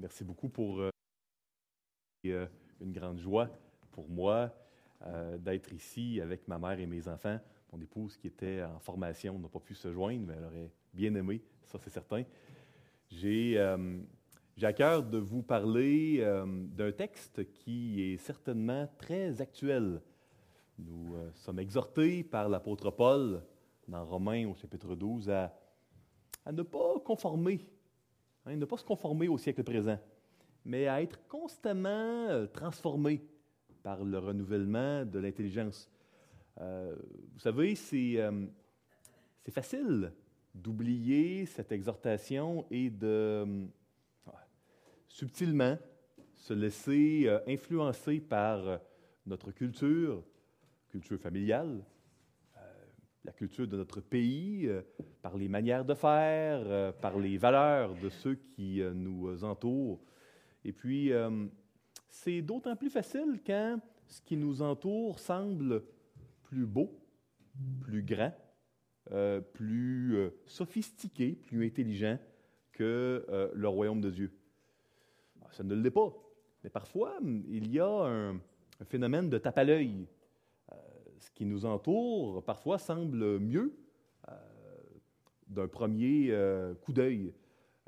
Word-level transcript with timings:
Merci 0.00 0.24
beaucoup 0.24 0.48
pour 0.48 0.80
euh, 0.80 0.90
euh, 2.24 2.46
une 2.80 2.90
grande 2.90 3.18
joie 3.18 3.50
pour 3.92 4.08
moi 4.08 4.50
euh, 5.02 5.36
d'être 5.36 5.74
ici 5.74 6.22
avec 6.22 6.48
ma 6.48 6.58
mère 6.58 6.80
et 6.80 6.86
mes 6.86 7.06
enfants. 7.06 7.38
Mon 7.70 7.78
épouse 7.82 8.16
qui 8.16 8.28
était 8.28 8.62
en 8.62 8.78
formation 8.78 9.38
n'a 9.38 9.48
pas 9.48 9.60
pu 9.60 9.74
se 9.74 9.92
joindre, 9.92 10.24
mais 10.26 10.34
elle 10.38 10.44
aurait 10.44 10.70
bien 10.94 11.14
aimé, 11.16 11.42
ça 11.64 11.78
c'est 11.78 11.90
certain. 11.90 12.24
J'ai 13.10 13.58
à 13.58 14.72
cœur 14.72 15.02
de 15.02 15.18
vous 15.18 15.42
parler 15.42 16.24
d'un 16.74 16.92
texte 16.92 17.52
qui 17.52 18.00
est 18.02 18.16
certainement 18.16 18.88
très 18.96 19.38
actuel. 19.42 20.00
Nous 20.78 21.14
sommes 21.34 21.58
exhortés 21.58 22.24
par 22.24 22.48
l'apôtre 22.48 22.90
Paul 22.90 23.42
dans 23.86 24.04
Romains 24.06 24.48
au 24.48 24.54
chapitre 24.54 24.94
12 24.94 25.28
à, 25.28 25.54
à 26.46 26.52
ne 26.52 26.62
pas 26.62 26.98
conformer 27.04 27.66
Hein, 28.46 28.56
ne 28.56 28.64
pas 28.64 28.78
se 28.78 28.84
conformer 28.84 29.28
au 29.28 29.36
siècle 29.36 29.62
présent, 29.62 29.98
mais 30.64 30.86
à 30.86 31.02
être 31.02 31.26
constamment 31.28 32.28
euh, 32.28 32.46
transformé 32.46 33.22
par 33.82 34.02
le 34.02 34.18
renouvellement 34.18 35.04
de 35.04 35.18
l'intelligence. 35.18 35.90
Euh, 36.58 36.96
vous 37.34 37.38
savez, 37.38 37.74
euh, 37.92 38.46
c'est 39.44 39.50
facile 39.52 40.12
d'oublier 40.54 41.44
cette 41.46 41.70
exhortation 41.70 42.66
et 42.70 42.88
de 42.88 43.68
subtilement 45.06 45.76
se 46.34 46.54
laisser 46.54 47.28
influencer 47.46 48.20
par 48.20 48.80
notre 49.26 49.52
culture, 49.52 50.24
culture 50.88 51.20
familiale, 51.20 51.84
la 53.24 53.32
culture 53.32 53.66
de 53.66 53.76
notre 53.76 54.00
pays, 54.00 54.66
euh, 54.66 54.82
par 55.22 55.36
les 55.36 55.48
manières 55.48 55.84
de 55.84 55.94
faire, 55.94 56.62
euh, 56.66 56.92
par 56.92 57.18
les 57.18 57.36
valeurs 57.36 57.94
de 57.94 58.08
ceux 58.08 58.34
qui 58.34 58.80
euh, 58.80 58.92
nous 58.94 59.44
entourent. 59.44 60.00
Et 60.64 60.72
puis, 60.72 61.10
c'est 62.10 62.42
d'autant 62.42 62.76
plus 62.76 62.90
facile 62.90 63.40
quand 63.46 63.80
ce 64.08 64.20
qui 64.20 64.36
nous 64.36 64.60
entoure 64.60 65.18
semble 65.18 65.82
plus 66.42 66.66
beau, 66.66 67.00
plus 67.80 68.02
grand, 68.02 68.34
plus 69.54 70.30
sophistiqué, 70.44 71.32
plus 71.32 71.64
intelligent 71.64 72.18
que 72.72 73.24
le 73.54 73.68
royaume 73.68 74.02
de 74.02 74.10
Dieu. 74.10 74.30
Ça 75.52 75.64
ne 75.64 75.74
l'est 75.74 75.90
pas. 75.90 76.12
Mais 76.62 76.68
parfois, 76.68 77.16
il 77.48 77.72
y 77.72 77.80
a 77.80 77.88
un, 77.88 78.34
un 78.34 78.84
phénomène 78.84 79.30
de 79.30 79.38
tape 79.38 79.56
à 79.56 79.64
l'œil 79.64 80.06
ce 81.20 81.30
qui 81.30 81.44
nous 81.44 81.66
entoure 81.66 82.42
parfois 82.42 82.78
semble 82.78 83.38
mieux 83.38 83.74
euh, 84.28 84.34
d'un 85.46 85.68
premier 85.68 86.28
euh, 86.30 86.74
coup 86.74 86.92
d'œil. 86.92 87.34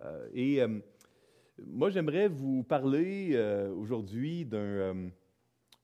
Euh, 0.05 0.29
et 0.35 0.61
moi, 1.65 1.91
j'aimerais 1.91 2.29
vous 2.29 2.63
parler 2.63 3.39
aujourd'hui 3.77 4.45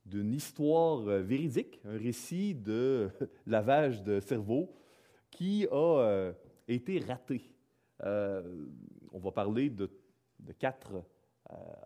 d'une 0.07 0.33
histoire 0.33 1.03
véridique, 1.03 1.81
un 1.85 1.97
récit 1.97 2.55
de 2.55 3.11
lavage 3.47 4.03
de 4.03 4.19
cerveau 4.21 4.75
qui 5.31 5.67
a 5.71 6.33
été 6.67 6.99
raté. 7.01 7.43
on 8.01 9.19
va 9.19 9.31
parler 9.31 9.71
de, 9.71 9.89
de 10.41 10.53
quatre 10.53 11.05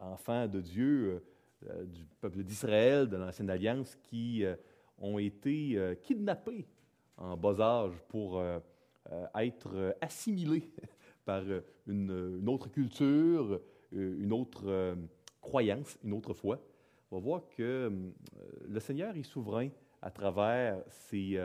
enfants 0.00 0.46
de 0.46 0.60
Dieu, 0.60 1.22
du 1.84 2.06
peuple 2.20 2.44
d'Israël, 2.44 3.08
de 3.08 3.16
l'Ancienne 3.16 3.50
Alliance, 3.50 3.94
qui 4.04 4.44
ont 5.02 5.18
été 5.18 5.76
euh, 5.76 5.94
kidnappés 5.96 6.64
en 7.16 7.36
bas 7.36 7.60
âge 7.60 7.94
pour 8.08 8.38
euh, 8.38 8.58
euh, 9.10 9.26
être 9.34 9.96
assimilés 10.00 10.70
par 11.24 11.42
une, 11.86 12.48
autre 12.48 12.68
culture, 12.68 13.60
une 13.92 14.32
autre 14.32 14.96
croyance, 15.40 15.98
une 16.02 16.14
autre 16.14 16.34
foi. 16.34 16.60
On 17.10 17.16
va 17.16 17.22
voir 17.22 17.42
que 17.56 17.92
le 18.66 18.80
Seigneur 18.80 19.16
est 19.16 19.22
souverain 19.22 19.68
à 20.00 20.10
travers 20.10 20.82
ces, 20.88 21.38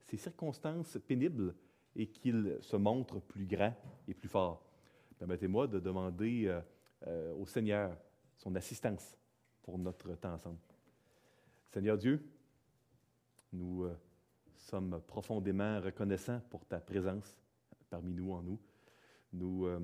ces 0.00 0.16
circonstances 0.16 0.98
pénibles 1.06 1.54
et 1.94 2.08
qu'il 2.08 2.56
se 2.60 2.74
montre 2.74 3.20
plus 3.20 3.46
grand 3.46 3.72
et 4.08 4.14
plus 4.14 4.28
fort. 4.28 4.64
Permettez-moi 5.20 5.68
de 5.68 5.78
demander 5.78 6.52
au 7.38 7.46
Seigneur 7.46 7.96
son 8.38 8.56
assistance 8.56 9.16
pour 9.62 9.78
notre 9.78 10.16
temps 10.16 10.32
ensemble. 10.32 10.58
Seigneur 11.70 11.96
Dieu, 11.96 12.20
nous 13.52 13.84
euh, 13.84 13.96
sommes 14.56 15.00
profondément 15.06 15.80
reconnaissants 15.80 16.40
pour 16.50 16.64
ta 16.64 16.80
présence 16.80 17.36
parmi 17.90 18.12
nous, 18.14 18.32
en 18.32 18.42
nous. 18.42 18.58
Nous 19.32 19.66
euh, 19.66 19.80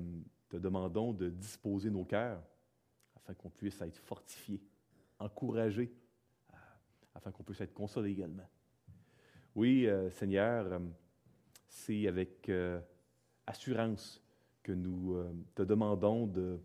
te 0.49 0.57
demandons 0.57 1.13
de 1.13 1.29
disposer 1.29 1.89
nos 1.89 2.05
cœurs 2.05 2.41
afin 3.15 3.33
qu'on 3.33 3.49
puisse 3.49 3.81
être 3.81 3.97
fortifiés, 3.97 4.61
encouragés, 5.19 5.91
euh, 6.51 6.57
afin 7.13 7.31
qu'on 7.31 7.43
puisse 7.43 7.61
être 7.61 7.73
consolés 7.73 8.11
également. 8.11 8.47
Oui, 9.55 9.87
Seigneur, 10.11 10.79
c'est 11.67 12.07
avec 12.07 12.49
assurance 13.47 14.23
que 14.61 14.71
nous 14.71 15.17
te 15.55 15.63
demandons 15.63 16.27
de, 16.27 16.59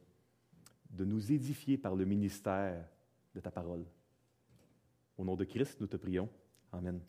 de 0.91 1.04
nous 1.04 1.32
édifier 1.32 1.78
par 1.78 1.97
le 1.97 2.04
ministère 2.04 2.86
de 3.34 3.41
ta 3.41 3.50
parole. 3.50 3.84
Au 5.16 5.25
nom 5.25 5.34
de 5.34 5.44
Christ, 5.44 5.81
nous 5.81 5.86
te 5.86 5.97
prions. 5.97 6.28
Amen. 6.78 7.00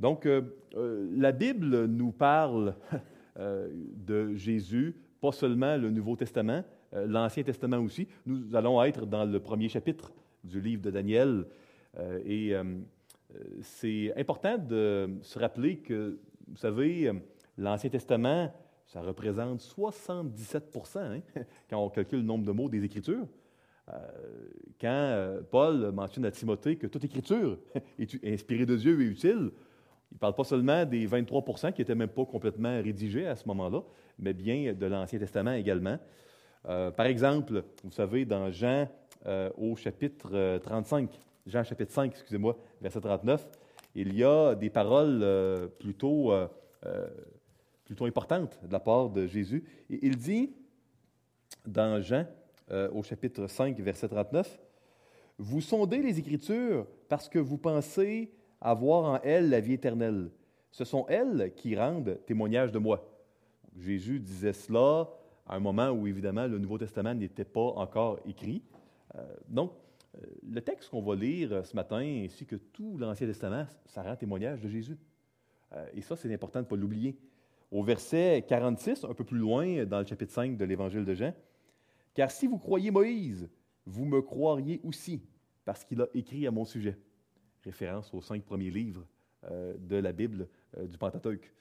Donc, 0.00 0.24
euh, 0.26 0.42
euh, 0.74 1.08
la 1.14 1.32
Bible 1.32 1.84
nous 1.86 2.10
parle 2.10 2.74
euh, 3.38 3.68
de 3.72 4.34
Jésus, 4.34 4.96
pas 5.20 5.32
seulement 5.32 5.76
le 5.76 5.90
Nouveau 5.90 6.16
Testament, 6.16 6.64
l'Ancien 6.92 7.42
Testament 7.42 7.78
aussi. 7.78 8.08
Nous 8.26 8.54
allons 8.54 8.82
être 8.82 9.06
dans 9.06 9.24
le 9.24 9.40
premier 9.40 9.68
chapitre 9.68 10.12
du 10.42 10.60
livre 10.60 10.82
de 10.82 10.90
Daniel. 10.90 11.46
et 12.26 12.52
c'est 13.62 14.12
important 14.18 14.58
de 14.58 15.08
se 15.22 15.38
rappeler 15.38 15.78
que, 15.78 16.18
vous 16.48 16.56
savez, 16.56 17.10
l'Ancien 17.56 17.88
Testament, 17.88 18.52
ça 18.84 19.00
représente 19.00 19.60
77 19.60 20.78
hein, 20.96 21.20
quand 21.70 21.82
on 21.82 21.88
calcule 21.88 22.18
le 22.18 22.26
nombre 22.26 22.44
de 22.44 22.52
mots 22.52 22.68
des 22.68 22.84
Écritures. 22.84 23.26
Euh, 23.88 23.98
quand 24.80 24.88
euh, 24.88 25.42
Paul 25.50 25.90
mentionne 25.92 26.24
à 26.24 26.30
Timothée 26.30 26.76
que 26.76 26.86
toute 26.86 27.04
écriture 27.04 27.58
est 27.98 28.24
inspirée 28.24 28.66
de 28.66 28.76
Dieu 28.76 29.00
et 29.00 29.04
utile, 29.04 29.50
il 30.10 30.16
ne 30.16 30.18
parle 30.18 30.34
pas 30.34 30.44
seulement 30.44 30.84
des 30.84 31.06
23 31.06 31.42
qui 31.72 31.80
n'étaient 31.80 31.94
même 31.94 32.08
pas 32.08 32.24
complètement 32.24 32.80
rédigés 32.82 33.26
à 33.26 33.34
ce 33.34 33.46
moment-là, 33.48 33.82
mais 34.18 34.34
bien 34.34 34.74
de 34.74 34.86
l'Ancien 34.86 35.18
Testament 35.18 35.54
également. 35.54 35.98
Euh, 36.68 36.90
par 36.90 37.06
exemple, 37.06 37.64
vous 37.82 37.90
savez, 37.90 38.24
dans 38.24 38.50
Jean 38.50 38.88
au 39.56 39.76
chapitre 39.76 40.58
35, 40.58 41.08
Jean 41.46 41.62
chapitre 41.62 41.92
5, 41.92 42.10
excusez-moi, 42.10 42.58
verset 42.80 43.00
39, 43.00 43.48
il 43.94 44.16
y 44.16 44.24
a 44.24 44.56
des 44.56 44.68
paroles 44.68 45.24
plutôt, 45.78 46.32
plutôt 47.84 48.04
importantes 48.04 48.58
de 48.64 48.72
la 48.72 48.80
part 48.80 49.10
de 49.10 49.28
Jésus. 49.28 49.62
Il 49.88 50.16
dit 50.16 50.52
dans 51.64 52.02
Jean 52.02 52.26
euh, 52.72 52.88
au 52.92 53.02
chapitre 53.02 53.46
5, 53.48 53.78
verset 53.80 54.08
39. 54.08 54.58
Vous 55.36 55.60
sondez 55.60 56.00
les 56.00 56.18
Écritures 56.18 56.86
parce 57.06 57.28
que 57.28 57.38
vous 57.38 57.58
pensez 57.58 58.32
avoir 58.62 59.04
en 59.04 59.20
elles 59.22 59.50
la 59.50 59.60
vie 59.60 59.74
éternelle. 59.74 60.30
Ce 60.70 60.84
sont 60.86 61.04
elles 61.08 61.52
qui 61.54 61.76
rendent 61.76 62.18
témoignage 62.24 62.72
de 62.72 62.78
moi. 62.78 63.06
Jésus 63.76 64.20
disait 64.20 64.54
cela 64.54 65.10
à 65.46 65.56
un 65.56 65.60
moment 65.60 65.90
où, 65.90 66.06
évidemment, 66.06 66.46
le 66.46 66.58
Nouveau 66.58 66.78
Testament 66.78 67.14
n'était 67.14 67.44
pas 67.44 67.60
encore 67.60 68.20
écrit. 68.26 68.62
Euh, 69.16 69.34
donc, 69.48 69.72
euh, 70.16 70.26
le 70.42 70.62
texte 70.62 70.88
qu'on 70.88 71.02
va 71.02 71.14
lire 71.14 71.66
ce 71.66 71.76
matin, 71.76 71.98
ainsi 72.24 72.46
que 72.46 72.56
tout 72.56 72.96
l'Ancien 72.96 73.26
Testament, 73.26 73.66
ça 73.84 74.02
rend 74.02 74.16
témoignage 74.16 74.62
de 74.62 74.68
Jésus. 74.70 74.96
et 75.92 76.00
ça, 76.00 76.16
c'est 76.16 76.32
important 76.32 76.60
de 76.60 76.64
ne 76.64 76.70
pas 76.70 76.76
l'oublier. 76.76 77.18
Au 77.70 77.82
verset 77.82 78.44
46, 78.48 79.04
un 79.04 79.12
peu 79.12 79.24
plus 79.24 79.38
loin, 79.38 79.84
dans 79.84 79.98
le 79.98 80.06
chapitre 80.06 80.32
5 80.32 80.56
de 80.56 80.64
l'Évangile 80.64 81.04
de 81.04 81.14
Jean, 81.14 81.34
car 82.14 82.30
si 82.30 82.46
vous 82.46 82.58
croyez 82.58 82.90
Moïse, 82.90 83.48
vous 83.86 84.04
me 84.04 84.20
croiriez 84.20 84.80
aussi, 84.84 85.22
parce 85.64 85.84
qu'il 85.84 86.00
a 86.00 86.08
écrit 86.14 86.46
à 86.46 86.50
mon 86.50 86.64
sujet. 86.64 86.98
Référence 87.64 88.12
aux 88.12 88.20
cinq 88.20 88.42
premiers 88.44 88.70
livres 88.70 89.06
euh, 89.44 89.74
de 89.78 89.96
la 89.96 90.12
Bible 90.12 90.48
euh, 90.76 90.86
du 90.86 90.98
Pentateuque. 90.98 91.52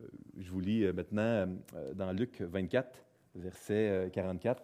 Euh, 0.00 0.06
je 0.36 0.50
vous 0.50 0.60
lis 0.60 0.84
maintenant 0.92 1.48
dans 1.94 2.12
Luc 2.12 2.40
24, 2.40 2.98
verset 3.36 4.10
44. 4.12 4.62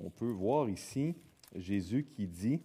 On 0.00 0.10
peut 0.10 0.30
voir 0.30 0.68
ici 0.68 1.14
Jésus 1.54 2.04
qui 2.04 2.26
dit, 2.26 2.60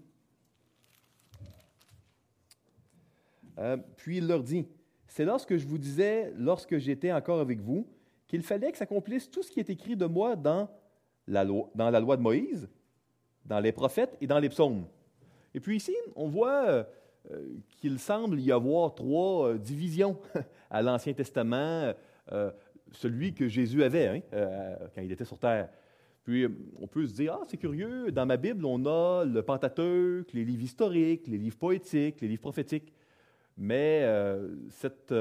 puis 3.95 4.17
il 4.17 4.27
leur 4.27 4.43
dit, 4.43 4.67
c'est 5.07 5.25
lorsque 5.25 5.57
je 5.57 5.67
vous 5.67 5.77
disais, 5.77 6.33
lorsque 6.37 6.77
j'étais 6.77 7.11
encore 7.11 7.39
avec 7.39 7.59
vous, 7.61 7.87
qu'il 8.27 8.43
fallait 8.43 8.71
que 8.71 8.77
s'accomplisse 8.77 9.29
tout 9.29 9.41
ce 9.41 9.51
qui 9.51 9.59
est 9.59 9.69
écrit 9.69 9.95
de 9.95 10.05
moi 10.05 10.35
dans 10.35 10.69
la, 11.27 11.43
loi, 11.43 11.69
de 11.75 12.21
Moïse, 12.21 12.69
dans 13.45 13.59
les 13.59 13.71
prophètes 13.71 14.17
et 14.21 14.27
dans 14.27 14.39
les 14.39 14.49
psaumes. 14.49 14.85
Et 15.53 15.59
puis 15.59 15.77
ici, 15.77 15.95
on 16.15 16.27
voit 16.27 16.65
euh, 16.65 16.83
qu'il 17.79 17.99
semble 17.99 18.39
y 18.39 18.51
avoir 18.51 18.95
trois 18.95 19.57
divisions 19.57 20.19
à 20.69 20.81
l'Ancien 20.81 21.13
Testament, 21.13 21.93
celui 22.91 23.33
que 23.33 23.47
Jésus 23.47 23.83
avait 23.83 24.07
hein, 24.07 24.21
quand 24.93 25.01
il 25.01 25.11
était 25.11 25.25
sur 25.25 25.39
terre. 25.39 25.69
Puis 26.27 26.45
on 26.77 26.87
peut 26.87 27.07
se 27.07 27.13
dire, 27.13 27.37
ah, 27.39 27.45
c'est 27.47 27.55
curieux, 27.55 28.11
dans 28.11 28.25
ma 28.25 28.35
Bible, 28.35 28.65
on 28.65 28.85
a 28.85 29.23
le 29.23 29.41
Pentateuque, 29.43 30.33
les 30.33 30.43
livres 30.43 30.63
historiques, 30.63 31.25
les 31.25 31.37
livres 31.37 31.55
poétiques, 31.57 32.19
les 32.19 32.27
livres 32.27 32.41
prophétiques. 32.41 32.91
Mais 33.57 34.05
cette 34.69 35.13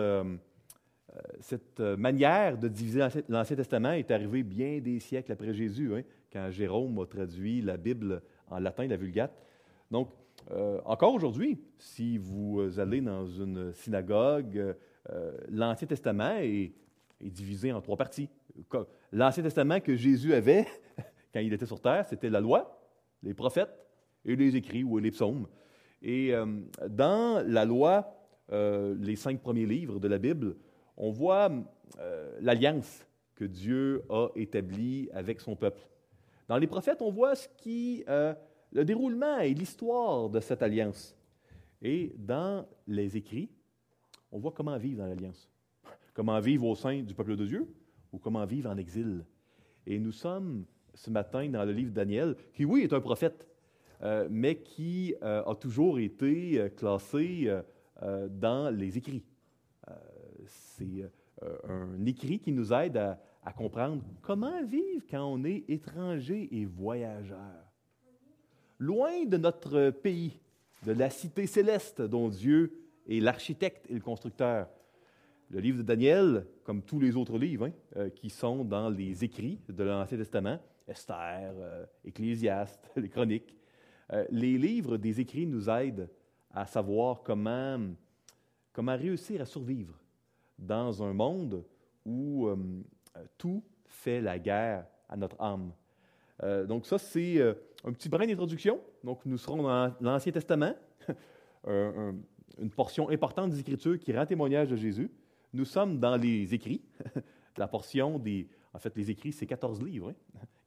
euh, 1.17 1.21
cette 1.41 1.81
euh, 1.81 1.97
manière 1.97 2.59
de 2.59 2.69
diviser 2.69 3.01
l'Ancien 3.29 3.57
Testament 3.57 3.93
est 3.93 4.11
arrivée 4.11 4.43
bien 4.43 4.81
des 4.81 5.01
siècles 5.01 5.33
après 5.33 5.55
Jésus, 5.55 5.95
hein, 5.95 6.03
quand 6.33 6.51
Jérôme 6.51 6.99
a 6.99 7.07
traduit 7.07 7.63
la 7.63 7.77
Bible 7.77 8.23
en 8.51 8.59
latin, 8.59 8.87
la 8.87 8.97
Vulgate. 8.97 9.33
Donc, 9.91 10.11
euh, 10.51 10.81
encore 10.85 11.15
aujourd'hui, 11.15 11.59
si 11.79 12.19
vous 12.19 12.61
allez 12.79 13.01
dans 13.01 13.27
une 13.27 13.73
synagogue, 13.73 14.77
l'Ancien 15.49 15.87
Testament 15.87 16.37
est, 16.39 16.73
divisé 17.21 17.73
en 17.73 17.81
trois 17.81 17.97
parties. 17.97 18.29
L'Ancien 19.13 19.43
Testament 19.43 19.81
que 19.81 19.95
Jésus 19.95 20.35
avait 20.35 20.67
quand 21.33 21.41
il 21.41 21.53
était 21.53 21.67
sur 21.67 21.81
terre, 21.81 22.05
c'était 22.05 22.29
la 22.29 22.41
loi, 22.41 22.81
les 23.23 23.33
prophètes 23.33 23.87
et 24.25 24.37
les 24.37 24.57
écrits 24.57 24.85
ou 24.85 24.99
les 24.99 25.13
psaumes. 25.13 25.47
Et 26.03 26.33
dans 26.89 27.43
la 27.47 27.65
loi, 27.65 28.16
les 28.51 29.17
cinq 29.17 29.41
premiers 29.41 29.67
livres 29.67 29.99
de 29.99 30.09
la 30.09 30.19
Bible, 30.19 30.57
on 30.97 31.11
voit 31.11 31.51
euh, 32.01 32.39
l'alliance 32.41 33.07
que 33.35 33.45
Dieu 33.45 34.03
a 34.09 34.29
établie 34.35 35.09
avec 35.13 35.41
son 35.41 35.55
peuple. 35.55 35.87
Dans 36.49 36.57
les 36.57 36.67
prophètes, 36.67 37.03
on 37.03 37.11
voit 37.11 37.35
ce 37.35 37.49
qui, 37.57 38.05
euh, 38.09 38.35
le 38.73 38.85
déroulement 38.85 39.39
et 39.39 39.53
l'histoire 39.53 40.31
de 40.31 40.41
cette 40.41 40.63
alliance. 40.63 41.15
Et 41.83 42.15
dans 42.17 42.67
les 42.87 43.17
écrits, 43.17 43.51
on 44.33 44.39
voit 44.39 44.53
comment 44.53 44.79
vivre 44.79 44.99
dans 44.99 45.07
l'alliance. 45.07 45.51
Comment 46.15 46.41
vivre 46.41 46.67
au 46.67 46.75
sein 46.75 47.03
du 47.03 47.15
peuple 47.15 47.37
de 47.37 47.45
Dieu 47.45 47.67
ou 48.13 48.19
comment 48.19 48.47
vivre 48.47 48.71
en 48.71 48.77
exil. 48.79 49.25
Et 49.87 49.99
nous 49.99 50.13
sommes 50.13 50.65
ce 50.95 51.11
matin 51.11 51.47
dans 51.49 51.65
le 51.65 51.73
livre 51.73 51.91
de 51.91 51.97
Daniel, 51.97 52.37
qui, 52.55 52.65
oui, 52.65 52.83
est 52.83 52.93
un 52.93 53.01
prophète, 53.01 53.47
euh, 54.03 54.27
mais 54.31 54.57
qui 54.57 55.15
a 55.21 55.55
toujours 55.61 55.99
été 55.99 56.71
classé 56.77 57.51
dans 58.03 58.75
les 58.75 58.99
écrits 58.99 59.25
c'est 60.77 61.11
euh, 61.43 61.57
un 61.69 62.05
écrit 62.05 62.39
qui 62.39 62.53
nous 62.53 62.73
aide 62.73 62.97
à, 62.97 63.19
comprendre 63.53 64.03
comment 64.23 64.65
vivre 64.65 65.05
quand 65.09 65.25
on 65.25 65.45
est 65.45 65.65
étranger 65.69 66.49
et 66.51 66.65
voyageur. 66.65 67.73
Loin 68.79 69.25
de 69.25 69.37
notre 69.37 69.91
pays, 69.91 70.41
de 70.85 70.93
la 70.93 71.11
cité 71.11 71.47
céleste 71.47 72.03
dont 72.03 72.29
Dieu 72.29 72.73
est 73.09 73.21
l'architecte 73.21 73.87
et 73.89 73.95
le 73.95 74.01
constructeur. 74.01 74.69
Le 75.49 75.61
livre 75.61 75.79
de 75.79 75.83
Daniel, 75.85 76.45
comme 76.65 76.83
tous 76.83 76.99
les 76.99 77.15
autres 77.15 77.39
livres 77.39 77.67
hein, 77.67 77.73
euh, 77.97 78.11
qui 78.11 78.31
sont 78.31 78.65
dans 78.65 78.91
les 78.91 79.23
écrits 79.23 79.61
de 79.69 79.85
l'Ancien 79.85 80.19
Testament, 80.19 80.59
Esther, 80.89 81.53
euh, 81.57 81.87
Ecclésiaste, 82.05 82.91
les 82.97 83.09
Chroniques, 83.09 83.55
les 84.31 84.57
livres 84.57 84.99
des 84.99 85.21
écrits 85.21 85.47
nous 85.47 85.69
aident 85.69 86.09
à 86.57 86.65
savoir 86.65 87.23
comment, 87.23 87.79
comment 88.73 88.97
réussir 88.97 89.43
à 89.43 89.45
survivre 89.45 89.95
dans 90.59 91.03
un 91.03 91.13
monde 91.13 91.63
où 92.07 92.47
euh, 92.47 92.57
tout 93.37 93.63
fait 93.85 94.23
la 94.23 94.39
guerre 94.39 94.87
à 95.07 95.17
notre 95.19 95.39
âme. 95.39 95.73
Euh, 96.43 96.65
donc 96.65 96.87
ça, 96.87 96.97
c'est 96.97 97.37
euh, 97.39 97.53
un 97.85 97.93
petit 97.93 98.09
brin 98.09 98.27
d'introduction. 98.27 98.81
Donc 99.05 99.27
nous 99.27 99.37
serons 99.37 99.63
dans 99.63 99.95
l'Ancien 100.01 100.33
Testament, 100.33 100.75
une 101.67 102.71
portion 102.75 103.11
importante 103.11 103.51
des 103.51 103.61
Écritures 103.61 103.99
qui 103.99 104.17
rend 104.17 104.25
témoignage 104.25 104.71
de 104.71 104.77
Jésus. 104.77 105.11
Nous 105.53 105.67
sommes 105.67 106.01
dans 106.01 106.17
les 106.17 106.55
écrits, 106.55 106.83
la 107.59 107.69
portion 107.69 108.19
des... 108.19 108.49
En 108.73 108.79
fait, 108.79 108.97
les 108.97 109.11
écrits, 109.11 109.33
c'est 109.33 109.47
14 109.47 109.83
livres. 109.83 110.15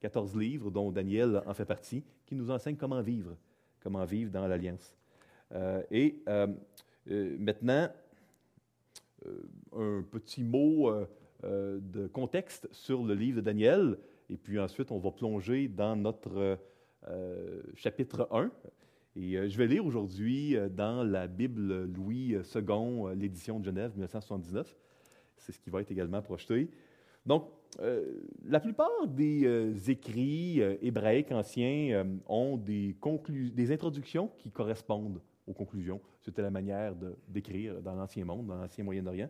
14 0.02 0.36
hein. 0.36 0.40
livres 0.40 0.70
dont 0.70 0.92
Daniel 0.92 1.42
en 1.48 1.54
fait 1.56 1.66
partie, 1.66 2.04
qui 2.28 2.36
nous 2.36 2.52
enseignent 2.52 2.78
comment 2.78 3.02
vivre, 3.02 3.36
comment 3.82 4.06
vivre 4.06 4.32
dans 4.32 4.48
l'Alliance. 4.48 4.99
Et 5.92 6.22
maintenant, 7.08 7.90
euh, 9.26 10.00
un 10.00 10.04
petit 10.04 10.44
mot 10.44 10.90
euh, 10.90 11.06
euh, 11.44 11.80
de 11.82 12.08
contexte 12.08 12.68
sur 12.72 13.04
le 13.04 13.14
livre 13.14 13.38
de 13.38 13.42
Daniel, 13.42 13.98
et 14.30 14.38
puis 14.38 14.60
ensuite 14.60 14.92
on 14.92 15.00
va 15.00 15.12
plonger 15.12 15.68
dans 15.68 15.96
notre 15.96 16.58
chapitre 17.76 18.28
1. 18.32 18.52
Et 19.16 19.50
je 19.50 19.58
vais 19.58 19.68
lire 19.68 19.86
aujourd'hui 19.86 20.56
dans 20.72 21.04
la 21.04 21.28
Bible 21.28 21.86
Louis 21.86 22.36
II, 22.36 23.16
l'édition 23.16 23.60
de 23.60 23.66
Genève 23.66 23.92
1979. 23.92 24.76
C'est 25.38 25.52
ce 25.52 25.60
qui 25.60 25.70
va 25.70 25.82
être 25.82 25.92
également 25.92 26.22
projeté. 26.22 26.70
Donc, 27.26 27.50
la 28.46 28.60
plupart 28.60 29.08
des 29.08 29.90
écrits 29.90 30.62
hébraïques 30.82 31.32
anciens 31.32 32.06
ont 32.28 32.58
des, 32.58 32.96
des 33.30 33.72
introductions 33.72 34.30
qui 34.38 34.52
correspondent 34.52 35.22
aux 35.50 35.54
conclusions. 35.54 36.00
C'était 36.22 36.42
la 36.42 36.52
manière 36.52 36.94
d'écrire 37.28 37.82
dans 37.82 37.96
l'Ancien 37.96 38.24
Monde, 38.24 38.48
dans 38.48 38.56
l'Ancien 38.56 38.84
Moyen-Orient. 38.84 39.30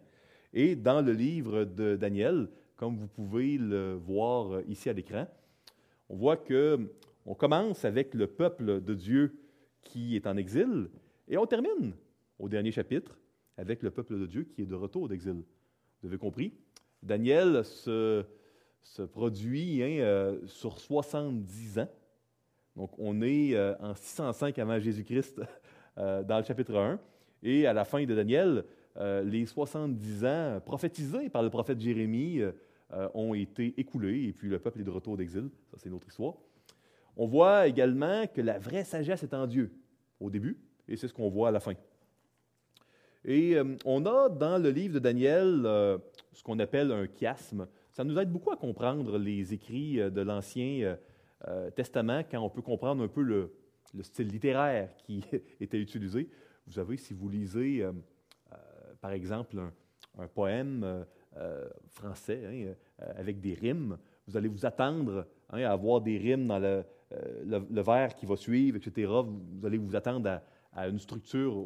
Et 0.53 0.75
dans 0.75 1.01
le 1.01 1.13
livre 1.13 1.63
de 1.63 1.95
Daniel, 1.95 2.49
comme 2.75 2.97
vous 2.97 3.07
pouvez 3.07 3.57
le 3.57 3.93
voir 3.93 4.61
ici 4.67 4.89
à 4.89 4.93
l'écran, 4.93 5.27
on 6.09 6.15
voit 6.15 6.37
que 6.37 6.91
on 7.25 7.35
commence 7.35 7.85
avec 7.85 8.13
le 8.13 8.27
peuple 8.27 8.81
de 8.81 8.93
Dieu 8.95 9.39
qui 9.81 10.15
est 10.15 10.25
en 10.25 10.35
exil 10.37 10.89
et 11.27 11.37
on 11.37 11.45
termine 11.45 11.93
au 12.39 12.49
dernier 12.49 12.71
chapitre 12.71 13.19
avec 13.57 13.83
le 13.83 13.91
peuple 13.91 14.19
de 14.19 14.25
Dieu 14.25 14.43
qui 14.43 14.63
est 14.63 14.65
de 14.65 14.75
retour 14.75 15.07
d'exil. 15.07 15.43
Vous 16.01 16.07
avez 16.07 16.17
compris? 16.17 16.53
Daniel 17.03 17.63
se, 17.63 18.25
produit 19.11 19.83
hein, 19.83 19.99
euh, 19.99 20.47
sur 20.47 20.79
70 20.79 21.79
ans. 21.79 21.89
Donc, 22.75 22.91
on 22.97 23.21
est 23.21 23.55
euh, 23.55 23.75
en 23.79 23.93
605 23.93 24.57
avant 24.57 24.79
Jésus-Christ 24.79 25.41
euh, 25.99 26.23
dans 26.23 26.37
le 26.37 26.45
chapitre 26.45 26.75
1. 26.75 26.97
Et 27.43 27.67
à 27.67 27.73
la 27.73 27.83
fin 27.83 28.05
de 28.05 28.15
Daniel, 28.15 28.63
euh, 28.97 29.21
les 29.23 29.45
70 29.45 30.25
ans 30.25 30.61
prophétisés 30.65 31.29
par 31.29 31.43
le 31.43 31.49
prophète 31.49 31.79
Jérémie 31.79 32.39
euh, 32.41 33.09
ont 33.13 33.33
été 33.33 33.73
écoulés 33.77 34.27
et 34.29 34.33
puis 34.33 34.47
le 34.47 34.59
peuple 34.59 34.79
est 34.79 34.83
de 34.83 34.89
retour 34.89 35.17
d'exil. 35.17 35.49
Ça, 35.71 35.77
c'est 35.77 35.89
notre 35.89 36.07
histoire. 36.07 36.35
On 37.17 37.27
voit 37.27 37.67
également 37.67 38.27
que 38.27 38.39
la 38.39 38.59
vraie 38.59 38.85
sagesse 38.85 39.23
est 39.23 39.33
en 39.33 39.45
Dieu 39.45 39.73
au 40.21 40.29
début, 40.29 40.57
et 40.87 40.95
c'est 40.95 41.07
ce 41.09 41.13
qu'on 41.13 41.29
voit 41.29 41.49
à 41.49 41.51
la 41.51 41.59
fin. 41.59 41.73
Et 43.25 43.57
on 43.83 44.05
a 44.05 44.29
dans 44.29 44.57
le 44.57 44.69
livre 44.69 44.93
de 44.93 44.99
Daniel 44.99 45.63
ce 46.31 46.43
qu'on 46.43 46.57
appelle 46.59 46.93
un 46.93 47.07
chiasme. 47.07 47.67
Ça 47.91 48.05
nous 48.05 48.17
aide 48.17 48.31
beaucoup 48.31 48.51
à 48.51 48.55
comprendre 48.55 49.17
les 49.17 49.53
écrits 49.53 49.97
de 49.97 50.21
l'Ancien 50.21 50.95
Testament 51.75 52.23
quand 52.31 52.39
on 52.39 52.49
peut 52.49 52.61
comprendre 52.61 53.03
un 53.03 53.09
peu 53.09 53.21
le, 53.21 53.51
le 53.93 54.03
style 54.03 54.27
littéraire 54.27 54.89
qui 54.97 55.23
était 55.59 55.79
utilisé. 55.79 56.29
Vous 56.67 56.73
savez, 56.73 56.97
si 56.97 57.13
vous 57.13 57.29
lisez, 57.29 57.81
euh, 57.81 57.91
euh, 58.51 58.55
par 59.01 59.11
exemple, 59.11 59.59
un, 60.17 60.27
poème 60.27 61.05
euh, 61.37 61.69
français 61.87 62.41
hein, 62.45 63.05
avec 63.15 63.39
des 63.39 63.53
rimes, 63.53 63.97
vous 64.27 64.37
allez 64.37 64.49
vous 64.49 64.65
attendre 64.65 65.25
hein, 65.49 65.63
à 65.63 65.71
avoir 65.71 66.01
des 66.01 66.17
rimes 66.17 66.47
dans 66.47 66.59
le, 66.59 66.83
le, 67.45 67.81
vers 67.81 68.15
qui 68.15 68.25
va 68.25 68.35
suivre, 68.35 68.77
etc. 68.77 69.07
Vous, 69.07 69.65
allez 69.65 69.77
vous 69.77 69.95
attendre 69.95 70.41
à, 70.73 70.87
une 70.87 70.99
structure 70.99 71.65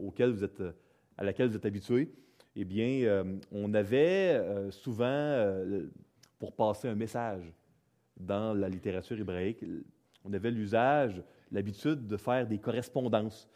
à 1.17 1.23
laquelle 1.23 1.49
vous 1.49 1.55
êtes 1.55 1.65
habitué. 1.65 2.13
Eh 2.55 2.65
bien, 2.65 3.25
on 3.51 3.73
avait 3.73 4.71
souvent, 4.71 5.63
pour 6.37 6.55
passer 6.55 6.87
un 6.87 6.95
message 6.95 7.51
dans 8.15 8.53
la 8.53 8.69
littérature 8.69 9.19
hébraïque, 9.19 9.65
on 10.23 10.31
avait 10.31 10.51
l'usage 10.51 11.21
l'habitude 11.53 12.07
de 12.07 12.17
faire 12.17 12.47
des 12.47 12.57
correspondances. 12.57 13.47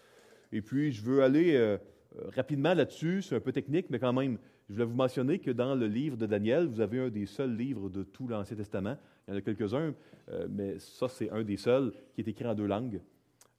Et 0.52 0.62
puis, 0.62 0.92
je 0.92 1.04
veux 1.04 1.24
aller 1.24 1.56
euh, 1.56 1.78
euh, 2.18 2.30
rapidement 2.36 2.74
là-dessus, 2.74 3.24
c'est 3.24 3.36
un 3.36 3.42
peu 3.42 3.52
technique, 3.52 3.90
mais 3.90 4.00
quand 4.00 4.14
même, 4.14 4.38
je 4.70 4.74
voulais 4.74 4.86
vous 4.86 4.96
mentionner 4.96 5.40
que 5.40 5.52
dans 5.52 5.76
le 5.76 5.88
livre 5.88 6.16
de 6.16 6.26
Daniel, 6.26 6.68
vous 6.68 6.80
avez 6.80 7.00
un 7.00 7.10
des 7.10 7.26
seuls 7.26 7.56
livres 7.56 7.90
de 7.90 8.04
tout 8.04 8.28
l'Ancien 8.28 8.56
Testament. 8.56 8.98
Il 9.28 9.32
y 9.32 9.34
en 9.34 9.38
a 9.40 9.42
quelques-uns, 9.42 9.94
euh, 10.30 10.48
mais 10.50 10.80
ça, 10.80 11.10
c'est 11.10 11.30
un 11.32 11.44
des 11.44 11.58
seuls 11.58 11.92
qui 12.14 12.22
est 12.22 12.28
écrit 12.28 12.46
en 12.46 12.56
deux 12.56 12.68
langues. 12.68 13.02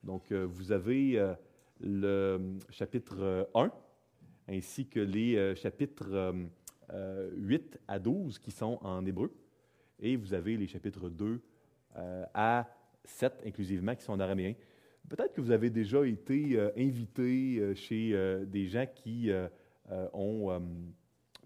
Donc, 0.04 0.32
vous 0.32 0.70
avez 0.70 1.20
le 1.80 2.38
chapitre 2.70 3.48
1, 3.52 3.72
ainsi 4.48 4.86
que 4.86 5.00
les 5.00 5.56
chapitres 5.56 6.32
8 7.36 7.80
à 7.88 7.98
12 7.98 8.38
qui 8.38 8.52
sont 8.52 8.78
en 8.82 9.04
hébreu, 9.04 9.34
et 9.98 10.14
vous 10.14 10.34
avez 10.34 10.56
les 10.56 10.68
chapitres 10.68 11.10
2 11.10 11.40
à 12.32 12.68
sept 13.04 13.42
inclusivement 13.44 13.94
qui 13.94 14.02
sont 14.02 14.18
araméen. 14.20 14.54
Peut-être 15.08 15.32
que 15.32 15.40
vous 15.40 15.50
avez 15.50 15.70
déjà 15.70 16.06
été 16.06 16.58
euh, 16.58 16.70
invité 16.76 17.58
euh, 17.58 17.74
chez 17.74 18.10
euh, 18.12 18.44
des 18.44 18.66
gens 18.66 18.86
qui 18.94 19.30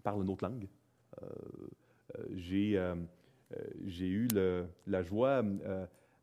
parlent 0.03 0.23
une 0.23 0.29
autre 0.29 0.45
langue. 0.45 0.67
J'ai 2.31 2.77
eu 4.07 4.27
la 4.87 5.03
joie 5.03 5.43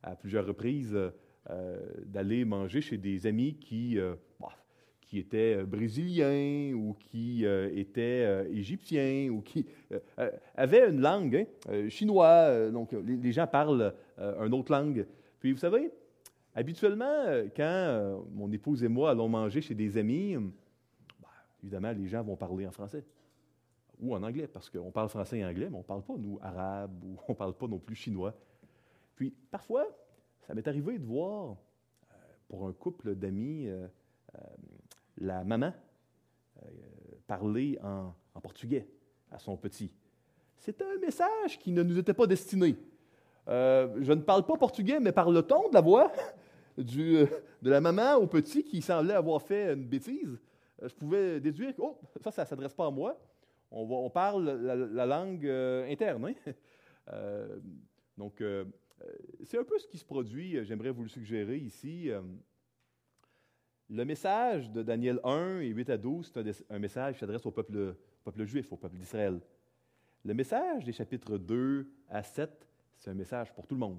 à 0.02 0.16
plusieurs 0.16 0.46
reprises 0.46 0.98
d'aller 2.04 2.44
manger 2.44 2.82
chez 2.82 2.98
des 2.98 3.26
amis 3.26 3.54
qui, 3.54 3.96
bah, 4.38 4.48
qui 5.00 5.18
était 5.18 5.64
brésilien 5.64 6.74
ou 6.74 6.94
qui 6.94 7.46
était 7.46 8.46
égyptien 8.52 9.30
ou 9.30 9.40
qui 9.40 9.64
avait 10.54 10.90
une 10.90 11.00
langue, 11.00 11.46
hein, 11.70 11.88
chinois, 11.88 12.70
donc 12.70 12.92
les, 12.92 13.32
gens 13.32 13.46
parlent 13.46 13.94
une 14.18 14.52
autre 14.52 14.72
langue. 14.72 15.06
Puis 15.40 15.52
vous 15.52 15.58
savez, 15.58 15.90
habituellement, 16.54 17.24
quand 17.56 18.24
mon 18.30 18.52
épouse 18.52 18.84
et 18.84 18.88
moi 18.88 19.10
allons 19.10 19.28
manger 19.28 19.60
chez 19.60 19.74
des 19.74 19.96
amis, 19.96 20.36
ben, 20.36 20.52
évidemment, 21.62 21.92
les 21.92 22.06
gens 22.06 22.22
vont 22.22 22.36
parler 22.36 22.66
en 22.66 22.70
français 22.70 23.04
ou 24.00 24.14
en 24.14 24.22
anglais, 24.22 24.46
parce 24.46 24.70
qu'on 24.70 24.90
parle 24.90 25.08
français 25.08 25.38
et 25.38 25.44
anglais, 25.44 25.68
mais 25.68 25.76
on 25.76 25.80
ne 25.80 25.84
parle 25.84 26.02
pas, 26.02 26.14
nous, 26.16 26.38
arabe, 26.42 27.04
ou 27.04 27.16
on 27.28 27.32
ne 27.32 27.36
parle 27.36 27.54
pas 27.54 27.66
non 27.66 27.78
plus 27.78 27.94
chinois. 27.94 28.34
Puis, 29.14 29.30
parfois, 29.50 29.86
ça 30.46 30.54
m'est 30.54 30.66
arrivé 30.66 30.98
de 30.98 31.04
voir, 31.04 31.56
euh, 32.10 32.14
pour 32.48 32.66
un 32.66 32.72
couple 32.72 33.14
d'amis, 33.14 33.66
euh, 33.68 33.86
euh, 34.36 34.40
la 35.18 35.44
maman 35.44 35.72
parler 37.26 37.78
en, 37.82 38.12
portugais 38.40 38.88
à 39.30 39.38
son 39.38 39.56
petit. 39.56 39.92
C'était 40.58 40.84
un 40.84 40.98
message 40.98 41.58
qui 41.58 41.72
ne 41.72 41.82
nous 41.82 41.98
était 41.98 42.14
pas 42.14 42.26
destiné. 42.26 42.76
Je 43.50 44.12
ne 44.12 44.20
parle 44.20 44.46
pas 44.46 44.56
portugais, 44.56 45.00
mais 45.00 45.12
par 45.12 45.30
le 45.30 45.42
ton 45.42 45.68
de 45.68 45.74
la 45.74 45.80
voix 45.80 46.12
du, 46.78 47.26
de 47.62 47.70
la 47.70 47.80
maman 47.80 48.14
au 48.16 48.26
petit 48.26 48.64
qui 48.64 48.80
semblait 48.80 49.14
avoir 49.14 49.42
fait 49.42 49.74
une 49.74 49.84
bêtise, 49.84 50.38
je 50.82 50.94
pouvais 50.94 51.40
déduire 51.40 51.74
que 51.74 51.82
oh, 51.82 51.98
ça, 52.22 52.30
ça 52.30 52.42
ne 52.42 52.46
s'adresse 52.46 52.74
pas 52.74 52.86
à 52.86 52.90
moi 52.90 53.18
on, 53.70 54.10
parle 54.10 54.50
la, 54.50 55.06
langue 55.06 55.46
euh, 55.46 55.90
interne. 55.90 56.26
Hein? 56.26 56.52
Euh, 57.12 57.58
donc, 58.16 58.40
euh, 58.40 58.64
c'est 59.42 59.58
un 59.58 59.64
peu 59.64 59.76
ce 59.78 59.88
qui 59.88 59.98
se 59.98 60.04
produit, 60.04 60.64
j'aimerais 60.64 60.90
vous 60.90 61.02
le 61.02 61.08
suggérer 61.08 61.56
ici. 61.56 62.08
le 63.88 64.04
message 64.04 64.70
de 64.70 64.84
Daniel 64.84 65.18
1 65.24 65.58
et 65.60 65.70
8 65.70 65.90
à 65.90 65.96
12, 65.96 66.30
c'est 66.32 66.70
un, 66.70 66.78
message 66.78 67.14
qui 67.14 67.20
s'adresse 67.20 67.44
au 67.46 67.50
peuple 67.50 67.96
juif, 68.44 68.72
au 68.72 68.76
peuple 68.76 68.96
d'Israël. 68.96 69.40
Le 70.24 70.34
message 70.34 70.84
des 70.84 70.92
chapitres 70.92 71.36
2 71.36 71.90
à 72.10 72.22
7, 72.22 72.68
c'est 73.00 73.10
un 73.10 73.14
message 73.14 73.52
pour 73.54 73.66
tout 73.66 73.74
le 73.74 73.80
monde, 73.80 73.98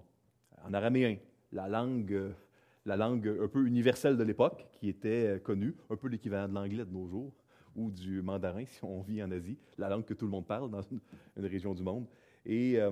en 0.64 0.74
araméen, 0.74 1.18
la 1.52 1.68
langue, 1.68 2.34
la 2.86 2.96
langue 2.96 3.28
un 3.42 3.48
peu 3.48 3.66
universelle 3.66 4.16
de 4.16 4.24
l'époque, 4.24 4.68
qui 4.74 4.90
était 4.90 5.42
connue, 5.44 5.76
un 5.90 5.96
peu 5.96 6.08
l'équivalent 6.08 6.48
de 6.48 6.54
l'anglais 6.54 6.86
de 6.86 6.92
nos 6.92 7.08
jours 7.08 7.34
ou 7.76 7.90
du 7.90 8.22
mandarin 8.22 8.66
si 8.68 8.84
on 8.84 9.02
vit 9.02 9.24
en 9.24 9.32
Asie, 9.32 9.58
la 9.78 9.90
langue 9.90 10.06
que 10.06 10.14
tout 10.14 10.26
le 10.26 10.32
monde 10.32 10.46
parle 10.46 10.70
dans 10.70 10.84
une, 10.84 11.00
région 11.38 11.74
du 11.74 11.82
monde. 11.82 12.06
Et 12.46 12.80
euh, 12.80 12.92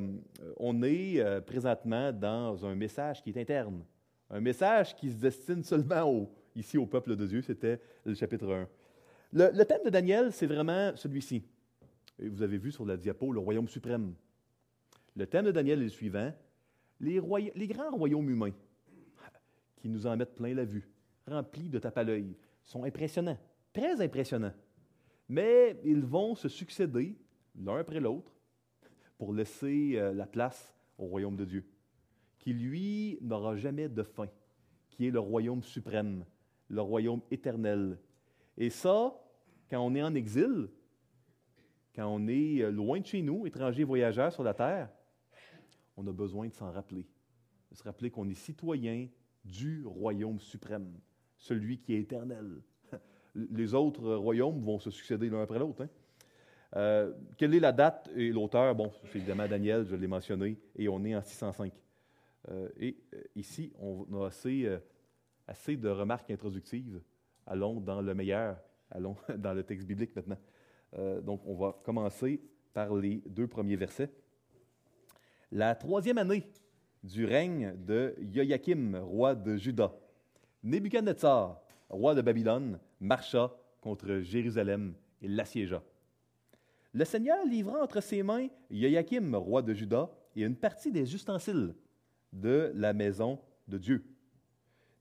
on 0.58 0.82
est 0.82 1.20
euh, 1.20 1.42
présentement 1.42 2.12
dans 2.12 2.66
un 2.66 2.76
message 2.76 3.22
qui 3.22 3.30
est 3.30 3.38
interne, 3.38 3.84
un 4.32 4.42
message 4.42 4.96
qui 4.96 5.12
se 5.12 5.18
destine 5.18 5.64
seulement 5.64 6.28
ici 6.56 6.78
au 6.78 6.88
peuple 6.88 7.16
de 7.16 7.28
Dieu. 7.28 7.42
C'était 7.42 7.80
le 8.04 8.16
chapitre 8.16 8.52
1. 8.52 8.68
Le, 9.32 9.64
thème 9.64 9.84
de 9.86 9.90
Daniel, 9.90 10.32
c'est 10.32 10.48
vraiment 10.48 10.96
celui-ci. 10.96 11.44
Vous 12.20 12.42
avez 12.42 12.58
vu 12.58 12.72
sur 12.72 12.86
la 12.86 12.98
diapo 12.98 13.32
le 13.32 13.40
royaume 13.40 13.68
suprême. 13.68 14.14
Le 15.16 15.26
thème 15.26 15.46
de 15.46 15.52
Daniel 15.52 15.80
est 15.80 15.84
le 15.84 15.90
suivant 15.90 16.34
les, 17.00 17.68
grands 17.68 17.92
royaumes 17.92 18.30
humains 18.30 18.54
qui 19.78 19.88
nous 19.88 20.06
en 20.06 20.18
mettent 20.18 20.36
plein 20.36 20.54
la 20.54 20.66
vue, 20.66 20.90
remplis 21.26 21.70
de 21.70 21.80
tape 21.80 21.98
à 21.98 22.04
l'œil, 22.04 22.36
sont 22.64 22.84
impressionnants, 22.84 23.38
très 23.72 24.02
impressionnants 24.02 24.54
mais 25.30 25.80
ils 25.84 26.04
vont 26.04 26.34
se 26.34 26.50
succéder 26.50 27.16
l'un 27.56 27.78
après 27.78 28.00
l'autre 28.00 28.34
pour 29.18 29.34
laisser 29.34 29.94
euh, 29.96 30.12
la 30.12 30.26
place 30.26 30.76
au 30.98 31.06
royaume 31.06 31.38
de 31.38 31.46
Dieu, 31.46 31.66
qui 32.40 32.52
lui 32.52 33.20
n'aura 33.22 33.56
jamais 33.56 33.88
de 33.88 34.04
fin, 34.04 34.28
qui 34.90 35.08
est 35.08 35.12
le 35.12 35.20
royaume 35.20 35.62
suprême, 35.62 36.26
le 36.68 36.82
royaume 36.82 37.22
éternel. 37.30 38.00
Et 38.58 38.70
ça, 38.70 39.14
quand 39.70 39.80
on 39.80 39.94
est 39.94 40.02
en 40.02 40.16
exil, 40.16 40.70
quand 41.96 42.08
on 42.08 42.28
est 42.28 42.62
euh, 42.62 42.72
loin 42.72 43.00
de 43.00 43.06
chez 43.06 43.22
nous, 43.22 43.46
étrangers 43.46 43.84
voyageurs 43.84 44.34
sur 44.34 44.44
la 44.44 44.56
terre, 44.56 44.90
on 46.00 46.08
a 46.08 46.14
besoin 46.14 46.48
de 46.48 46.54
s'en 46.54 46.72
rappeler, 46.72 47.06
de 47.70 47.76
se 47.76 47.84
rappeler 47.84 48.10
qu'on 48.10 48.28
est 48.30 48.36
citoyen 48.36 49.08
du 49.44 49.86
royaume 49.86 50.40
suprême, 50.40 50.92
celui 51.38 51.80
qui 51.80 51.94
est 51.94 52.00
éternel 52.00 52.62
les 53.36 53.74
autres 53.74 54.16
royaumes 54.16 54.62
vont 54.62 54.80
se 54.80 54.90
succéder 54.90 55.30
l'un 55.30 55.42
après 55.42 55.60
l'autre. 55.60 55.84
Hein. 55.84 55.90
Euh, 56.76 57.14
quelle 57.38 57.54
est 57.54 57.60
la 57.60 57.72
date 57.72 58.10
et 58.16 58.32
l'auteur? 58.32 58.74
Bon, 58.76 58.92
c'est 59.06 59.18
évidemment 59.18 59.48
Daniel, 59.48 59.86
je 59.86 59.96
l'ai 59.96 60.08
mentionné, 60.08 60.58
et 60.76 60.88
on 60.88 61.04
est 61.04 61.16
en 61.16 61.22
605. 61.22 61.74
Euh, 62.50 62.70
et 62.78 62.98
euh, 63.14 63.22
ici, 63.36 63.74
on 63.80 64.06
a 64.22 64.28
assez, 64.28 64.70
assez 65.48 65.76
de 65.76 65.90
remarques 65.90 66.32
introductives. 66.32 67.02
Allons 67.46 67.82
dans 67.82 68.02
le 68.02 68.14
meilleur, 68.14 68.58
allons 68.92 69.18
dans 69.38 69.54
le 69.54 69.64
texte 69.64 69.88
biblique 69.88 70.16
maintenant. 70.16 70.38
donc, 71.24 71.42
on 71.46 71.56
va 71.56 71.76
commencer 71.84 72.42
par 72.74 72.96
les 72.96 73.22
deux 73.28 73.48
premiers 73.48 73.76
versets. 73.76 74.12
La 75.52 75.74
troisième 75.74 76.20
année 76.20 76.44
du 77.02 77.26
règne 77.26 77.74
de 77.76 78.16
Joachim, 78.32 79.00
roi 79.02 79.34
de 79.34 79.58
Juda, 79.58 79.92
Nebuchadnezzar, 80.62 81.60
roi 81.90 82.14
de 82.14 82.22
Babylone, 82.22 82.80
marcha 83.00 83.52
contre 83.82 84.20
Jérusalem 84.20 84.94
et 85.24 85.28
l'assiégea. 85.28 85.82
Le 86.94 87.04
Seigneur 87.04 87.44
livra 87.48 87.82
entre 87.82 88.00
ses 88.00 88.22
mains 88.22 88.48
Joachim, 88.70 89.34
roi 89.34 89.64
de 89.64 89.74
Juda, 89.74 90.12
et 90.36 90.44
une 90.44 90.56
partie 90.56 90.92
des 90.92 91.16
ustensiles 91.16 91.74
de 92.32 92.72
la 92.76 92.94
maison 92.94 93.40
de 93.68 93.80
Dieu. 93.80 94.06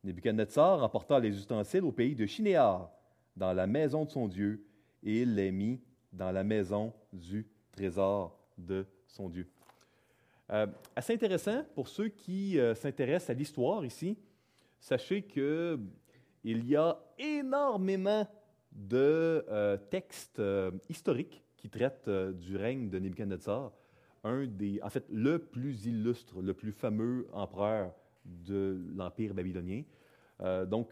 Nebuchadnezzar 0.02 0.82
emporta 0.82 1.20
les 1.20 1.36
ustensiles 1.36 1.84
au 1.84 1.92
pays 1.92 2.14
de 2.14 2.24
Chinéar, 2.24 2.90
dans 3.36 3.52
la 3.52 3.66
maison 3.66 4.06
de 4.06 4.10
son 4.10 4.26
Dieu, 4.26 4.64
et 5.02 5.20
il 5.22 5.34
les 5.34 5.52
mit 5.52 5.82
dans 6.10 6.32
la 6.32 6.42
maison 6.42 6.94
du 7.12 7.46
trésor 7.70 8.40
de 8.56 8.86
son 9.06 9.28
Dieu. 9.28 9.46
Euh, 10.50 10.66
assez 10.96 11.12
intéressant 11.12 11.64
pour 11.74 11.88
ceux 11.88 12.08
qui 12.08 12.58
euh, 12.58 12.74
s'intéressent 12.74 13.30
à 13.30 13.34
l'histoire 13.34 13.84
ici. 13.84 14.16
Sachez 14.80 15.22
que 15.22 15.78
il 16.44 16.64
y 16.66 16.76
a 16.76 16.98
énormément 17.18 18.26
de 18.72 19.44
euh, 19.48 19.76
textes 19.76 20.38
euh, 20.38 20.70
historiques 20.88 21.42
qui 21.56 21.68
traitent 21.68 22.08
euh, 22.08 22.32
du 22.32 22.56
règne 22.56 22.88
de 22.88 22.98
Nebuchadnezzar, 22.98 23.72
un 24.24 24.46
des, 24.46 24.80
en 24.82 24.90
fait, 24.90 25.04
le 25.10 25.38
plus 25.38 25.86
illustre, 25.86 26.40
le 26.40 26.54
plus 26.54 26.72
fameux 26.72 27.28
empereur 27.32 27.92
de 28.24 28.80
l'Empire 28.94 29.32
babylonien. 29.32 29.84
donc, 30.66 30.90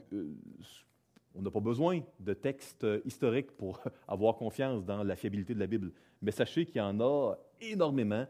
on 1.35 1.43
n'a 1.43 1.51
pas 1.51 1.61
besoin 1.61 2.01
de 2.19 2.33
textes 2.33 2.87
historiques 3.05 3.51
pour 3.53 3.83
avoir 4.09 4.37
confiance 4.37 4.85
dans 4.85 5.03
la 5.03 5.17
fiabilité 5.17 5.55
de 5.55 5.59
la 5.59 5.67
Bible. 5.67 5.93
Mais 6.23 6.31
sachez 6.31 6.65
qu'il 6.65 6.77
y 6.77 6.81
en 6.81 6.99
a 7.01 7.35
énormément. 7.61 8.27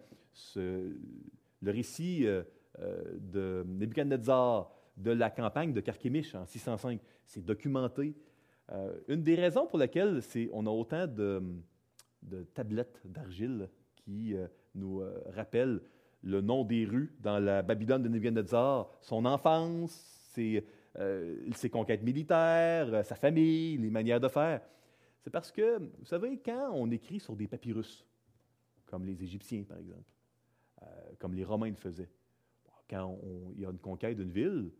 Le 0.56 1.70
récit 1.70 2.26
de 2.78 3.64
Nebuchadnezzar, 3.66 4.70
de 4.96 5.10
la 5.10 5.30
campagne 5.30 5.72
de 5.72 5.80
Carchemish 5.80 6.34
en 6.34 6.46
605. 6.46 7.00
C'est 7.24 7.44
documenté. 7.44 8.14
Euh, 8.72 8.98
une 9.08 9.22
des 9.22 9.34
raisons 9.34 9.66
pour 9.66 9.78
lesquelles 9.78 10.20
on 10.52 10.66
a 10.66 10.70
autant 10.70 11.06
de, 11.06 11.42
tablettes 12.54 13.00
d'argile 13.04 13.68
qui 13.94 14.34
euh, 14.34 14.48
nous 14.74 15.00
euh, 15.00 15.22
rappellent 15.34 15.80
le 16.22 16.40
nom 16.40 16.64
des 16.64 16.84
rues 16.84 17.14
dans 17.20 17.38
la 17.38 17.62
Babylone 17.62 18.02
de 18.02 18.08
Nebuchadnezzar, 18.08 18.90
son 19.00 19.24
enfance, 19.26 19.92
ses 20.32 21.70
conquêtes 21.70 22.02
militaires, 22.02 23.04
sa 23.04 23.14
famille, 23.14 23.76
les 23.76 23.90
manières 23.90 24.18
de 24.18 24.28
faire. 24.28 24.60
C'est 25.20 25.30
parce 25.30 25.52
que, 25.52 25.78
vous 25.78 26.04
savez, 26.04 26.40
quand 26.44 26.70
on 26.72 26.90
écrit 26.90 27.20
sur 27.20 27.36
des 27.36 27.46
papyrus, 27.46 28.04
comme 28.86 29.06
les 29.06 29.22
Égyptiens, 29.22 29.62
par 29.62 29.78
exemple, 29.78 30.15
comme 31.18 31.34
les 31.34 31.44
Romains 31.44 31.70
le 31.70 31.76
faisaient, 31.76 32.10
quand 32.88 33.18
il 33.54 33.62
y 33.62 33.66
a 33.66 33.70
une 33.70 33.78
conquête 33.78 34.16
d'une 34.16 34.30
ville, 34.30 34.70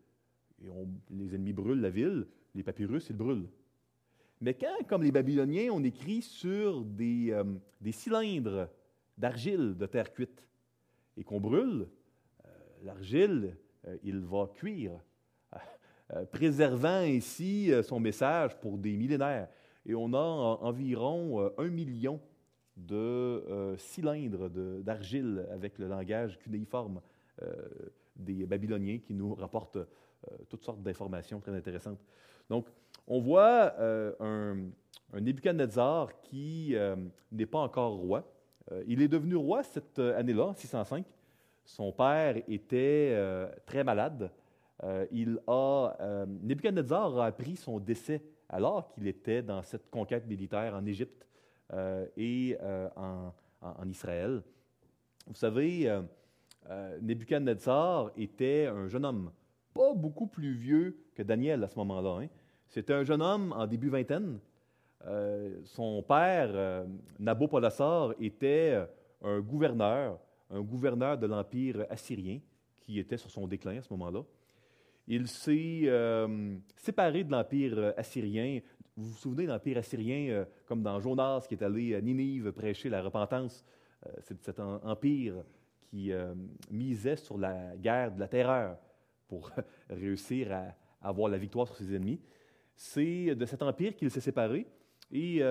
et 0.63 0.67
les 1.09 1.35
ennemis 1.35 1.53
brûlent 1.53 1.81
la 1.81 1.89
ville, 1.89 2.27
les 2.55 2.63
papyrus, 2.63 3.09
ils 3.09 3.15
brûlent. 3.15 3.47
Mais 4.39 4.53
quand, 4.53 4.85
comme 4.87 5.03
les 5.03 5.11
Babyloniens, 5.11 5.69
on 5.71 5.83
écrit 5.83 6.21
sur 6.21 6.83
des, 6.83 7.31
euh, 7.31 7.43
cylindres 7.91 8.69
d'argile 9.17 9.75
de 9.75 9.85
terre 9.87 10.13
cuite 10.13 10.45
et 11.15 11.23
qu'on 11.23 11.39
brûle, 11.39 11.87
euh, 12.45 12.49
l'argile, 12.83 13.57
euh, 13.87 13.97
il 14.03 14.19
va 14.19 14.47
cuire, 14.53 14.99
préservant 16.31 17.01
ainsi 17.01 17.69
son 17.83 17.99
message 17.99 18.57
pour 18.61 18.77
des 18.77 18.95
millénaires. 18.95 19.49
Et 19.85 19.93
on 19.93 20.13
a 20.13 20.17
environ 20.17 21.51
un 21.57 21.67
million 21.67 22.21
de 22.77 23.75
cylindres 23.77 24.49
d'argile 24.49 25.45
avec 25.51 25.77
le 25.79 25.87
langage 25.87 26.37
cunéiforme 26.37 27.01
des 28.15 28.45
Babyloniens 28.45 28.99
qui 28.99 29.13
nous 29.13 29.33
rapportent 29.33 29.77
euh, 30.31 30.35
toutes 30.49 30.63
sortes 30.63 30.81
d'informations 30.81 31.39
très 31.39 31.55
intéressantes. 31.55 31.99
Donc, 32.49 32.67
on 33.07 33.19
voit 33.19 33.73
euh, 33.79 34.13
un, 34.19 34.57
un, 35.13 35.21
Nebuchadnezzar 35.21 36.21
qui 36.21 36.75
euh, 36.75 36.95
n'est 37.31 37.45
pas 37.45 37.59
encore 37.59 37.93
roi. 37.97 38.23
il 38.87 39.01
est 39.01 39.07
devenu 39.07 39.35
roi 39.35 39.63
cette 39.63 39.99
année-là, 39.99 40.47
en 40.47 40.53
605. 40.53 41.05
Son 41.63 41.91
père 41.91 42.37
était 42.47 43.15
très 43.65 43.83
malade. 43.83 44.31
il 45.11 45.39
a, 45.47 46.25
Nebuchadnezzar 46.25 47.17
a 47.19 47.25
appris 47.27 47.55
son 47.55 47.79
décès 47.79 48.21
alors 48.49 48.89
qu'il 48.89 49.07
était 49.07 49.41
dans 49.41 49.61
cette 49.61 49.89
conquête 49.89 50.25
militaire 50.27 50.73
en 50.73 50.85
Égypte 50.85 51.25
et 52.15 52.57
en, 52.95 53.33
en, 53.61 53.89
Israël. 53.89 54.41
Vous 55.25 55.35
savez, 55.35 56.01
Nebuchadnezzar 57.01 58.11
était 58.15 58.67
un 58.67 58.87
jeune 58.87 59.05
homme, 59.05 59.31
pas 59.73 59.93
beaucoup 59.93 60.27
plus 60.27 60.53
vieux 60.53 60.97
que 61.15 61.23
Daniel 61.23 61.63
à 61.63 61.67
ce 61.67 61.77
moment-là. 61.79 62.21
Hein. 62.23 62.27
C'était 62.67 62.93
un 62.93 63.03
jeune 63.03 63.21
homme 63.21 63.53
en 63.53 63.67
début 63.67 63.89
vingtaine. 63.89 64.39
son 65.65 66.03
père, 66.03 66.85
Nabopolassar, 67.19 68.13
était 68.19 68.87
un 69.21 69.39
gouverneur, 69.39 70.19
un 70.49 70.61
gouverneur 70.61 71.17
de 71.17 71.27
l'Empire 71.27 71.85
assyrien 71.89 72.39
qui 72.75 72.99
était 72.99 73.17
sur 73.17 73.29
son 73.29 73.47
déclin 73.47 73.77
à 73.77 73.81
ce 73.81 73.91
moment-là. 73.93 74.23
Il 75.07 75.27
s'est 75.27 75.81
euh, 75.83 76.57
séparé 76.75 77.23
de 77.23 77.31
l'Empire 77.31 77.93
assyrien. 77.95 78.59
Vous 78.95 79.05
vous 79.05 79.17
souvenez 79.17 79.43
de 79.43 79.51
l'Empire 79.51 79.77
assyrien, 79.77 80.29
euh, 80.29 80.45
comme 80.65 80.83
dans 80.83 80.99
Jonas, 80.99 81.45
qui 81.47 81.55
est 81.55 81.63
allé 81.63 81.95
à 81.95 82.01
Ninive 82.01 82.51
prêcher 82.51 82.89
la 82.89 83.01
repentance. 83.01 83.63
Euh, 84.05 84.11
c'est 84.21 84.41
cet 84.43 84.59
empire 84.59 85.35
qui 85.89 86.11
misait 86.69 87.15
sur 87.15 87.37
la 87.37 87.77
guerre 87.77 88.11
de 88.13 88.19
la 88.19 88.27
terreur 88.27 88.77
pour 89.29 89.49
réussir 89.89 90.51
à, 90.51 90.75
avoir 91.01 91.29
la 91.29 91.37
victoire 91.37 91.65
sur 91.67 91.77
ses 91.77 91.95
ennemis. 91.95 92.19
C'est 92.75 93.33
de 93.33 93.45
cet 93.45 93.61
empire 93.61 93.95
qu'il 93.95 94.11
s'est 94.11 94.19
séparé. 94.19 94.67
Et 95.13 95.41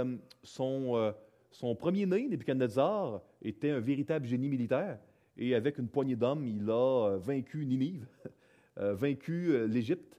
son, 0.42 1.75
premier-né, 1.78 2.28
Nebuchadnezzar, 2.28 3.22
était 3.40 3.70
un 3.70 3.80
véritable 3.80 4.26
génie 4.26 4.50
militaire. 4.50 4.98
Et 5.36 5.54
avec 5.54 5.78
une 5.78 5.88
poignée 5.88 6.16
d'hommes, 6.16 6.44
il 6.44 6.68
a 6.70 7.08
euh, 7.08 7.18
vaincu 7.18 7.66
Ninive, 7.66 8.06
euh, 8.25 8.30
vaincu 8.76 9.50
euh, 9.50 9.66
l'Égypte, 9.66 10.18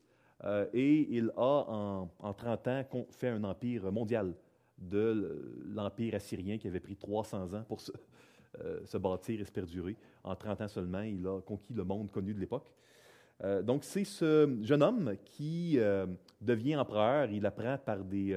et 0.72 1.08
il 1.18 1.32
a, 1.36 1.66
en, 1.68 2.12
en, 2.20 2.34
30 2.34 2.68
ans, 2.68 2.86
fait 3.10 3.30
un 3.30 3.44
empire 3.44 3.92
mondial 3.92 4.36
de 4.78 5.64
l'empire 5.66 6.14
assyrien 6.14 6.60
qui 6.60 6.68
avait 6.68 6.80
pris 6.80 6.96
300 6.96 7.56
ans 7.56 7.64
pour 7.68 7.82
se, 7.82 7.92
bâtir 8.98 9.42
et 9.42 9.46
se 9.46 9.52
perdurer. 9.52 9.96
En 10.24 10.36
30 10.36 10.62
ans 10.62 10.68
seulement, 10.68 11.02
il 11.02 11.26
a 11.26 11.42
conquis 11.42 11.74
le 11.74 11.84
monde 11.84 12.12
connu 12.12 12.36
de 12.36 12.40
l'époque. 12.40 12.72
donc, 13.64 13.84
c'est 13.84 14.04
ce 14.04 14.60
jeune 14.62 14.84
homme 14.84 15.16
qui 15.26 15.80
devient 16.40 16.76
empereur. 16.76 17.32
Il 17.32 17.44
apprend 17.44 17.80
par 17.80 18.04
des 18.04 18.36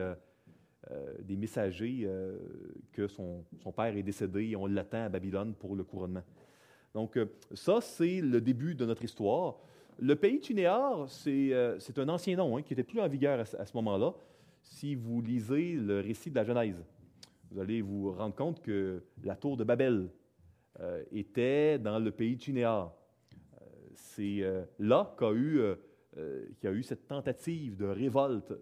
euh, 0.90 1.14
des 1.20 1.36
messagers 1.36 2.04
euh, 2.04 2.38
que 2.92 3.06
son, 3.06 3.44
père 3.76 3.94
est 3.94 4.02
décédé 4.02 4.48
et 4.48 4.56
on 4.56 4.66
l'attend 4.66 5.04
à 5.04 5.08
Babylone 5.10 5.54
pour 5.54 5.76
le 5.76 5.84
couronnement. 5.84 6.22
Donc, 6.94 7.16
euh, 7.18 7.26
ça, 7.52 7.80
c'est 7.80 8.22
le 8.22 8.40
début 8.40 8.74
de 8.74 8.86
notre 8.86 9.04
histoire. 9.04 9.60
Le 10.00 10.16
pays 10.16 10.40
Tunéar, 10.40 11.08
c'est 11.10 11.52
un 11.98 12.08
ancien 12.08 12.36
nom 12.36 12.56
hein, 12.56 12.62
qui 12.62 12.72
n'était 12.72 12.84
plus 12.84 13.00
en 13.00 13.08
vigueur 13.08 13.38
à, 13.38 13.44
ce 13.44 13.76
moment-là. 13.76 14.14
Si 14.62 14.94
vous 14.94 15.20
lisez 15.20 15.74
le 15.74 16.00
récit 16.00 16.30
de 16.30 16.36
la 16.36 16.44
Genèse, 16.44 16.82
vous 17.50 17.60
allez 17.60 17.82
vous 17.82 18.10
rendre 18.12 18.34
compte 18.34 18.62
que 18.62 19.02
la 19.22 19.36
tour 19.36 19.56
de 19.58 19.64
Babel 19.64 20.08
était 21.12 21.78
dans 21.78 21.98
le 21.98 22.10
pays 22.10 22.38
Tunéar. 22.38 22.94
c'est 23.94 24.42
là 24.78 25.14
qu'a 25.18 25.32
eu, 25.32 25.60
qu 26.60 26.66
a 26.66 26.72
eu 26.72 26.82
cette 26.82 27.06
tentative 27.06 27.76
de 27.76 27.84
révolte 27.84 28.54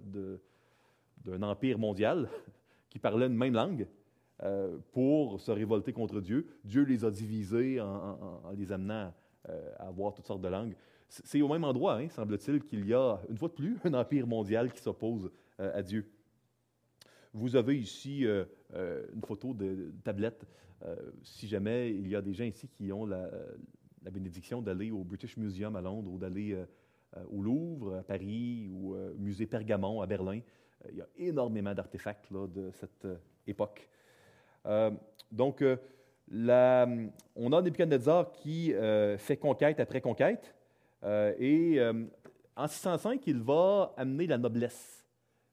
d'un 1.25 1.42
empire 1.42 1.78
mondial 1.78 2.28
qui 2.90 2.99
parlait 2.99 3.26
une 3.26 3.37
même 3.37 3.54
langue 3.54 3.87
euh, 4.45 4.78
pour 4.92 5.40
se 5.40 5.50
révolter 5.50 5.92
contre 5.92 6.21
Dieu. 6.21 6.47
Dieu 6.64 6.85
les 6.85 7.04
a 7.04 7.11
divisés 7.11 7.80
en, 7.80 8.40
les 8.57 8.71
amenant 8.71 9.12
euh, 9.49 9.73
à 9.78 9.88
avoir 9.88 10.14
toutes 10.14 10.26
sortes 10.26 10.42
de 10.42 10.49
langues. 10.49 10.76
C'est 11.09 11.41
au 11.41 11.49
même 11.49 11.65
endroit, 11.65 11.97
hein, 11.97 12.09
semble-t-il, 12.11 12.62
qu'il 12.62 12.87
y 12.87 12.95
a, 12.95 13.19
une 13.31 13.37
fois 13.37 13.49
de 13.49 13.55
plus, 13.55 13.79
un 13.85 13.95
empire 13.95 14.27
mondial 14.27 14.73
qui 14.73 14.83
s'oppose 14.83 15.31
euh, 15.59 15.79
à 15.79 15.83
Dieu. 15.83 16.11
Vous 17.33 17.57
avez 17.57 17.79
ici 17.79 18.25
une 18.25 19.23
photo 19.25 19.53
de, 19.53 19.93
tablette. 20.03 20.47
si 21.23 21.47
jamais 21.47 21.90
il 21.90 22.09
y 22.09 22.16
a 22.16 22.23
des 22.23 22.33
gens 22.33 22.44
ici 22.44 22.68
qui 22.68 22.90
ont 22.90 23.05
la, 23.05 23.31
bénédiction 24.11 24.62
d'aller 24.62 24.90
au 24.90 25.05
British 25.05 25.37
Museum 25.37 25.77
à 25.77 25.83
Londres 25.83 26.11
ou 26.11 26.18
d'aller 26.18 26.57
au 27.31 27.42
Louvre 27.42 27.97
à 27.97 28.03
Paris 28.03 28.71
ou 28.73 28.94
au 28.94 29.14
musée 29.18 29.47
Pergamon 29.47 30.01
à 30.01 30.07
Berlin, 30.07 30.40
euh, 30.85 30.88
il 30.92 30.99
y 30.99 31.03
a 31.03 31.09
énormément 31.16 31.75
d'artefacts 31.75 32.33
de 32.33 32.71
cette 32.73 33.05
euh, 33.05 33.16
époque. 33.47 33.88
Euh, 34.66 34.90
donc, 35.31 35.64
on 36.31 37.53
a 37.53 37.62
Nebuchadnezzar 37.62 38.33
qui 38.33 38.73
fait 39.18 39.37
conquête 39.37 39.81
après 39.81 40.01
conquête. 40.01 40.55
Et 41.03 41.81
en 42.57 42.67
605, 42.67 43.25
il 43.27 43.41
va 43.41 43.95
amener 43.97 44.27
la 44.27 44.39
noblesse 44.39 45.07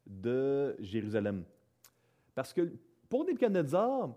de 0.06 0.76
Jérusalem. 0.80 1.44
Parce 2.34 2.52
que 2.52 2.72
pour 3.08 3.26
Nebuchadnezzar, 3.26 4.10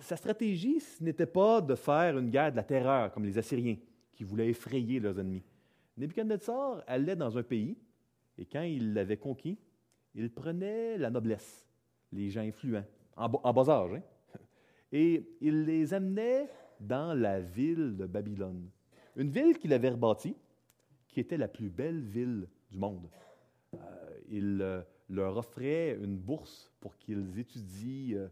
sa 0.00 0.16
stratégie, 0.16 0.82
n'était 1.00 1.26
pas 1.26 1.60
de 1.60 1.74
faire 1.74 2.18
une 2.18 2.30
guerre 2.30 2.50
de 2.50 2.56
la 2.56 2.62
terreur 2.62 3.12
comme 3.12 3.24
les 3.24 3.38
Assyriens, 3.38 3.76
qui 4.12 4.24
voulaient 4.24 4.48
effrayer 4.48 5.00
leurs 5.00 5.18
ennemis. 5.18 5.42
Nebuchadnezzar 5.96 6.82
allait 6.86 7.16
dans 7.16 7.36
un 7.36 7.42
pays, 7.42 7.76
et 8.38 8.46
quand 8.46 8.62
il 8.62 8.94
l'avait 8.94 9.16
conquis, 9.16 9.58
il 10.14 10.30
prenait 10.30 10.98
la 10.98 11.10
noblesse, 11.10 11.66
les 12.12 12.30
gens 12.30 12.42
influents, 12.42 12.84
en, 13.16 13.28
bas 13.28 13.70
âge, 13.70 13.94
hein. 13.94 14.02
et 14.92 15.26
il 15.40 15.64
les 15.64 15.94
amenait 15.94 16.48
dans 16.80 17.14
la 17.14 17.40
ville 17.40 17.96
de 17.96 18.06
Babylone. 18.06 18.68
Une 19.16 19.30
ville 19.30 19.58
qu'il 19.58 19.72
avait 19.72 19.90
rebâtie, 19.90 20.36
qui 21.08 21.20
était 21.20 21.36
la 21.36 21.48
plus 21.48 21.68
belle 21.68 22.00
ville 22.00 22.48
du 22.70 22.78
monde. 22.78 23.08
Euh, 23.74 23.78
il 24.30 24.58
euh, 24.62 24.82
leur 25.10 25.36
offrait 25.36 25.98
une 26.02 26.16
bourse 26.16 26.72
pour 26.80 26.96
qu'ils 26.96 27.38
étudient 27.38 28.16
euh, 28.16 28.28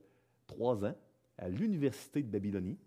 trois 0.46 0.84
ans 0.84 0.96
à 1.36 1.48
l'université 1.48 2.22
de 2.22 2.28
Babylonie. 2.28 2.78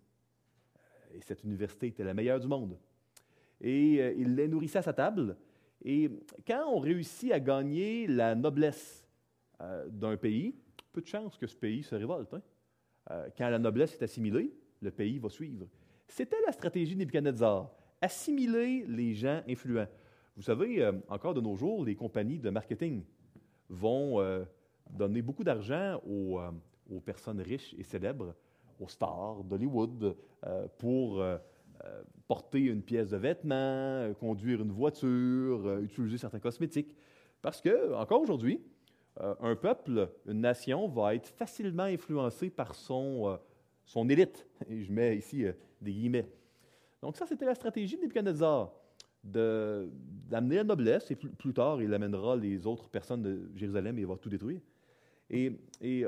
Et 1.14 1.22
cette 1.22 1.44
université 1.44 1.88
était 1.88 2.04
la 2.04 2.16
meilleure 2.16 2.40
du 2.40 2.48
monde. 2.48 2.78
Et 3.62 3.96
il 4.18 4.36
les 4.36 4.48
nourrissait 4.48 4.80
à 4.80 4.82
sa 4.82 4.94
table 4.94 5.38
et 5.86 6.10
quand 6.46 6.66
on 6.68 6.80
réussit 6.80 7.32
à 7.32 7.40
gagner 7.40 8.08
la 8.08 8.36
noblesse 8.36 9.06
d'un 9.90 10.18
pays, 10.18 10.56
peu 10.92 11.00
de 11.02 11.08
chances 11.08 11.38
que 11.38 11.48
ce 11.48 11.56
pays 11.56 11.84
se 11.84 11.96
révolte. 11.96 12.34
Hein. 12.34 13.26
Quand 13.38 13.48
la 13.50 13.60
noblesse 13.60 13.94
est 13.94 14.04
assimilée, 14.04 14.52
le 14.82 14.92
pays 14.92 15.18
va 15.18 15.30
suivre. 15.30 15.68
C'était 16.08 16.42
la 16.46 16.52
stratégie 16.52 16.96
de 16.96 17.00
Nebuchadnezzar, 17.00 17.72
assimiler 18.04 18.86
les 18.88 19.13
gens 19.13 19.42
influents. 19.48 19.88
Vous 20.36 20.44
savez, 20.44 20.84
euh, 20.84 20.92
encore 21.10 21.34
de 21.34 21.42
nos 21.42 21.56
jours, 21.56 21.86
les 21.86 21.96
compagnies 21.96 22.39
de 22.39 22.50
marketing 22.50 23.04
vont 23.70 24.20
donner 24.89 25.22
beaucoup 25.22 25.44
d'argent 25.44 26.00
aux, 26.06 26.39
aux, 26.92 27.00
personnes 27.00 27.42
riches 27.42 27.74
et 27.78 27.84
célèbres, 27.84 28.36
aux 28.80 28.88
stars 28.88 29.44
d'Hollywood, 29.44 30.16
pour 30.78 31.24
euh, 31.86 32.02
porter 32.28 32.62
une 32.62 32.82
pièce 32.82 33.10
de 33.10 33.18
vêtement, 33.18 33.56
euh, 33.56 34.13
conduire 34.13 34.62
une 34.62 34.72
voiture, 34.72 35.68
euh, 35.68 35.82
utiliser 35.82 36.18
certains 36.18 36.39
cosmétiques. 36.39 36.96
Parce 37.42 37.60
que, 37.62 37.94
encore 37.94 38.22
aujourd'hui, 38.22 38.62
un 39.20 39.56
peuple, 39.56 40.10
une 40.26 40.42
nation 40.42 40.88
va 40.88 41.13
être 41.13 41.28
facilement 41.28 41.84
influencé 41.84 42.50
par 42.50 42.74
son, 42.74 43.38
élite. 44.10 44.48
Je 44.68 44.92
mets 44.92 45.18
ici 45.18 45.46
des 45.82 45.92
guillemets. 45.92 46.28
Donc 47.04 47.18
ça, 47.18 47.26
c'était 47.26 47.44
la 47.44 47.54
stratégie 47.54 47.98
de 47.98 48.04
Nebuchadnezzar, 48.04 48.72
d'amener 49.26 50.56
la 50.56 50.63
noblesse, 50.63 51.12
et 51.12 51.16
plus, 51.16 51.54
tard, 51.54 51.82
il 51.82 51.94
amènera 51.94 52.38
les 52.38 52.66
autres 52.66 52.88
personnes 52.88 53.22
de 53.22 53.52
Jérusalem 53.58 54.00
et 54.00 54.06
va 54.06 54.16
tout 54.16 54.30
détruire. 54.30 54.62
Et, 55.30 55.52
et 55.82 56.06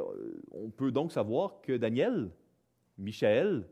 on 0.53 0.69
peut 0.69 0.93
donc 0.93 1.11
savoir 1.11 1.59
que 1.61 1.73
Daniel, 1.73 2.31
Michaël, 2.97 3.67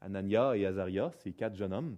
Anania 0.00 0.56
et 0.56 0.66
Azaria, 0.66 1.12
ces 1.18 1.32
quatre 1.32 1.54
jeunes 1.54 1.72
hommes, 1.72 1.96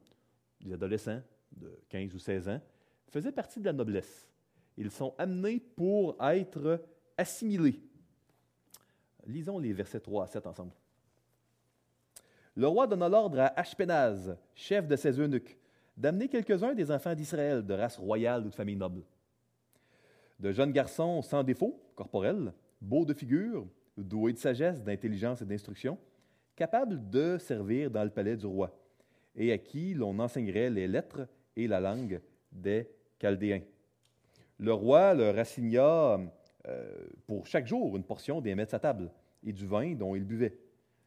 des 0.61 0.75
adolescents 0.75 1.23
de 1.53 1.71
15 1.89 2.15
ou 2.15 2.19
16 2.19 2.49
ans, 2.51 2.61
faisaient 3.09 3.33
partie 3.33 3.61
de 3.61 3.65
la 3.65 3.73
noblesse. 3.73 4.29
Ils 4.77 4.91
sont 4.91 5.15
amenés 5.17 5.59
pour 5.59 6.23
être 6.23 6.85
assimilés. 7.17 7.81
Lisons 9.27 9.59
les 9.59 9.73
versets 9.73 10.01
3 10.01 10.25
à 10.25 10.27
7 10.27 10.47
ensemble. 10.47 10.73
Le 12.59 12.66
roi 12.66 12.87
donna 12.87 13.07
l'ordre 13.07 13.38
à 13.38 13.61
Ashpenaz, 13.61 14.35
chef 14.55 14.88
de 14.88 14.97
ses 14.97 15.21
eunuques, 15.21 15.59
d'amener 15.95 16.27
quelques-uns 16.27 16.73
des 16.73 16.90
enfants 16.90 17.14
d'Israël 17.14 17.62
de 17.62 17.75
race 17.75 17.99
royale 17.99 18.47
ou 18.47 18.49
de 18.49 18.55
famille 18.55 18.77
noble. 18.77 19.03
De 20.40 20.53
jeunes 20.53 20.73
garçons 20.73 21.21
sans 21.21 21.42
défaut 21.42 21.79
corporel, 21.95 22.55
beaux 22.81 23.05
de 23.05 23.12
figure, 23.12 23.66
doués 23.99 24.33
de 24.33 24.38
sagesse, 24.38 24.83
d'intelligence 24.83 25.42
et 25.42 25.45
d'instruction, 25.45 25.99
capable 26.55 27.11
de 27.11 27.37
servir 27.37 27.90
dans 27.90 28.05
le 28.05 28.11
palais 28.11 28.38
du 28.38 28.47
roi, 28.47 28.75
et 29.35 29.53
à 29.53 29.59
qui 29.59 29.92
l'on 29.92 30.19
enseignerait 30.19 30.71
les 30.71 30.88
lettres 30.88 31.29
et 31.57 31.69
la 31.69 31.79
langue 31.79 32.23
des 32.51 32.88
Chaldéens. 33.19 33.64
Le 34.59 34.73
roi 34.73 35.12
leur 35.12 35.38
assigna 35.38 36.19
euh, 36.69 37.07
pour 37.27 37.47
chaque 37.47 37.66
jour 37.66 37.99
une 37.99 38.05
portion 38.05 38.40
des 38.40 38.55
mets 38.55 38.64
de 38.64 38.71
sa 38.71 38.79
table 38.79 39.11
et 39.45 39.53
du 39.53 39.66
vin 39.66 39.95
dont 39.95 40.14
il 40.14 40.25
buvait, 40.25 40.57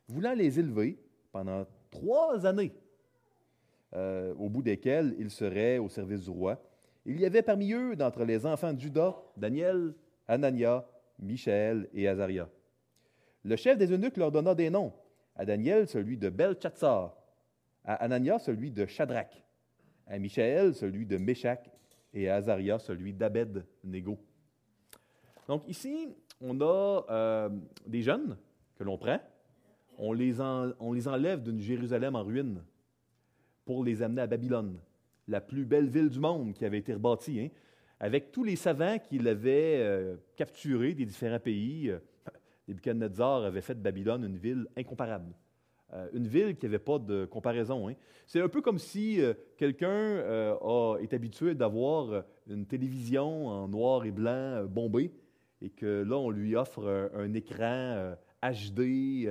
voulant 0.08 0.34
les 0.34 0.60
élever 0.60 1.00
pendant 1.32 1.66
trois 1.92 2.46
années, 2.46 2.74
euh, 3.96 4.34
au 4.36 4.50
bout 4.50 4.62
desquelles 4.62 5.16
ils 5.18 5.32
seraient 5.32 5.78
au 5.78 5.90
service 5.90 6.24
du 6.24 6.30
roi. 6.30 6.62
Il 7.06 7.20
y 7.20 7.26
avait 7.26 7.42
parmi 7.42 7.72
eux, 7.74 7.96
d'entre 7.96 8.24
les 8.24 8.46
enfants 8.46 8.74
de 8.74 9.12
Daniel, 9.38 9.94
Anania, 10.28 10.86
Michaël 11.18 11.90
et 11.94 12.08
Azaria. 12.08 12.48
Le 13.44 13.56
chef 13.56 13.78
des 13.78 13.92
eunuques 13.92 14.18
leur 14.18 14.32
donna 14.32 14.54
des 14.54 14.70
noms. 14.70 14.94
À 15.36 15.46
Daniel, 15.46 15.88
celui 15.88 16.18
de 16.18 16.30
Belchatsar. 16.30 17.16
À 17.84 17.96
Anania, 17.96 18.38
celui 18.40 18.72
de 18.72 18.86
Shadrach. 18.86 19.44
À 20.06 20.20
Michaël, 20.20 20.76
celui 20.76 21.06
de 21.06 21.18
Meshach. 21.18 21.60
Et 22.14 22.30
à 22.30 22.36
Azaria, 22.36 22.80
celui 22.80 23.14
d'Abed-Nego. 23.14 24.20
Donc 25.48 25.68
ici, 25.68 26.10
on 26.42 26.60
a 26.62 27.06
euh, 27.10 27.50
des 27.86 28.02
jeunes 28.02 28.38
que 28.76 28.84
l'on 28.84 28.98
prend, 28.98 29.20
on 30.00 30.14
les, 30.14 30.40
enlève 30.42 31.44
d'une 31.44 31.60
Jérusalem 31.60 32.16
en 32.16 32.24
ruine 32.24 32.64
pour 33.66 33.84
les 33.84 34.02
amener 34.02 34.22
à 34.22 34.28
Babylone, 34.28 34.80
la 35.28 35.42
plus 35.42 35.66
belle 35.66 35.90
ville 35.90 36.10
du 36.10 36.20
monde 36.20 36.54
qui 36.54 36.66
avait 36.66 36.80
été 36.80 36.94
rebâtie, 36.94 37.40
hein, 37.40 37.50
avec 38.00 38.32
tous 38.32 38.44
les 38.44 38.56
savants 38.56 38.98
qu'il 38.98 39.28
avait 39.28 39.76
euh, 39.80 40.16
des 40.38 41.06
différents 41.06 41.40
pays. 41.40 41.90
Euh, 41.90 42.00
Nebuchadnezzar 42.68 43.44
avait 43.44 43.62
fait 43.62 43.76
de 43.76 43.82
Babylone 43.82 44.24
une 44.24 44.38
ville 44.38 44.68
incomparable. 44.78 45.36
Euh, 45.94 46.08
une 46.14 46.28
ville 46.28 46.56
qui 46.56 46.66
n'avait 46.66 46.80
pas 46.80 46.98
de 46.98 47.26
comparaison. 47.26 47.90
Hein. 47.90 47.96
C'est 48.26 48.42
un 48.42 48.48
peu 48.48 48.62
comme 48.62 48.80
si 48.80 49.20
quelqu'un 49.58 50.24
est 51.00 51.14
habitué 51.14 51.56
d'avoir 51.56 52.24
une 52.48 52.68
télévision 52.68 53.48
en 53.48 53.68
noir 53.68 54.06
et 54.06 54.12
blanc 54.12 54.66
bombée 54.66 55.12
et 55.62 55.72
que 55.72 56.04
là, 56.04 56.16
on 56.16 56.30
lui 56.30 56.56
offre 56.56 57.10
un, 57.16 57.34
écran 57.34 58.14
HD, 58.44 59.28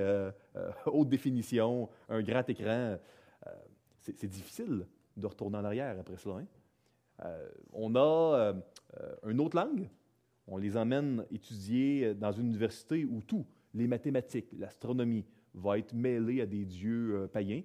haute 0.85 1.09
définition, 1.09 1.89
un 2.09 2.21
grand 2.21 2.47
écran 2.49 2.97
c'est 3.99 4.27
difficile 4.27 4.85
de 5.17 5.27
retourner 5.27 5.57
en 5.57 5.65
arrière 5.65 5.99
après 5.99 6.17
cela. 6.17 6.35
Hein. 6.35 6.47
Euh, 7.25 7.49
on 7.73 7.95
a 7.95 7.99
euh, 7.99 8.53
une 9.27 9.39
autre 9.39 9.57
langue. 9.57 9.89
On 10.47 10.57
les 10.57 10.77
emmène 10.77 11.25
étudier 11.31 12.15
dans 12.15 12.31
une 12.31 12.47
université 12.47 13.05
où 13.05 13.21
tout, 13.21 13.45
les 13.73 13.87
mathématiques, 13.87 14.49
l'astronomie, 14.57 15.25
va 15.53 15.77
être 15.77 15.93
mêlé 15.93 16.41
à 16.41 16.45
des 16.45 16.65
dieux 16.65 17.15
euh, 17.15 17.27
païens. 17.27 17.61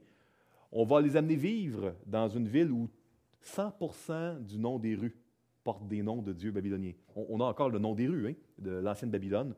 On 0.73 0.85
va 0.85 1.01
les 1.01 1.17
amener 1.17 1.37
vivre 1.37 1.95
dans 2.07 2.29
une 2.29 2.49
ville 2.49 2.73
où 2.73 2.91
100% 3.43 4.45
du 4.45 4.59
nom 4.59 4.79
des 4.79 4.95
rues 4.95 5.17
porte 5.63 5.87
des 5.87 6.03
noms 6.03 6.21
de 6.21 6.33
dieux 6.33 6.51
babyloniens. 6.51 6.95
On, 7.15 7.41
a 7.41 7.45
encore 7.45 7.71
le 7.71 7.79
nom 7.79 7.95
des 7.95 8.09
rues 8.09 8.31
hein, 8.31 8.35
de 8.59 8.71
l'ancienne 8.71 9.11
Babylone. 9.11 9.55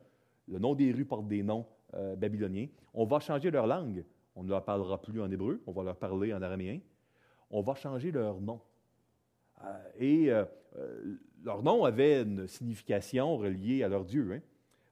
Le 0.47 0.59
nom 0.59 0.75
des 0.75 0.93
rues 0.93 1.05
porte 1.05 1.27
des 1.27 1.43
noms 1.43 1.67
babyloniens. 2.17 2.69
On 2.95 3.05
va 3.05 3.21
changer 3.21 3.51
leur 3.51 3.67
langue. 3.67 4.05
On 4.37 4.45
ne 4.45 4.51
leur 4.51 4.65
parlera 4.65 5.01
plus 5.01 5.21
en 5.23 5.31
hébreu, 5.31 5.63
on 5.67 5.73
va 5.73 5.83
leur 5.83 5.97
parler 5.97 6.35
en 6.35 6.43
araméen. 6.43 6.81
On 7.51 7.63
va 7.63 7.75
changer 7.75 8.13
leur 8.13 8.39
nom. 8.39 8.61
Euh, 9.65 9.89
et 9.99 10.31
euh, 10.31 10.45
euh, 10.77 11.17
leur 11.43 11.63
nom 11.63 11.85
avait 11.85 12.23
une 12.23 12.47
signification 12.47 13.39
reliée 13.39 13.83
à 13.83 13.89
leur 13.89 14.05
Dieu. 14.05 14.31
Hein. 14.33 14.41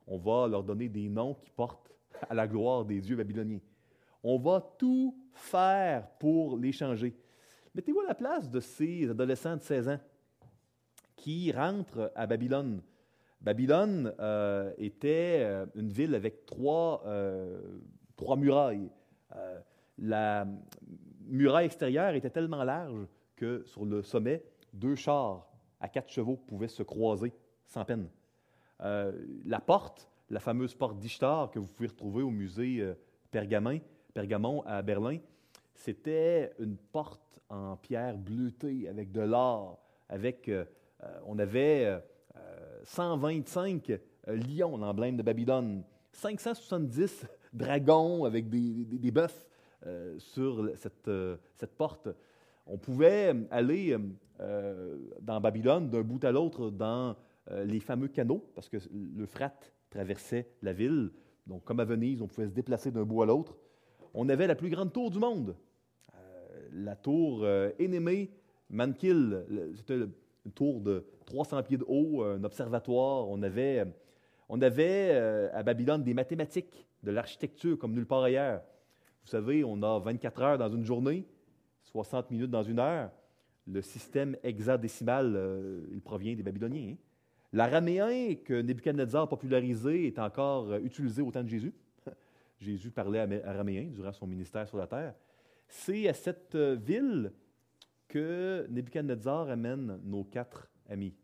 On 0.07 0.17
va 0.17 0.49
leur 0.49 0.65
donner 0.65 0.89
des 0.89 1.11
noms 1.11 1.35
qui 1.35 1.51
portent 1.51 1.93
à 2.29 2.33
la 2.33 2.49
gloire 2.49 2.87
des 2.87 3.03
dieux 3.03 3.17
babyloniens. 3.17 3.61
On 4.23 4.39
va 4.39 4.61
tout 4.79 5.15
faire 5.35 6.09
pour 6.19 6.57
les 6.57 6.73
changer. 6.73 7.15
Mettez-vous 7.75 8.01
à 8.01 8.09
la 8.09 8.15
place 8.15 8.51
de 8.51 8.61
ces 8.61 9.11
adolescents 9.11 9.57
de 9.57 9.63
16 9.63 9.89
ans 9.89 10.01
qui 11.17 11.53
rentrent 11.53 12.13
à 12.15 12.27
Babylone. 12.27 12.81
Babylone 13.45 14.13
était 14.79 15.47
une 15.77 15.91
ville 15.91 16.15
avec 16.15 16.47
trois, 16.47 17.05
trois 18.17 18.37
murailles. 18.37 18.91
Euh, 19.37 19.61
la 19.99 20.47
muraille 21.27 21.67
extérieure 21.67 22.15
était 22.15 22.31
tellement 22.31 22.65
large 22.65 23.07
que 23.37 23.63
sur 23.67 23.85
le 23.85 24.03
sommet, 24.03 24.43
deux 24.73 24.95
chars 24.95 25.47
à 25.81 25.89
quatre 25.89 26.11
chevaux 26.11 26.37
pouvaient 26.37 26.69
se 26.69 26.83
croiser 26.83 27.33
sans 27.67 27.85
peine. 27.85 28.09
Euh, 28.81 29.13
la 29.45 29.61
porte, 29.61 30.11
la 30.31 30.41
fameuse 30.41 30.75
porte 30.75 30.99
d'Ishtar 30.99 31.51
que 31.51 31.59
vous 31.59 31.67
pouvez 31.67 31.89
retrouver 31.89 32.23
au 32.23 32.31
musée 32.31 32.81
euh, 32.81 32.95
Pergamon 33.31 34.63
à 34.67 34.83
Berlin, 34.83 35.19
c'était 35.75 36.53
une 36.59 36.77
porte 36.77 37.41
en 37.49 37.77
pierre 37.77 38.17
bleutée 38.17 38.89
avec 38.89 39.13
de 39.13 39.21
l'or, 39.21 39.81
avec, 40.09 40.51
on 41.27 41.39
avait 41.39 42.01
125 42.85 43.93
lions, 44.27 44.77
l'emblème 44.77 45.17
de 45.17 45.23
Babylone, 45.23 45.85
570 46.13 47.27
dragons 47.53 48.25
avec 48.25 48.49
des, 48.49 48.85
des, 48.85 49.11
bœufs 49.11 49.47
euh, 49.87 50.19
sur 50.19 50.71
cette, 50.77 51.09
euh, 51.09 51.37
cette, 51.57 51.75
porte. 51.77 52.09
On 52.67 52.79
pouvait 52.79 53.35
aller 53.51 53.97
euh, 54.41 54.99
dans 55.21 55.41
Babylone 55.41 55.91
d'un 55.91 56.03
bout 56.03 56.25
à 56.25 56.33
l'autre 56.33 56.71
dans 56.71 57.17
les 57.51 57.81
fameux 57.81 58.09
canaux, 58.09 58.43
parce 58.55 58.71
que 58.71 58.79
le 58.91 59.27
frat 59.27 59.53
traversait 59.91 60.49
la 60.63 60.73
ville. 60.73 61.11
Donc, 61.47 61.63
comme 61.65 61.79
à 61.79 61.85
Venise, 61.85 62.23
on 62.23 62.27
pouvait 62.27 62.47
se 62.47 62.55
déplacer 62.55 62.91
d'un 62.91 63.03
bout 63.03 63.21
à 63.21 63.27
l'autre. 63.27 63.59
On 64.15 64.31
avait 64.31 64.47
la 64.47 64.55
plus 64.55 64.71
grande 64.71 64.95
tour 64.95 65.11
du 65.11 65.19
monde, 65.19 65.55
la 66.73 66.97
tour 66.97 67.47
Ennemé 67.79 68.31
Mankill. 68.71 69.45
C'était 69.77 70.07
une 70.45 70.53
tour 70.53 70.81
de 70.81 71.07
300 71.27 71.63
pieds 71.63 71.79
de 71.79 71.85
haut, 71.87 72.23
un 72.23 72.43
observatoire. 72.45 73.29
On 73.29 73.43
avait, 73.43 73.85
on 74.49 74.61
avait 74.61 75.11
à 75.53 75.63
Babylone 75.63 76.03
des 76.03 76.15
mathématiques 76.15 76.87
de 77.03 77.11
l'architecture 77.11 77.79
comme 77.79 77.93
nulle 77.93 78.07
part 78.07 78.23
ailleurs. 78.23 78.63
Vous 79.25 79.31
savez, 79.31 79.65
on 79.65 79.83
a 79.83 79.99
24 80.01 80.43
heures 80.43 80.59
dans 80.59 80.71
une 80.71 80.85
journée, 80.85 81.27
60 81.85 82.31
minutes 82.31 82.51
dans 82.51 82.63
une 82.63 82.79
heure. 82.79 83.11
Le 83.67 83.81
système 83.81 84.37
hexadécimal, 84.43 85.35
euh, 85.35 85.87
il 85.93 86.03
provient 86.03 86.35
des 86.35 86.43
Babyloniens. 86.43 86.93
Hein. 86.93 86.97
L'araméen 87.53 88.35
que 88.45 88.61
Nebuchadnezzar 88.61 89.23
a 89.23 89.29
popularisé 89.29 90.07
est 90.07 90.19
encore 90.19 90.71
euh, 90.71 90.81
utilisé 90.81 91.23
au 91.23 91.31
temps 91.31 91.43
de 91.43 91.49
Jésus. 91.49 91.73
Jésus 92.61 92.91
parlait 92.91 93.43
araméen 93.45 93.89
durant 93.91 94.13
son 94.13 94.27
ministère 94.27 94.69
sur 94.69 94.77
la 94.77 94.87
terre. 94.87 95.15
C'est 95.69 96.07
à 96.07 96.13
cette 96.13 96.55
euh, 96.55 96.75
ville 96.75 97.33
que 98.09 98.67
Nebuchadnezzar 98.71 99.49
amène 99.49 100.01
nos 100.05 100.25
quatre 100.25 100.71
amis 100.89 101.15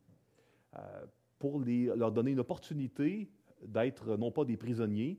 pour 1.38 1.60
leur 1.60 2.12
donner 2.12 2.32
une 2.32 2.40
opportunité 2.40 3.30
d'être 3.62 4.16
non 4.16 4.30
pas 4.30 4.44
des 4.44 4.56
prisonniers, 4.56 5.18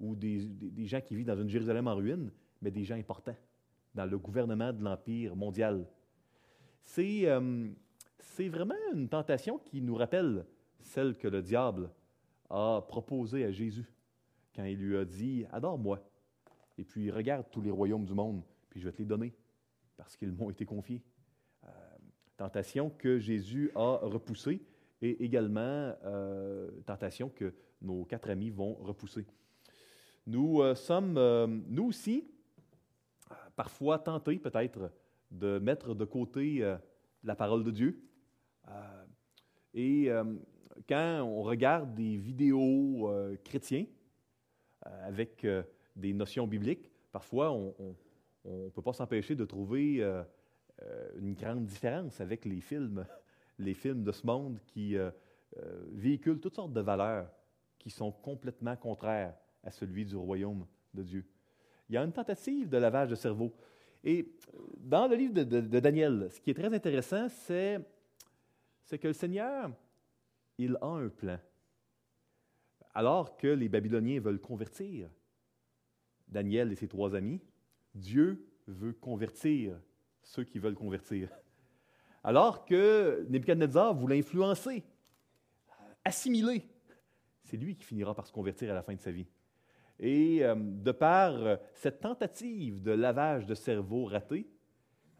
ou 0.00 0.14
des, 0.14 0.40
gens 0.86 1.00
qui 1.00 1.14
vivent 1.14 1.26
dans 1.26 1.40
une 1.40 1.48
Jérusalem 1.48 1.86
en 1.86 1.94
ruine, 1.94 2.30
mais 2.60 2.70
des 2.70 2.84
gens 2.84 2.96
importants 2.96 3.36
dans 3.94 4.06
le 4.06 4.18
gouvernement 4.18 4.72
de 4.72 4.82
l'Empire 4.82 5.36
mondial. 5.36 5.86
C'est, 6.82 7.26
euh, 7.26 7.68
vraiment 8.38 8.74
une 8.92 9.08
tentation 9.08 9.58
qui 9.58 9.80
nous 9.80 9.94
rappelle 9.94 10.44
celle 10.80 11.16
que 11.16 11.28
le 11.28 11.40
diable 11.40 11.88
a 12.50 12.84
proposée 12.86 13.44
à 13.44 13.52
Jésus 13.52 13.86
quand 14.54 14.64
il 14.64 14.78
lui 14.78 14.96
a 14.96 15.04
dit 15.04 15.46
Adore-moi, 15.52 16.00
et 16.76 16.84
puis 16.84 17.10
regarde 17.10 17.46
tous 17.50 17.60
les 17.60 17.70
royaumes 17.70 18.04
du 18.04 18.14
monde, 18.14 18.42
puis 18.68 18.80
je 18.80 18.86
vais 18.86 18.92
te 18.92 18.98
les 18.98 19.04
donner, 19.04 19.32
parce 19.96 20.16
qu'ils 20.16 20.32
m'ont 20.32 20.50
été 20.50 20.64
confiés. 20.64 21.02
Euh, 21.64 21.68
tentation 22.36 22.90
que 22.90 23.18
Jésus 23.18 23.70
a 23.74 23.98
repoussée 24.02 24.62
et 25.02 25.24
également 25.24 25.94
euh, 26.04 26.70
tentation 26.86 27.28
que 27.28 27.54
nos 27.82 28.04
quatre 28.04 28.30
amis 28.30 28.50
vont 28.50 28.74
repousser. 28.74 29.26
Nous 30.26 30.62
euh, 30.62 30.74
sommes, 30.74 31.18
nous 31.68 31.84
aussi, 31.84 32.30
parfois 33.56 33.98
tentés 33.98 34.38
peut-être 34.38 34.90
de 35.30 35.58
mettre 35.58 35.94
de 35.94 36.04
côté 36.04 36.76
la 37.22 37.34
parole 37.34 37.64
de 37.64 37.70
Dieu. 37.70 38.02
et 39.74 40.08
quand 40.88 41.22
on 41.22 41.42
regarde 41.42 41.94
des 41.94 42.16
vidéos 42.16 43.10
chrétiens 43.42 43.86
avec 44.82 45.46
des 45.96 46.12
notions 46.12 46.46
bibliques, 46.46 46.90
parfois 47.10 47.52
on 47.52 47.96
ne 48.44 48.68
peut 48.68 48.82
pas 48.82 48.92
s'empêcher 48.92 49.34
de 49.34 49.44
trouver 49.44 50.02
une 51.18 51.34
grande 51.34 51.66
différence 51.66 52.20
avec 52.20 52.44
les 52.44 52.60
films, 52.60 53.06
les 53.58 53.74
films 53.74 54.02
de 54.02 54.12
ce 54.12 54.26
monde 54.26 54.58
qui 54.66 54.96
véhiculent 55.92 56.40
toutes 56.40 56.56
sortes 56.56 56.72
de 56.72 56.80
valeurs 56.80 57.30
qui 57.78 57.90
sont 57.90 58.10
complètement 58.10 58.76
contraires 58.76 59.34
à 59.62 59.70
celui 59.70 60.04
du 60.04 60.16
royaume 60.16 60.66
de 60.94 61.02
Dieu. 61.02 61.24
Il 61.88 61.94
y 61.94 61.98
a 61.98 62.02
une 62.02 62.12
tentative 62.12 62.68
de 62.70 62.78
lavage 62.78 63.10
de 63.10 63.14
cerveau. 63.14 63.54
Et 64.02 64.34
dans 64.78 65.06
le 65.06 65.16
livre 65.16 65.34
de, 65.34 65.80
Daniel, 65.80 66.28
ce 66.30 66.40
qui 66.40 66.50
est 66.50 66.54
très 66.54 66.72
intéressant, 66.72 67.28
c'est, 67.28 67.78
c'est 68.82 68.98
que 68.98 69.08
le 69.08 69.12
Seigneur, 69.12 69.70
il 70.58 70.78
a 70.80 70.86
un 70.86 71.08
plan. 71.08 71.38
Alors 72.94 73.36
que 73.36 73.48
les 73.48 73.68
Babyloniens 73.68 74.20
veulent 74.20 74.40
convertir 74.40 75.10
Daniel 76.28 76.72
et 76.72 76.76
ses 76.76 76.88
trois 76.88 77.14
amis, 77.14 77.40
Dieu 77.94 78.46
veut 78.66 78.92
convertir 78.92 79.78
ceux 80.22 80.44
qui 80.44 80.58
veulent 80.58 80.74
convertir. 80.74 81.28
Alors 82.22 82.64
que 82.64 83.26
Nebuchadnezzar 83.28 83.94
voulait 83.94 84.18
influencer, 84.18 84.82
assimiler, 86.04 86.66
c'est 87.44 87.56
lui 87.56 87.76
qui 87.76 87.84
finira 87.84 88.14
par 88.14 88.26
se 88.26 88.32
convertir 88.32 88.70
à 88.70 88.74
la 88.74 88.82
fin 88.82 88.94
de 88.94 89.00
sa 89.00 89.12
vie. 89.12 89.26
Et 90.00 90.44
euh, 90.44 90.54
de 90.56 90.92
par 90.92 91.34
euh, 91.34 91.56
cette 91.74 92.00
tentative 92.00 92.82
de 92.82 92.90
lavage 92.90 93.46
de 93.46 93.54
cerveau 93.54 94.06
raté, 94.06 94.48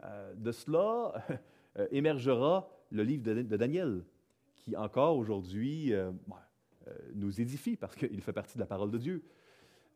euh, 0.03 0.33
de 0.35 0.51
cela 0.51 1.13
émergera 1.91 2.69
le 2.89 3.03
livre 3.03 3.23
de, 3.23 3.55
Daniel, 3.55 4.03
qui 4.55 4.75
encore 4.75 5.17
aujourd'hui 5.17 5.93
nous 7.13 7.41
édifie 7.41 7.75
parce 7.75 7.95
qu'il 7.95 8.21
fait 8.21 8.31
partie 8.31 8.55
de 8.55 8.61
la 8.61 8.65
parole 8.65 8.91
de 8.91 8.97
Dieu. 8.97 9.23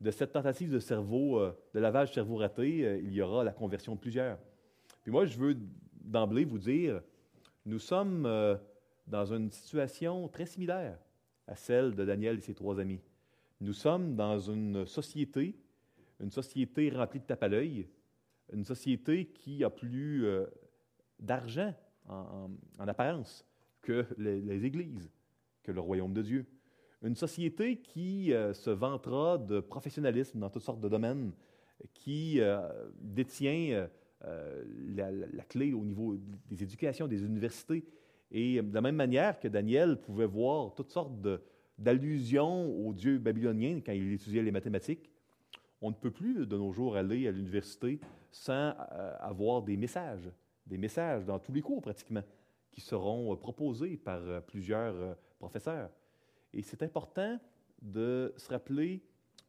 De 0.02 0.12
cette 0.12 0.32
tentative 0.32 0.72
de 0.72 0.80
cerveau, 0.80 1.42
de 1.74 1.80
lavage 1.80 2.14
cerveau 2.14 2.38
raté, 2.38 3.00
il 3.04 3.14
y 3.14 3.22
aura 3.22 3.44
la 3.44 3.52
conversion 3.52 3.96
de 3.96 4.00
plusieurs. 4.00 4.38
Puis 5.02 5.12
moi, 5.12 5.26
je 5.26 5.38
veux 5.38 5.58
d'emblée 6.02 6.46
vous 6.46 6.58
dire, 6.58 7.02
nous 7.66 7.80
sommes 7.80 8.26
dans 9.08 9.34
une 9.34 9.52
situation 9.52 10.28
très 10.30 10.46
similaire 10.46 10.98
à 11.48 11.56
celle 11.56 11.96
de 11.96 12.06
Daniel 12.06 12.38
et 12.38 12.42
ses 12.42 12.54
trois 12.54 12.80
amis. 12.80 13.02
Nous 13.60 13.74
sommes 13.74 14.16
dans 14.16 14.40
une 14.40 14.86
société, 14.86 15.60
une 16.20 16.32
société 16.32 16.90
remplie 16.90 17.20
de 17.20 17.26
tape 17.26 17.44
à 17.44 17.48
l'œil, 17.48 17.88
une 18.54 18.64
société 18.64 19.26
qui 19.28 19.64
a 19.64 19.70
plus 19.70 20.26
euh, 20.26 20.46
d'argent 21.20 21.74
en, 22.08 22.50
apparence 22.80 23.46
que 23.82 24.06
les, 24.18 24.66
églises, 24.66 25.12
que 25.62 25.72
le 25.72 25.80
royaume 25.80 26.14
de 26.14 26.22
Dieu. 26.22 26.46
Une 27.02 27.16
société 27.16 27.78
qui 27.78 28.34
euh, 28.34 28.54
se 28.54 28.70
vantera 28.70 29.38
de 29.38 29.60
professionnalisme 29.60 30.40
dans 30.40 30.50
toutes 30.50 30.64
sortes 30.64 30.82
de 30.82 30.90
domaines, 30.90 31.32
qui 31.94 32.42
euh, 32.42 32.60
détient 33.00 33.88
la, 34.22 35.12
la, 35.12 35.44
clé 35.44 35.72
au 35.72 35.86
niveau 35.86 36.18
des 36.50 36.62
éducations, 36.62 37.08
des 37.08 37.24
universités, 37.24 37.86
et 38.32 38.62
de 38.62 38.74
la 38.74 38.82
même 38.82 38.98
manière 38.98 39.40
que 39.40 39.48
Daniel 39.48 39.96
pouvait 40.02 40.26
voir 40.26 40.76
toutes 40.76 40.92
sortes 40.92 41.14
d'allusions 41.78 42.70
aux 42.86 42.94
dieux 42.94 43.18
babyloniens 43.18 43.80
quand 43.80 43.94
il 43.94 44.12
étudiait 44.12 44.44
les 44.44 44.52
mathématiques, 44.52 45.10
on 45.82 45.90
ne 45.90 45.96
peut 45.96 46.12
plus 46.12 46.46
de 46.46 46.58
nos 46.58 46.72
jours 46.72 46.96
aller 46.96 47.28
à 47.28 47.32
l'université 47.32 48.00
sans 48.32 48.74
euh, 48.92 49.16
avoir 49.20 49.62
des 49.62 49.78
messages, 49.78 50.30
des 50.66 50.78
messages 50.78 51.26
dans 51.26 51.40
tous 51.40 51.54
les 51.54 51.62
cours 51.62 51.82
pratiquement, 51.82 52.24
qui 52.72 52.82
seront 52.82 53.34
euh, 53.34 53.36
proposés 53.36 53.98
par 53.98 54.20
euh, 54.20 54.42
plusieurs 54.42 55.16
professeurs. 55.40 55.90
Et 56.54 56.62
c'est 56.64 56.82
important 56.84 57.40
de 57.82 58.34
se 58.38 58.50
rappeler 58.50 59.04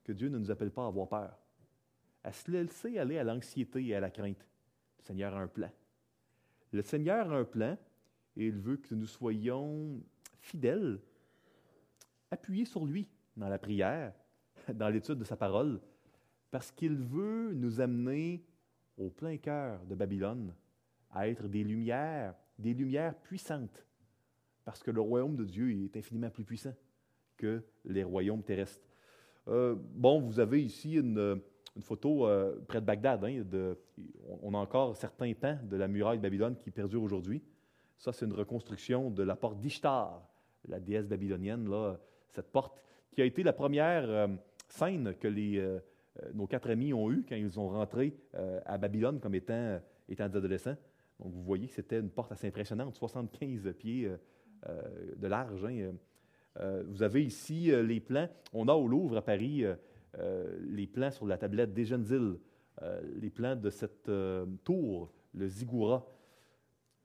que 0.05 0.13
Dieu 0.13 0.29
ne 0.29 0.39
nous 0.39 0.51
appelle 0.51 0.71
pas 0.71 0.85
à 0.85 0.89
avoir 0.89 1.09
peur, 1.09 1.39
à 2.23 2.33
se 2.33 2.51
laisser 2.51 2.99
aller 2.99 3.19
à 3.19 3.25
l'anxiété 3.25 3.85
et 3.87 3.95
à 3.95 4.01
la 4.01 4.11
crainte. 4.11 4.47
Le 4.99 5.05
Seigneur 5.05 5.35
a 5.35 5.41
un 5.41 5.49
plan. 5.49 5.71
Le 6.73 6.83
Seigneur 6.83 7.33
a 7.33 7.37
un 7.37 7.45
plan 7.45 7.77
et 8.37 8.47
il 8.47 8.59
veut 8.59 8.77
que 8.77 8.95
nous 8.95 9.07
soyons 9.07 10.01
fidèles, 10.41 11.01
appuyés 12.31 12.65
sur 12.65 12.85
lui 12.85 13.09
dans 13.37 13.49
la 13.49 13.59
prière, 13.59 14.13
dans 14.75 14.89
l'étude 14.89 15.19
de 15.19 15.25
sa 15.25 15.37
parole, 15.37 15.81
parce 16.51 16.71
qu'il 16.71 16.97
veut 16.97 17.53
nous 17.55 17.81
amener 17.81 18.45
au 18.97 19.09
plein 19.09 19.37
cœur 19.37 19.85
de 19.87 19.95
Babylone 19.95 20.55
à 21.11 21.29
être 21.29 21.49
des 21.49 21.65
lumières, 21.65 22.35
des 22.59 22.75
lumières 22.75 23.17
puissantes, 23.17 23.87
parce 24.65 24.83
que 24.83 24.91
le 24.91 25.01
royaume 25.01 25.37
de 25.37 25.45
Dieu 25.45 25.71
est 25.85 25.97
infiniment 25.97 26.31
plus 26.31 26.45
puissant 26.45 26.75
que 27.41 27.63
les 27.85 28.05
royaumes 28.05 28.43
terrestres. 28.43 28.87
Euh, 29.49 29.75
bon, 29.79 30.21
vous 30.21 30.39
avez 30.39 30.63
ici 30.63 30.95
une, 30.95 31.41
photo 31.81 32.27
euh, 32.27 32.61
près 32.69 32.81
de 32.81 32.87
Bagdad. 32.87 33.25
Hein, 33.25 33.43
on 34.43 34.53
a 34.53 34.59
encore 34.59 34.97
certains 34.97 35.33
pans 35.33 35.59
de 35.63 35.77
la 35.77 35.89
muraille 35.89 36.19
de 36.19 36.23
Babylone 36.23 36.57
qui 36.57 36.71
perdurent 36.71 37.03
aujourd'hui. 37.03 37.43
Ça, 37.97 38.13
c'est 38.13 38.27
une 38.27 38.33
reconstruction 38.33 39.11
de 39.11 39.23
la 39.23 39.37
porte 39.37 39.61
d'Ishtar, 39.61 40.23
la 40.69 40.81
déesse 40.81 41.07
babylonienne, 41.07 41.69
là, 41.69 41.99
cette 42.29 42.51
porte 42.51 42.81
qui 43.13 43.21
a 43.23 43.25
été 43.25 43.43
la 43.43 43.53
première 43.53 44.09
euh, 44.09 44.29
scène 44.69 45.15
que 45.21 45.29
euh, 45.29 45.81
euh, 46.23 46.33
nos 46.33 46.47
quatre 46.47 46.71
amis 46.71 46.95
ont 46.95 47.11
eue 47.11 47.25
quand 47.29 47.37
ils 47.37 47.59
ont 47.59 47.69
rentré 47.69 48.17
à 48.65 48.79
Babylone 48.79 49.21
comme 49.21 49.35
étant, 49.35 49.81
étant 50.09 50.29
des 50.29 50.37
adolescents. 50.37 50.77
Donc, 51.19 51.33
vous 51.33 51.43
voyez 51.43 51.69
que 51.69 51.75
c'était 51.75 51.99
une 51.99 52.11
porte 52.11 52.33
assez 52.33 52.47
impressionnante, 52.47 52.95
75 52.95 53.75
pieds 53.79 54.11
de 55.17 55.27
large. 55.27 55.65
Hein. 55.65 55.93
Vous 56.87 57.03
avez 57.03 57.25
ici 57.25 57.71
les 57.71 58.01
plans. 58.01 58.29
On 58.53 58.69
a 58.69 58.75
au 58.75 58.87
Louvre 58.87 59.17
à 59.17 59.23
Paris 59.23 59.65
les 60.61 60.87
plans 60.87 61.11
sur 61.11 61.27
la 61.27 61.39
tablette 61.39 61.73
des 61.73 61.85
jeunes 61.85 62.39
les 63.17 63.31
plans 63.31 63.57
de 63.57 63.71
cette 63.71 64.11
tour, 64.65 65.13
le 65.35 65.49
Ziggoura. 65.49 66.07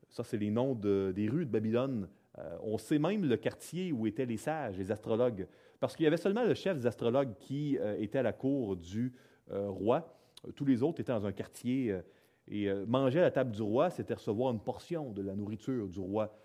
Ça, 0.10 0.24
c'est 0.24 0.38
les 0.38 0.50
noms 0.50 0.76
des 0.76 1.30
rues 1.30 1.46
de 1.46 1.52
Babylone. 1.52 2.08
Euh, 2.38 2.58
on 2.64 2.78
sait 2.78 3.00
même 3.00 3.24
le 3.24 3.38
quartier 3.38 3.92
où 3.92 4.08
étaient 4.08 4.26
les 4.26 4.38
sages, 4.38 4.78
les 4.78 4.92
astrologues, 4.92 5.48
parce 5.80 5.96
qu'il 5.96 6.04
y 6.04 6.08
avait 6.08 6.18
seulement 6.18 6.44
le 6.44 6.54
chef 6.54 6.78
des 6.78 6.88
astrologues 6.88 7.34
qui 7.40 7.78
euh, 7.78 7.98
était 8.00 8.20
à 8.20 8.24
la 8.24 8.34
cour 8.34 8.76
du 8.76 9.14
euh, 9.52 9.70
roi. 9.70 10.18
Tous 10.56 10.66
les 10.66 10.84
autres 10.84 11.00
étaient 11.02 11.14
dans 11.14 11.26
un 11.26 11.32
quartier. 11.32 12.00
et 12.48 12.72
manger 12.86 13.20
à 13.20 13.24
la 13.24 13.32
table 13.32 13.52
du 13.52 13.64
roi, 13.64 13.90
c'était 13.90 14.14
recevoir 14.14 14.54
une 14.54 14.60
portion 14.60 15.12
de 15.12 15.24
la 15.24 15.34
nourriture 15.34 15.88
du 15.88 16.00
roi. 16.00 16.38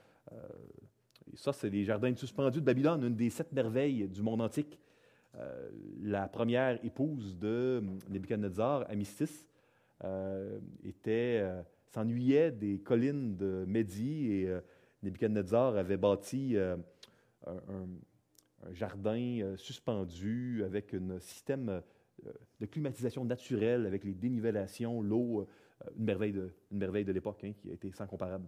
Et 1.32 1.36
ça, 1.36 1.52
c'est 1.52 1.70
les 1.70 1.84
jardins 1.84 2.14
suspendus 2.14 2.60
de 2.60 2.64
Babylone, 2.64 3.04
une 3.04 3.16
des 3.16 3.30
sept 3.30 3.52
merveilles 3.52 4.08
du 4.08 4.22
monde 4.22 4.40
antique. 4.40 4.78
la 6.02 6.28
première 6.28 6.84
épouse 6.84 7.38
de 7.38 7.82
Nebuchadnezzar, 8.08 8.84
Amistis, 8.90 9.48
était 10.84 11.44
s'ennuyait 11.90 12.52
des 12.52 12.78
collines 12.78 13.36
de 13.36 13.64
Médie 13.66 14.32
et 14.32 14.48
euh, 14.48 14.60
Nebuchadnezzar 15.02 15.76
avait 15.76 15.96
bâti 15.96 16.56
euh, 16.56 16.76
un, 17.46 17.86
jardin 18.72 19.40
euh, 19.40 19.56
suspendu 19.56 20.62
avec 20.64 20.94
un 20.94 21.18
système 21.18 21.82
de 22.60 22.66
climatisation 22.66 23.24
naturelle, 23.24 23.86
avec 23.86 24.04
les 24.04 24.12
dénivellations, 24.12 25.00
l'eau, 25.00 25.48
une 25.96 26.04
merveille 26.04 26.32
de, 26.32 26.52
une 26.70 26.78
merveille 26.78 27.06
de 27.06 27.12
l'époque 27.12 27.42
hein, 27.44 27.52
qui 27.56 27.70
a 27.70 27.72
été 27.72 27.90
sans 27.92 28.06
comparable. 28.06 28.46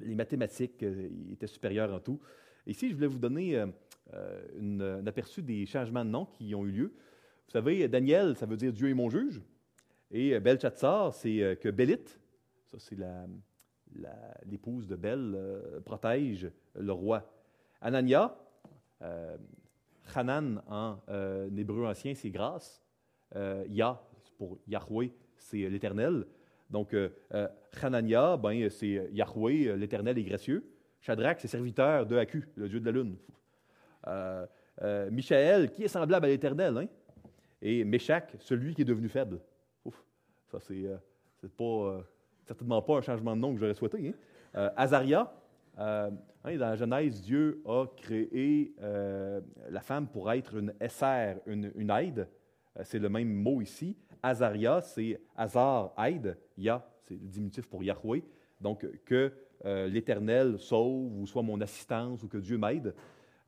Les 0.00 0.14
mathématiques 0.14 0.84
étaient 1.32 1.46
supérieures 1.46 1.92
en 1.92 2.00
tout. 2.00 2.20
Ici, 2.66 2.88
je 2.88 2.94
voulais 2.94 3.06
vous 3.06 3.18
donner 3.18 3.58
un 3.58 5.06
aperçu 5.06 5.42
des 5.42 5.66
changements 5.66 6.04
de 6.04 6.10
nom 6.10 6.26
qui 6.26 6.54
ont 6.54 6.64
eu 6.66 6.70
lieu. 6.70 6.92
Vous 7.46 7.52
savez, 7.52 7.88
Daniel, 7.88 8.36
ça 8.36 8.46
veut 8.46 8.56
dire 8.56 8.72
Dieu 8.72 8.90
est 8.90 8.94
mon 8.94 9.10
juge. 9.10 9.42
Et 10.10 10.34
euh, 10.34 10.40
Belshazzar, 10.40 11.14
c'est 11.14 11.42
euh, 11.42 11.54
que 11.54 11.68
Bélite, 11.68 12.20
ça 12.66 12.78
c'est 12.78 12.96
l'épouse 14.46 14.86
de 14.86 14.96
Bel, 14.96 15.32
euh, 15.34 15.80
protège 15.80 16.50
le 16.74 16.92
roi. 16.92 17.28
Anania, 17.80 18.36
Hanan 20.14 20.62
en 20.68 20.98
hébreu 21.56 21.86
ancien, 21.86 22.14
c'est 22.14 22.30
grâce. 22.30 22.82
Yah, 23.34 24.00
pour 24.36 24.58
Yahweh, 24.68 25.12
c'est 25.38 25.68
l'Éternel. 25.68 26.26
Donc, 26.70 26.94
Hanania, 27.82 28.36
ben, 28.36 28.68
c'est 28.70 29.10
Yahweh, 29.12 29.76
l'Éternel 29.76 30.18
est 30.18 30.24
gracieux. 30.24 30.64
Shadrach, 31.00 31.36
c'est 31.38 31.48
serviteur 31.48 32.06
de 32.06 32.16
Haku, 32.16 32.44
le 32.54 32.68
dieu 32.68 32.80
de 32.80 32.86
la 32.86 32.92
lune. 32.92 33.16
Michaël, 35.10 35.70
qui 35.70 35.84
est 35.84 35.88
semblable 35.88 36.26
à 36.26 36.28
l'Éternel. 36.28 36.78
Hein? 36.78 36.86
Et 37.62 37.84
Meshach, 37.84 38.36
celui 38.38 38.74
qui 38.74 38.82
est 38.82 38.86
devenu 38.86 39.08
faible. 39.08 39.40
Ça, 40.50 40.58
c'est 40.58 40.84
euh, 40.84 40.96
euh, 41.60 42.02
certainement 42.44 42.82
pas 42.82 42.98
un 42.98 43.00
changement 43.02 43.36
de 43.36 43.40
nom 43.40 43.54
que 43.54 43.60
j'aurais 43.60 43.74
souhaité. 43.74 44.08
Hein? 44.08 44.12
Euh, 44.56 44.70
Azaria, 44.76 45.32
hein, 45.78 46.10
dans 46.44 46.58
la 46.58 46.76
Genèse, 46.76 47.22
Dieu 47.22 47.62
a 47.64 47.86
créé 47.96 48.74
la 48.80 49.80
femme 49.80 50.08
pour 50.08 50.30
être 50.32 50.56
une 50.56 50.74
SR, 50.80 51.40
une, 51.46 51.90
aide. 51.90 52.28
c'est 52.82 52.98
le 52.98 53.08
même 53.08 53.32
mot 53.32 53.60
ici. 53.60 53.96
Azaria, 54.22 54.80
c'est 54.82 55.20
Azar, 55.36 55.94
aide. 55.98 56.38
Ya, 56.56 56.88
c'est 57.02 57.14
le 57.14 57.28
diminutif 57.28 57.66
pour 57.66 57.82
Yahweh. 57.82 58.22
Donc, 58.60 58.86
que 59.04 59.32
l'Éternel 59.64 60.58
sauve 60.58 61.18
ou 61.18 61.26
soit 61.26 61.42
mon 61.42 61.60
assistance 61.60 62.22
ou 62.22 62.28
que 62.28 62.38
Dieu 62.38 62.58
m'aide. 62.58 62.94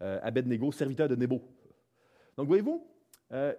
Abednego, 0.01 0.73
serviteur 0.73 1.09
de 1.09 1.17
Nebo. 1.17 1.43
Donc, 2.37 2.47
voyez-vous, 2.47 2.87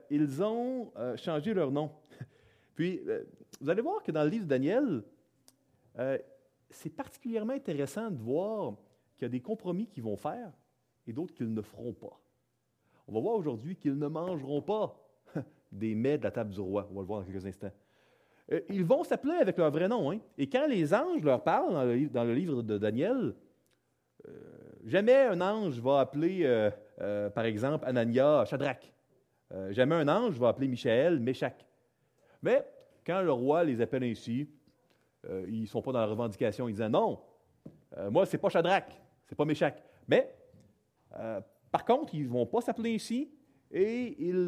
ils 0.09 0.43
ont 0.43 0.91
changé 1.17 1.53
leur 1.53 1.71
nom. 1.71 1.91
Puis, 2.75 3.01
euh, 3.07 3.23
vous 3.61 3.69
allez 3.69 3.81
voir 3.81 4.01
que 4.03 4.11
dans 4.11 4.23
le 4.23 4.29
livre 4.29 4.45
de 4.45 4.49
Daniel, 4.49 5.03
euh, 5.99 6.17
c'est 6.69 6.89
particulièrement 6.89 7.53
intéressant 7.53 8.09
de 8.09 8.17
voir 8.17 8.75
qu'il 9.15 9.23
y 9.23 9.25
a 9.25 9.29
des 9.29 9.41
compromis 9.41 9.87
qu'ils 9.87 10.03
vont 10.03 10.17
faire 10.17 10.51
et 11.05 11.13
d'autres 11.13 11.33
qu'ils 11.33 11.53
ne 11.53 11.61
feront 11.61 11.93
pas. 11.93 12.19
On 13.07 13.13
va 13.13 13.19
voir 13.19 13.35
aujourd'hui 13.35 13.75
qu'ils 13.75 13.97
ne 13.97 14.07
mangeront 14.07 14.61
pas 14.61 14.95
des 15.73 15.95
mets 15.95 16.17
de 16.17 16.23
la 16.23 16.31
table 16.31 16.51
du 16.51 16.59
roi. 16.59 16.87
On 16.91 16.95
va 16.95 17.01
le 17.01 17.07
voir 17.07 17.19
dans 17.21 17.25
quelques 17.25 17.45
instants. 17.45 17.71
Euh, 18.51 18.61
ils 18.69 18.83
vont 18.83 19.03
s'appeler 19.03 19.35
avec 19.35 19.57
leur 19.57 19.71
vrai 19.71 19.87
nom. 19.87 20.11
Hein. 20.11 20.19
Et 20.37 20.47
quand 20.47 20.67
les 20.67 20.93
anges 20.93 21.23
leur 21.23 21.43
parlent 21.43 21.73
dans 22.11 22.23
le, 22.23 22.33
livre 22.33 22.61
de 22.61 22.77
Daniel, 22.77 23.33
jamais 24.85 25.15
un 25.15 25.41
ange 25.41 25.79
va 25.79 26.01
appeler, 26.01 26.69
par 27.33 27.45
exemple, 27.45 27.85
Anania 27.85 28.45
Shadrach. 28.45 28.93
jamais 29.71 29.95
un 29.95 30.07
ange 30.07 30.37
va 30.39 30.49
appeler 30.49 30.67
Michael 30.67 31.19
Meshach. 31.19 31.65
Mais 32.41 32.65
quand 33.05 33.21
le 33.21 33.31
roi 33.31 33.63
les 33.63 33.81
appelle 33.81 34.03
ainsi, 34.03 34.47
euh, 35.29 35.45
ils 35.47 35.61
ne 35.61 35.65
sont 35.65 35.81
pas 35.81 35.91
dans 35.91 35.99
la 35.99 36.05
revendication. 36.05 36.67
Ils 36.67 36.75
disent 36.75 36.85
non, 36.85 37.19
euh, 37.97 38.11
moi, 38.11 38.25
ce 38.25 38.35
n'est 38.35 38.41
pas 38.41 38.49
Shadrach, 38.49 38.85
ce 39.25 39.33
n'est 39.33 39.35
pas 39.35 39.45
Meshach. 39.45 39.75
Mais, 40.07 40.35
euh, 41.17 41.41
par 41.71 41.85
contre, 41.85 42.13
ils 42.13 42.25
ne 42.25 42.29
vont 42.29 42.45
pas 42.45 42.61
s'appeler 42.61 42.95
ainsi 42.95 43.31
et 43.73 44.15
ils 44.23 44.47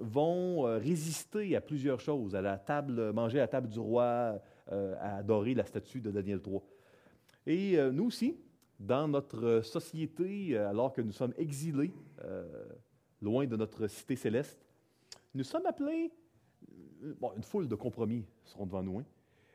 vont 0.00 0.62
résister 0.62 1.54
à 1.54 1.60
plusieurs 1.60 2.00
choses, 2.00 2.34
à 2.34 2.40
la 2.40 2.56
table, 2.58 3.12
manger 3.12 3.38
à 3.38 3.42
la 3.42 3.48
table 3.48 3.68
du 3.68 3.78
roi, 3.78 4.40
à 4.70 5.18
adorer 5.18 5.52
la 5.54 5.66
statue 5.66 6.00
de 6.00 6.10
Daniel 6.10 6.40
III. 6.44 6.60
Et 7.46 7.76
nous 7.92 8.06
aussi, 8.06 8.34
dans 8.80 9.06
notre 9.06 9.60
société, 9.60 10.56
alors 10.56 10.94
que 10.94 11.02
nous 11.02 11.12
sommes 11.12 11.34
exilés, 11.36 11.92
loin 13.20 13.46
de 13.46 13.56
notre 13.56 13.86
cité 13.88 14.16
céleste, 14.16 14.58
nous 15.34 15.44
sommes 15.44 15.66
appelés, 15.66 16.10
bon, 17.20 17.32
une 17.36 17.42
foule 17.42 17.68
de 17.68 17.74
compromis 17.74 18.24
seront 18.44 18.64
devant 18.64 18.82
nous. 18.82 19.00
Hein. 19.00 19.04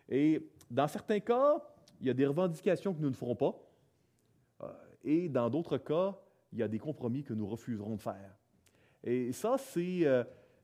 Et 0.09 0.47
dans 0.69 0.87
certains 0.87 1.19
cas, 1.19 1.59
il 1.99 2.05
y 2.05 2.09
a 2.11 2.13
des 2.13 2.27
revendications 2.27 2.93
que 2.93 3.01
nous 3.01 3.09
ne 3.09 3.15
ferons 3.15 3.35
pas. 3.35 3.55
et 5.03 5.27
dans 5.27 5.49
d'autres 5.49 5.79
cas, 5.79 6.15
il 6.53 6.59
y 6.59 6.63
a 6.63 6.67
des 6.67 6.79
compromis 6.79 7.23
que 7.23 7.33
nous 7.33 7.47
refuserons 7.47 7.95
de 7.95 8.01
faire. 8.01 8.36
Et 9.03 9.31
ça, 9.31 9.57
c'est, 9.57 10.05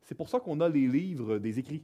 c'est 0.02 0.16
pour 0.16 0.30
ça 0.30 0.40
qu'on 0.40 0.60
a 0.62 0.70
les 0.70 0.88
livres 0.88 1.38
des 1.38 1.60
écrits. 1.60 1.84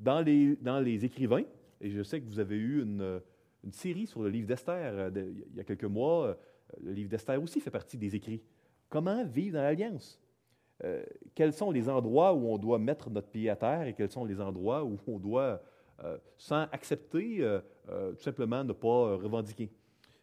Dans 0.00 0.20
les, 0.20 0.54
dans 0.56 0.78
les 0.78 1.04
écrivains, 1.04 1.42
et 1.80 1.90
je 1.90 2.02
sais 2.04 2.20
que 2.20 2.26
vous 2.26 2.38
avez 2.38 2.54
eu 2.54 2.82
une, 2.82 3.20
une 3.64 3.72
série 3.72 4.06
sur 4.06 4.22
le 4.22 4.28
livre 4.28 4.46
d'Esther 4.46 4.92
euh, 4.94 5.10
il 5.50 5.56
y 5.56 5.60
a 5.60 5.64
quelques 5.64 5.84
mois. 5.84 6.26
Euh, 6.26 6.34
le 6.80 6.92
livre 6.92 7.10
d'Esther 7.10 7.42
aussi 7.42 7.60
fait 7.60 7.70
partie 7.70 7.96
des 7.98 8.14
écrits. 8.14 8.42
Comment 8.88 9.24
vivre 9.24 9.54
dans 9.54 9.62
l'Alliance? 9.62 10.20
Euh, 10.84 11.02
quels 11.34 11.52
sont 11.52 11.70
les 11.70 11.88
endroits 11.88 12.32
où 12.32 12.46
on 12.46 12.58
doit 12.58 12.78
mettre 12.78 13.10
notre 13.10 13.28
pied 13.28 13.50
à 13.50 13.56
terre 13.56 13.86
et 13.86 13.94
quels 13.94 14.10
sont 14.10 14.24
les 14.24 14.40
endroits 14.40 14.84
où 14.84 14.98
on 15.06 15.18
doit, 15.18 15.60
sans 16.36 16.68
accepter, 16.70 17.44
tout 17.88 18.22
simplement 18.22 18.62
ne 18.62 18.72
pas 18.72 19.16
revendiquer? 19.16 19.68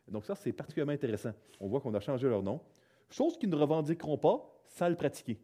Donc 0.08 0.24
ça, 0.24 0.36
c'est 0.36 0.54
particulièrement 0.54 0.94
intéressant. 0.94 1.34
On 1.60 1.68
voit 1.68 1.82
qu'on 1.82 1.94
a 1.94 2.00
changé 2.00 2.30
leur 2.30 2.42
nom. 2.42 2.62
Chose 3.10 3.38
qu'ils 3.38 3.50
ne 3.50 3.56
revendiqueront 3.58 4.18
pas 4.18 4.55
sans 4.68 4.90
le 4.90 4.96
pratiquer. 4.96 5.40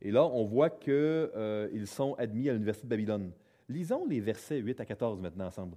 et 0.00 0.10
là, 0.10 0.24
on 0.24 0.44
voit 0.44 0.70
qu'ils 0.70 1.86
sont 1.86 2.14
admis 2.14 2.48
à 2.48 2.52
l'Université 2.52 2.86
de 2.86 2.90
Babylone. 2.90 3.32
Lisons 3.68 4.06
les 4.06 4.20
versets 4.20 4.58
8 4.58 4.80
à 4.80 4.84
14 4.84 5.20
maintenant 5.20 5.46
ensemble. 5.46 5.76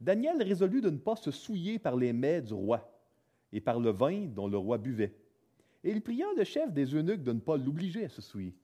Daniel 0.00 0.42
résolut 0.42 0.80
de 0.80 0.90
ne 0.90 0.98
pas 0.98 1.16
se 1.16 1.30
souiller 1.30 1.78
par 1.78 1.96
les 1.96 2.12
mets 2.12 2.42
du 2.42 2.54
roi 2.54 2.88
et 3.52 3.60
par 3.60 3.80
le 3.80 3.90
vin 3.90 4.26
dont 4.26 4.46
le 4.46 4.56
roi 4.56 4.78
buvait. 4.78 5.14
Et 5.82 5.90
il 5.90 6.02
pria 6.02 6.26
le 6.36 6.44
chef 6.44 6.72
des 6.72 6.94
eunuques 6.94 7.22
de 7.22 7.32
ne 7.32 7.40
pas 7.40 7.56
l'obliger 7.56 8.04
à 8.04 8.08
se 8.08 8.22
souiller. 8.22 8.54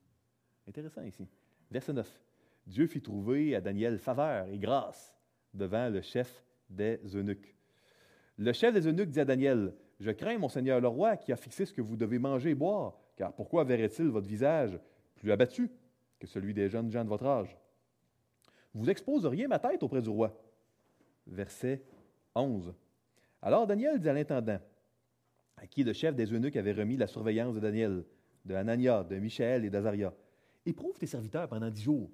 Intéressant 0.68 1.02
ici. 1.02 1.26
Verset 1.70 1.92
9. 1.92 2.20
Dieu 2.66 2.86
fit 2.86 3.00
trouver 3.00 3.54
à 3.54 3.60
Daniel 3.60 3.98
faveur 3.98 4.46
et 4.48 4.58
grâce 4.58 5.14
devant 5.52 5.88
le 5.88 6.00
chef 6.02 6.44
des 6.70 6.98
eunuques. 7.14 7.54
Le 8.36 8.52
chef 8.52 8.74
des 8.74 8.86
eunuques 8.86 9.10
dit 9.10 9.20
à 9.20 9.24
Daniel, 9.24 9.74
Je 10.00 10.10
crains, 10.10 10.38
mon 10.38 10.48
Seigneur 10.48 10.80
le 10.80 10.88
roi, 10.88 11.16
qui 11.16 11.32
a 11.32 11.36
fixé 11.36 11.64
ce 11.64 11.72
que 11.72 11.82
vous 11.82 11.96
devez 11.96 12.18
manger 12.18 12.50
et 12.50 12.54
boire, 12.54 12.98
car 13.16 13.32
pourquoi 13.32 13.64
verrait-il 13.64 14.08
votre 14.08 14.26
visage 14.26 14.78
plus 15.16 15.30
abattu 15.30 15.70
que 16.18 16.26
celui 16.26 16.52
des 16.54 16.68
jeunes 16.68 16.90
gens 16.90 17.04
de 17.04 17.08
votre 17.08 17.26
âge? 17.26 17.56
Vous 18.74 18.90
exposeriez 18.90 19.46
ma 19.46 19.58
tête 19.58 19.82
auprès 19.82 20.02
du 20.02 20.08
roi. 20.08 20.36
Verset 21.26 21.84
11. 22.34 22.74
Alors 23.40 23.66
Daniel 23.66 24.00
dit 24.00 24.08
à 24.08 24.12
l'intendant, 24.12 24.58
à 25.56 25.66
qui 25.66 25.84
le 25.84 25.92
chef 25.92 26.14
des 26.14 26.32
eunuques 26.32 26.56
avait 26.56 26.72
remis 26.72 26.96
la 26.96 27.06
surveillance 27.06 27.54
de 27.54 27.60
Daniel, 27.60 28.04
de 28.44 28.54
Anania, 28.54 29.04
de 29.04 29.16
Michel 29.16 29.64
et 29.64 29.70
d'Azaria, 29.70 30.12
éprouve 30.66 30.98
tes 30.98 31.06
serviteurs 31.06 31.48
pendant 31.48 31.70
dix 31.70 31.82
jours, 31.82 32.10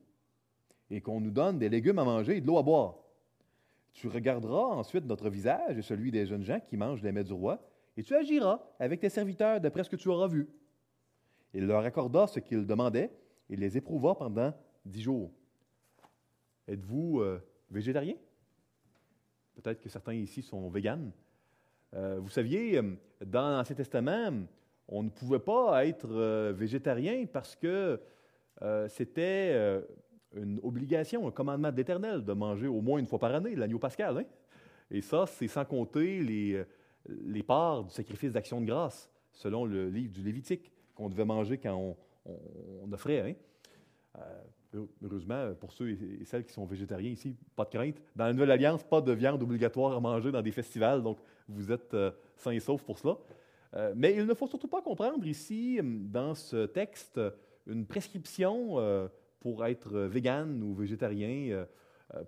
et 0.90 1.01
qu'on 1.01 1.21
nous 1.21 1.31
donne 1.31 1.59
des 1.59 1.69
légumes 1.69 1.99
à 1.99 2.05
manger 2.05 2.37
et 2.37 2.40
de 2.40 2.47
l'eau 2.47 2.59
à 2.59 2.62
boire. 2.62 3.00
Tu 3.92 4.09
regarderas 4.09 4.66
ensuite 4.66 5.05
notre 5.05 5.29
visage 5.29 5.76
et 5.79 5.83
celui 5.83 6.11
des 6.11 6.26
jeunes 6.26 6.44
gens 6.44 6.61
qui 6.61 6.76
mangent 6.76 7.03
les 7.03 7.12
mets 7.12 7.24
du 7.24 7.33
roi, 7.33 7.61
et 7.96 8.03
tu 8.03 8.14
agiras 8.14 8.61
avec 8.79 9.00
tes 9.00 9.09
serviteurs 9.09 9.61
d'après 9.61 9.85
ce 9.85 9.90
que 9.90 9.96
tu 9.96 10.09
auras 10.09 10.29
vu. 10.29 10.48
Il 11.53 11.66
leur 11.66 11.85
accorda 11.85 12.26
ce 12.26 12.40
qu'ils 12.40 12.66
demandaient, 12.66 13.11
il 13.48 13.61
les 13.61 13.76
éprouva 13.76 14.14
pendant 14.14 14.55
dix 14.85 15.03
jours. 15.03 15.33
Êtes-vous 16.68 17.20
euh, 17.20 17.40
végétarien? 17.70 18.14
Peut-être 19.55 19.81
que 19.81 19.88
certains 19.88 20.14
ici 20.14 20.40
sont 20.40 20.68
véganes. 20.68 21.11
Euh, 21.94 22.20
vous 22.20 22.29
saviez, 22.29 22.79
euh, 22.79 22.94
dans 23.26 23.50
l'Ancien 23.50 23.74
Testament, 23.74 24.46
on 24.87 25.03
ne 25.03 25.11
pouvait 25.11 25.40
pas 25.40 25.85
être 25.87 26.53
végétarien 26.53 27.26
parce 27.26 27.55
que 27.55 28.00
c'était 28.88 29.83
une 30.35 30.61
obligation, 30.62 31.27
un 31.27 31.31
commandement 31.31 31.71
de 31.71 31.77
l'Éternel 31.77 32.25
de 32.25 32.33
manger 32.33 32.66
au 32.66 32.81
moins 32.81 32.99
une 32.99 33.07
fois 33.07 33.19
par 33.19 33.35
année 33.35 33.55
l'agneau 33.55 33.79
pascal. 33.79 34.19
Hein? 34.19 34.25
Et 34.90 35.01
ça, 35.01 35.25
c'est 35.27 35.49
sans 35.49 35.64
compter 35.64 36.21
les, 36.21 36.64
les 37.09 37.43
parts 37.43 37.85
du 37.85 37.90
sacrifice 37.93 38.33
d'action 38.33 38.61
de 38.61 38.66
grâce, 38.66 39.11
selon 39.33 39.64
le 39.64 39.88
livre 39.88 40.12
du 40.12 40.23
Lévitique, 40.23 40.73
qu'on 40.95 41.09
devait 41.09 41.25
manger 41.25 41.59
quand 41.59 41.75
on, 41.75 41.97
on, 42.85 42.93
offrait. 42.93 43.21
Hein? 43.21 43.35
Euh, 44.75 44.85
heureusement, 45.03 45.53
pour 45.59 45.73
ceux 45.73 45.90
et 45.90 46.25
celles 46.25 46.45
qui 46.45 46.53
sont 46.53 46.64
végétariens 46.64 47.11
ici, 47.11 47.37
pas 47.57 47.64
de 47.64 47.71
crainte. 47.71 48.03
Dans 48.14 48.27
la 48.27 48.33
Nouvelle 48.33 48.51
Alliance, 48.51 48.83
pas 48.83 49.01
de 49.01 49.12
viande 49.12 49.43
obligatoire 49.43 49.97
à 49.97 50.01
manger 50.01 50.31
dans 50.31 50.43
des 50.43 50.53
festivals, 50.53 51.03
donc 51.03 51.19
vous 51.49 51.73
êtes 51.73 51.95
euh, 51.95 52.11
sains 52.37 52.53
et 52.53 52.61
saufs 52.61 52.83
pour 52.83 52.99
cela. 52.99 53.16
Euh, 53.75 53.93
mais 53.97 54.14
il 54.16 54.27
ne 54.27 54.35
faut 54.35 54.47
surtout 54.47 54.69
pas 54.69 54.83
comprendre 54.83 55.25
ici, 55.27 55.81
dans 55.83 56.35
ce 56.35 56.66
texte, 56.66 57.21
une 57.66 57.87
prescription 57.87 59.09
pour 59.40 59.64
être 59.66 59.98
vegan 60.00 60.62
ou 60.62 60.74
végétarien, 60.74 61.66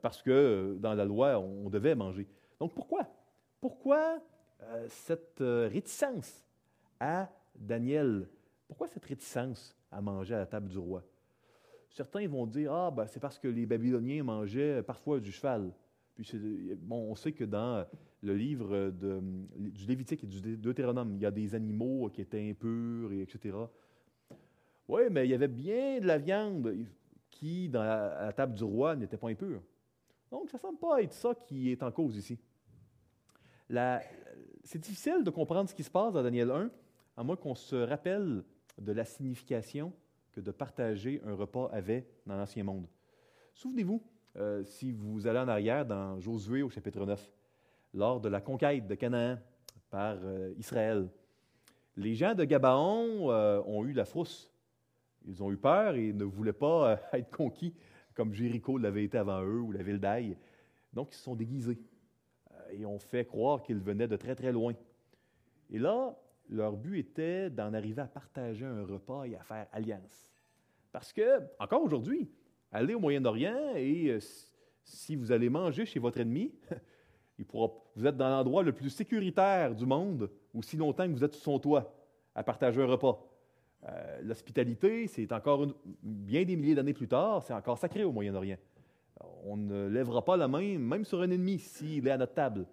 parce 0.00 0.22
que 0.22 0.76
dans 0.80 0.94
la 0.94 1.04
loi, 1.04 1.38
on 1.38 1.68
devait 1.68 1.94
manger. 1.94 2.26
Donc 2.58 2.74
pourquoi? 2.74 3.06
Pourquoi 3.60 4.18
cette 4.88 5.40
réticence 5.40 6.44
à 6.98 7.28
Daniel? 7.54 8.28
Pourquoi 8.66 8.88
cette 8.88 9.04
réticence 9.04 9.76
à 9.90 10.00
manger 10.00 10.34
à 10.34 10.38
la 10.38 10.46
table 10.46 10.68
du 10.68 10.78
roi? 10.78 11.04
Certains 11.90 12.26
vont 12.26 12.46
dire 12.46 12.72
Ah, 12.72 12.90
ben, 12.90 13.06
c'est 13.06 13.20
parce 13.20 13.38
que 13.38 13.48
les 13.48 13.66
Babyloniens 13.66 14.22
mangeaient 14.22 14.82
parfois 14.82 15.20
du 15.20 15.30
cheval. 15.30 15.72
Puis 16.14 16.26
bon, 16.78 17.10
on 17.10 17.14
sait 17.14 17.32
que 17.32 17.44
dans 17.44 17.86
le 18.22 18.34
livre 18.34 18.90
de, 18.90 19.20
du 19.56 19.86
Lévitique 19.86 20.24
et 20.24 20.26
du 20.26 20.56
Deutéronome, 20.56 21.14
il 21.16 21.22
y 21.22 21.26
a 21.26 21.30
des 21.30 21.54
animaux 21.54 22.08
qui 22.10 22.20
étaient 22.20 22.48
impurs, 22.48 23.12
et 23.12 23.22
etc. 23.22 23.56
Oui, 24.88 25.02
mais 25.10 25.26
il 25.26 25.30
y 25.30 25.34
avait 25.34 25.48
bien 25.48 26.00
de 26.00 26.06
la 26.06 26.18
viande 26.18 26.74
qui, 27.32 27.68
dans 27.68 27.82
la, 27.82 28.32
table 28.32 28.54
du 28.54 28.62
roi, 28.62 28.94
n'était 28.94 29.16
pas 29.16 29.28
impure. 29.28 29.60
Donc, 30.30 30.48
ça 30.48 30.58
ne 30.58 30.60
semble 30.60 30.78
pas 30.78 31.02
être 31.02 31.12
ça 31.12 31.34
qui 31.34 31.72
est 31.72 31.82
en 31.82 31.90
cause 31.90 32.16
ici. 32.16 32.38
C'est 34.64 34.78
difficile 34.78 35.24
de 35.24 35.30
comprendre 35.30 35.68
ce 35.68 35.74
qui 35.74 35.82
se 35.82 35.90
passe 35.90 36.12
dans 36.12 36.22
Daniel 36.22 36.50
1, 36.50 36.70
à 37.16 37.24
moins 37.24 37.36
qu'on 37.36 37.54
se 37.54 37.74
rappelle 37.74 38.44
de 38.78 38.92
la 38.92 39.04
signification 39.04 39.92
que 40.30 40.40
de 40.40 40.50
partager 40.50 41.20
un 41.26 41.34
repas 41.34 41.68
avait 41.72 42.06
dans 42.26 42.36
l'Ancien 42.36 42.64
Monde. 42.64 42.86
Souvenez-vous, 43.54 44.02
euh, 44.36 44.62
si 44.64 44.92
vous 44.92 45.26
allez 45.26 45.38
en 45.38 45.48
arrière 45.48 45.84
dans 45.84 46.18
Josué 46.20 46.62
au 46.62 46.70
chapitre 46.70 47.04
9, 47.04 47.30
lors 47.94 48.20
de 48.20 48.28
la 48.28 48.40
conquête 48.40 48.86
de 48.86 48.94
Canaan 48.94 49.38
par 49.90 50.16
euh, 50.22 50.54
Israël, 50.58 51.08
les 51.96 52.14
gens 52.14 52.34
de 52.34 52.44
Gabaon 52.44 53.30
euh, 53.30 53.62
ont 53.66 53.84
eu 53.84 53.92
la 53.92 54.04
frousse. 54.04 54.51
Ils 55.26 55.42
ont 55.42 55.50
eu 55.50 55.56
peur 55.56 55.94
et 55.94 56.12
ne 56.12 56.24
voulaient 56.24 56.52
pas 56.52 57.00
être 57.12 57.34
conquis 57.36 57.74
comme 58.14 58.34
Jéricho 58.34 58.78
l'avait 58.78 59.04
été 59.04 59.18
avant 59.18 59.42
eux 59.42 59.60
ou 59.60 59.72
la 59.72 59.82
ville 59.82 59.98
d'Aï. 59.98 60.36
Donc, 60.92 61.08
ils 61.12 61.16
se 61.16 61.22
sont 61.22 61.34
déguisés 61.34 61.78
et 62.70 62.84
ont 62.84 62.98
fait 62.98 63.24
croire 63.24 63.62
qu'ils 63.62 63.80
venaient 63.80 64.08
de 64.08 64.16
très, 64.16 64.34
très 64.34 64.52
loin. 64.52 64.74
Et 65.70 65.78
là, 65.78 66.16
leur 66.48 66.76
but 66.76 66.98
était 66.98 67.50
d'en 67.50 67.72
arriver 67.72 68.02
à 68.02 68.06
partager 68.06 68.64
un 68.64 68.84
repas 68.84 69.24
et 69.24 69.36
à 69.36 69.42
faire 69.42 69.66
alliance. 69.72 70.30
Parce 70.90 71.12
que, 71.12 71.40
encore 71.58 71.82
aujourd'hui, 71.82 72.30
allez 72.70 72.94
au 72.94 73.00
Moyen-Orient 73.00 73.74
et 73.76 74.08
euh, 74.10 74.18
si 74.84 75.16
vous 75.16 75.32
allez 75.32 75.48
manger 75.48 75.86
chez 75.86 75.98
votre 75.98 76.20
ennemi, 76.20 76.52
vous 77.38 78.06
êtes 78.06 78.16
dans 78.16 78.28
l'endroit 78.28 78.62
le 78.62 78.72
plus 78.72 78.90
sécuritaire 78.90 79.74
du 79.74 79.86
monde 79.86 80.30
aussi 80.54 80.76
longtemps 80.76 81.06
que 81.06 81.12
vous 81.12 81.24
êtes 81.24 81.34
sous 81.34 81.42
son 81.42 81.58
toit 81.58 81.92
à 82.34 82.44
partager 82.44 82.80
un 82.82 82.86
repas. 82.86 83.31
Euh, 83.88 84.20
l'hospitalité, 84.22 85.06
c'est 85.08 85.32
encore 85.32 85.66
bien 86.02 86.44
des 86.44 86.56
milliers 86.56 86.74
d'années 86.74 86.92
plus 86.92 87.08
tard, 87.08 87.42
c'est 87.42 87.52
encore 87.52 87.78
sacré 87.78 88.04
au 88.04 88.12
Moyen-Orient. 88.12 88.58
On 89.44 89.56
ne 89.56 89.88
lèvera 89.88 90.24
pas 90.24 90.36
la 90.36 90.46
main, 90.46 90.78
même 90.78 91.04
sur 91.04 91.20
un 91.20 91.30
ennemi, 91.30 91.58
s'il 91.58 92.06
est 92.06 92.10
à 92.10 92.16
notre 92.16 92.34
table. 92.34 92.66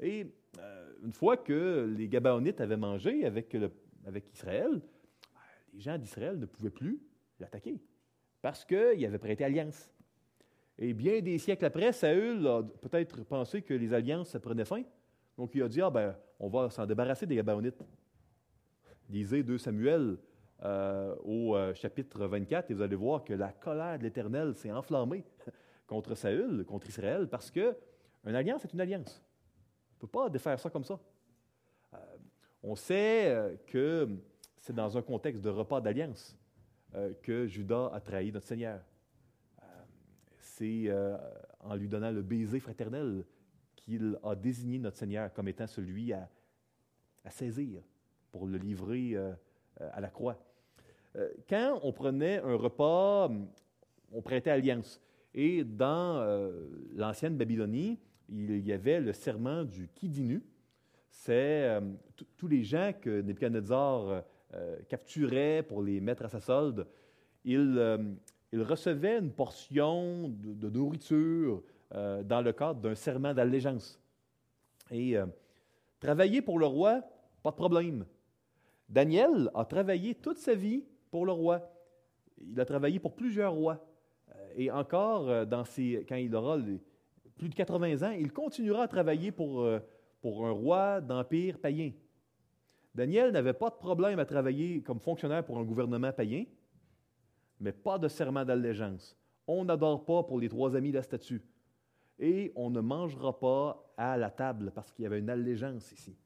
Et 0.00 0.26
euh, 0.58 0.92
une 1.02 1.12
fois 1.12 1.36
que 1.36 1.92
les 1.96 2.08
Gabaonites 2.08 2.60
avaient 2.60 2.76
mangé 2.76 3.24
avec, 3.24 3.56
Israël, 4.32 4.80
les 5.74 5.80
gens 5.80 5.98
d'Israël 5.98 6.38
ne 6.38 6.46
pouvaient 6.46 6.70
plus 6.70 7.00
l'attaquer 7.40 7.80
parce 8.40 8.64
qu'il 8.64 9.04
avait 9.04 9.18
prêté 9.18 9.44
alliance. 9.44 9.90
Et 10.78 10.94
bien 10.94 11.20
des 11.20 11.38
siècles 11.38 11.64
après, 11.64 11.92
Saül 11.92 12.46
a 12.46 12.62
peut-être 12.62 13.24
pensé 13.24 13.62
que 13.62 13.74
les 13.74 13.92
alliances, 13.92 14.28
ça 14.28 14.38
prenait 14.38 14.64
fin. 14.64 14.82
Donc 15.36 15.50
il 15.54 15.62
a 15.62 15.68
dit, 15.68 15.82
ah 15.82 15.90
ben, 15.90 16.14
on 16.38 16.48
va 16.48 16.70
s'en 16.70 16.86
débarrasser 16.86 17.26
des 17.26 17.34
Gabaonites. 17.34 17.82
Lisez 19.10 19.42
2 19.42 19.58
Samuel 19.58 20.18
euh, 20.64 21.14
au 21.22 21.54
euh, 21.54 21.72
chapitre 21.72 22.26
24 22.26 22.72
et 22.72 22.74
vous 22.74 22.82
allez 22.82 22.96
voir 22.96 23.22
que 23.22 23.32
la 23.32 23.52
colère 23.52 23.96
de 23.96 24.02
l'Éternel 24.02 24.56
s'est 24.56 24.72
enflammée 24.72 25.24
contre 25.86 26.16
Saül, 26.16 26.64
contre 26.64 26.88
Israël, 26.88 27.28
parce 27.28 27.48
que 27.48 27.76
une 28.26 28.34
alliance 28.34 28.64
est 28.64 28.72
une 28.72 28.80
alliance. 28.80 29.22
On 29.92 29.94
ne 29.94 30.00
peut 30.00 30.18
pas 30.18 30.28
défaire 30.28 30.58
ça 30.58 30.68
comme 30.68 30.82
ça. 30.82 30.98
Euh, 31.94 31.96
on 32.64 32.74
sait 32.74 33.56
que 33.68 34.08
c'est 34.56 34.74
dans 34.74 34.98
un 34.98 35.02
contexte 35.02 35.44
de 35.44 35.48
repas 35.48 35.80
d'alliance 35.80 36.36
que 37.22 37.46
Judas 37.46 37.90
a 37.92 38.00
trahi 38.00 38.32
notre 38.32 38.46
Seigneur. 38.48 38.80
c'est 40.40 40.90
en 41.60 41.76
lui 41.76 41.86
donnant 41.86 42.10
le 42.10 42.22
baiser 42.22 42.58
fraternel 42.58 43.24
qu'il 43.76 44.18
a 44.24 44.34
désigné 44.34 44.80
notre 44.80 44.96
Seigneur 44.96 45.32
comme 45.32 45.46
étant 45.46 45.68
celui 45.68 46.12
à, 46.12 46.28
saisir 47.30 47.80
pour 48.32 48.48
le 48.48 48.58
livrer 48.58 49.16
à 49.78 50.00
la 50.00 50.08
croix. 50.08 50.36
Euh, 51.18 51.28
quand 51.48 51.80
on 51.82 51.92
prenait 51.92 52.38
un 52.38 52.54
repas, 52.54 53.30
on 54.12 54.22
prêtait 54.22 54.50
alliance. 54.50 55.00
Et 55.34 55.62
dans 55.62 56.50
l'ancienne 56.96 57.36
Babylonie, 57.36 57.98
il 58.30 58.58
y 58.66 58.72
avait 58.72 58.98
le 58.98 59.12
serment 59.12 59.62
du 59.62 59.88
Kidinu. 59.94 60.42
C'est 61.10 61.78
tous 62.36 62.48
les 62.48 62.64
gens 62.64 62.92
que 62.98 63.20
Nebuchadnezzar 63.20 64.24
capturait 64.88 65.62
pour 65.62 65.82
les 65.82 66.00
mettre 66.00 66.24
à 66.24 66.28
sa 66.28 66.40
solde. 66.40 66.86
Il, 67.44 67.78
il 68.52 68.62
recevait 68.62 69.18
une 69.18 69.32
portion 69.32 70.28
de, 70.28 70.70
nourriture 70.70 71.62
euh, 71.94 72.22
dans 72.22 72.40
le 72.40 72.52
cadre 72.52 72.80
d'un 72.80 72.94
serment 72.94 73.34
d'allégeance. 73.34 74.00
Et 74.90 75.16
euh, 75.16 75.26
travailler 76.00 76.40
pour 76.40 76.58
le 76.58 76.66
roi, 76.66 77.02
pas 77.42 77.50
de 77.50 77.56
problème. 77.56 78.06
Daniel 78.88 79.50
a 79.54 79.64
travaillé 79.64 80.14
toute 80.14 80.38
sa 80.38 80.54
vie 80.54 80.84
pour 81.10 81.26
le 81.26 81.32
roi. 81.32 81.70
Il 82.40 82.58
a 82.60 82.64
travaillé 82.64 82.98
pour 82.98 83.14
plusieurs 83.14 83.52
rois. 83.52 83.84
Euh, 84.30 84.52
et 84.56 84.70
encore, 84.70 85.46
dans 85.46 85.64
ses, 85.64 86.04
quand 86.08 86.16
il 86.16 86.34
aura 86.34 86.58
plus 87.36 87.48
de 87.48 87.54
80 87.54 88.08
ans, 88.08 88.12
il 88.12 88.32
continuera 88.32 88.84
à 88.84 88.88
travailler 88.88 89.32
pour, 89.32 89.68
pour 90.20 90.46
un 90.46 90.50
roi 90.50 91.00
d'empire 91.00 91.58
païen. 91.58 91.92
Daniel 92.94 93.30
n'avait 93.30 93.52
pas 93.52 93.70
de 93.70 93.76
problème 93.76 94.18
à 94.18 94.24
travailler 94.24 94.82
comme 94.82 94.98
fonctionnaire 94.98 95.44
pour 95.44 95.58
un 95.58 95.64
gouvernement 95.64 96.12
païen 96.12 96.44
mais 97.60 97.72
pas 97.72 97.98
de 97.98 98.08
serment 98.08 98.44
d'allégeance. 98.44 99.16
On 99.46 99.64
n'adore 99.64 100.04
pas 100.04 100.22
pour 100.22 100.38
les 100.38 100.48
trois 100.48 100.76
amis 100.76 100.92
la 100.92 101.02
statue. 101.02 101.42
Et 102.18 102.52
on 102.56 102.70
ne 102.70 102.80
mangera 102.80 103.38
pas 103.38 103.92
à 103.96 104.16
la 104.16 104.30
table 104.30 104.72
parce 104.74 104.92
qu'il 104.92 105.04
y 105.04 105.06
avait 105.06 105.18
une 105.18 105.30
allégeance 105.30 105.92
ici. 105.92 106.16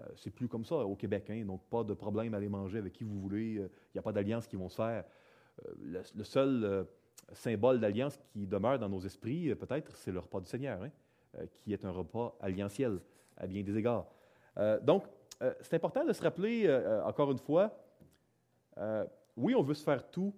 Euh, 0.00 0.04
c'est 0.16 0.30
plus 0.30 0.48
comme 0.48 0.64
ça 0.64 0.76
au 0.76 0.96
Québec, 0.96 1.28
hein, 1.30 1.44
donc 1.44 1.62
pas 1.68 1.84
de 1.84 1.92
problème 1.92 2.32
à 2.34 2.38
aller 2.38 2.48
manger 2.48 2.78
avec 2.78 2.94
qui 2.94 3.04
vous 3.04 3.20
voulez. 3.20 3.58
Euh, 3.58 3.70
il 3.88 3.96
n'y 3.96 3.98
a 3.98 4.02
pas 4.02 4.12
d'alliance 4.12 4.46
qui 4.46 4.56
vont 4.56 4.68
se 4.68 4.76
faire. 4.76 5.04
Euh, 5.66 6.02
le, 6.14 6.24
seul 6.24 6.86
symbole 7.32 7.78
d'alliance 7.78 8.18
qui 8.32 8.46
demeure 8.46 8.78
dans 8.78 8.88
nos 8.88 9.00
esprits, 9.00 9.54
peut-être, 9.54 9.96
c'est 9.96 10.12
le 10.12 10.18
repas 10.18 10.40
du 10.40 10.46
Seigneur, 10.46 10.82
hein, 10.82 10.90
qui 11.60 11.72
est 11.72 11.84
un 11.84 11.90
repas 11.90 12.36
alliantiel 12.40 13.00
à 13.36 13.46
bien 13.46 13.62
des 13.62 13.76
égards. 13.76 14.06
donc, 14.82 15.04
c'est 15.60 15.74
important 15.74 16.04
de 16.04 16.12
se 16.12 16.22
rappeler, 16.22 16.70
encore 17.04 17.30
une 17.30 17.38
fois, 17.38 17.74
oui, 19.36 19.54
on 19.54 19.62
veut 19.62 19.74
se 19.74 19.84
faire 19.84 20.10
tout 20.10 20.34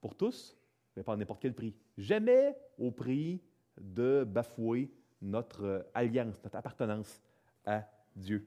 pour 0.00 0.14
tous, 0.14 0.56
mais 0.96 1.02
pas 1.02 1.14
à 1.14 1.16
n'importe 1.16 1.40
quel 1.40 1.54
prix. 1.54 1.74
Jamais 1.96 2.56
au 2.78 2.90
prix 2.90 3.40
de 3.80 4.24
bafouer 4.24 4.90
notre 5.22 5.86
alliance, 5.94 6.42
notre 6.42 6.56
appartenance 6.56 7.22
à 7.64 7.84
Dieu. 8.14 8.46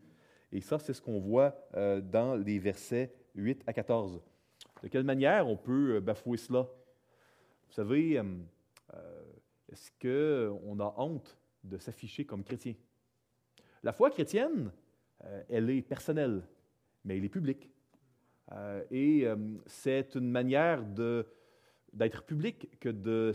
Et 0.51 0.61
ça, 0.61 0.79
c'est 0.79 0.93
ce 0.93 1.01
qu'on 1.01 1.19
voit 1.19 1.55
euh, 1.75 2.01
dans 2.01 2.35
les 2.35 2.59
versets 2.59 3.13
8 3.35 3.63
à 3.67 3.73
14. 3.73 4.21
De 4.83 4.87
quelle 4.87 5.03
manière 5.03 5.47
on 5.47 5.57
peut 5.57 5.95
euh, 5.95 6.01
bafouer 6.01 6.37
cela? 6.37 6.61
Vous 6.61 7.73
savez, 7.73 8.17
euh, 8.17 9.33
est-ce 9.69 9.91
qu'on 9.99 10.79
a 10.79 10.93
honte 10.97 11.37
de 11.63 11.77
s'afficher 11.77 12.25
comme 12.25 12.43
chrétien? 12.43 12.75
La 13.83 13.91
foi 13.91 14.09
chrétienne, 14.09 14.71
elle 15.49 15.69
est 15.69 15.81
personnelle, 15.81 16.41
mais 17.03 17.17
elle 17.17 17.25
est 17.25 17.29
publique. 17.29 17.69
et 18.91 19.25
c'est 19.65 20.15
une 20.15 20.29
manière 20.29 20.83
d'être 21.93 22.23
public 22.23 22.79
que 22.79 22.89
de 22.89 23.33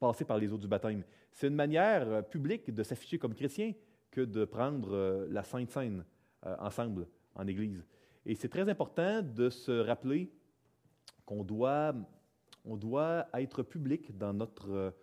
passer 0.00 0.24
par 0.24 0.38
les 0.38 0.52
eaux 0.52 0.58
du 0.58 0.66
baptême. 0.66 1.04
C'est 1.30 1.46
une 1.48 1.54
manière 1.54 2.26
publique 2.28 2.72
de 2.72 2.82
s'afficher 2.82 3.18
comme 3.18 3.34
chrétien 3.34 3.72
que 4.10 4.22
de 4.22 4.44
prendre 4.44 5.26
la 5.30 5.44
Sainte 5.44 5.70
Seine 5.70 6.04
euh, 6.46 6.56
ensemble 6.58 7.06
en 7.34 7.46
Église. 7.46 7.84
Et 8.26 8.34
c'est 8.34 8.48
très 8.48 8.68
important 8.68 9.22
de 9.22 9.48
se 9.48 9.80
rappeler 9.80 10.30
qu'on 11.24 11.44
doit, 11.44 11.94
on 12.64 12.76
doit 12.76 13.26
être 13.34 13.62
public 13.62 14.16
dans 14.16 14.32
notre, 14.32 14.94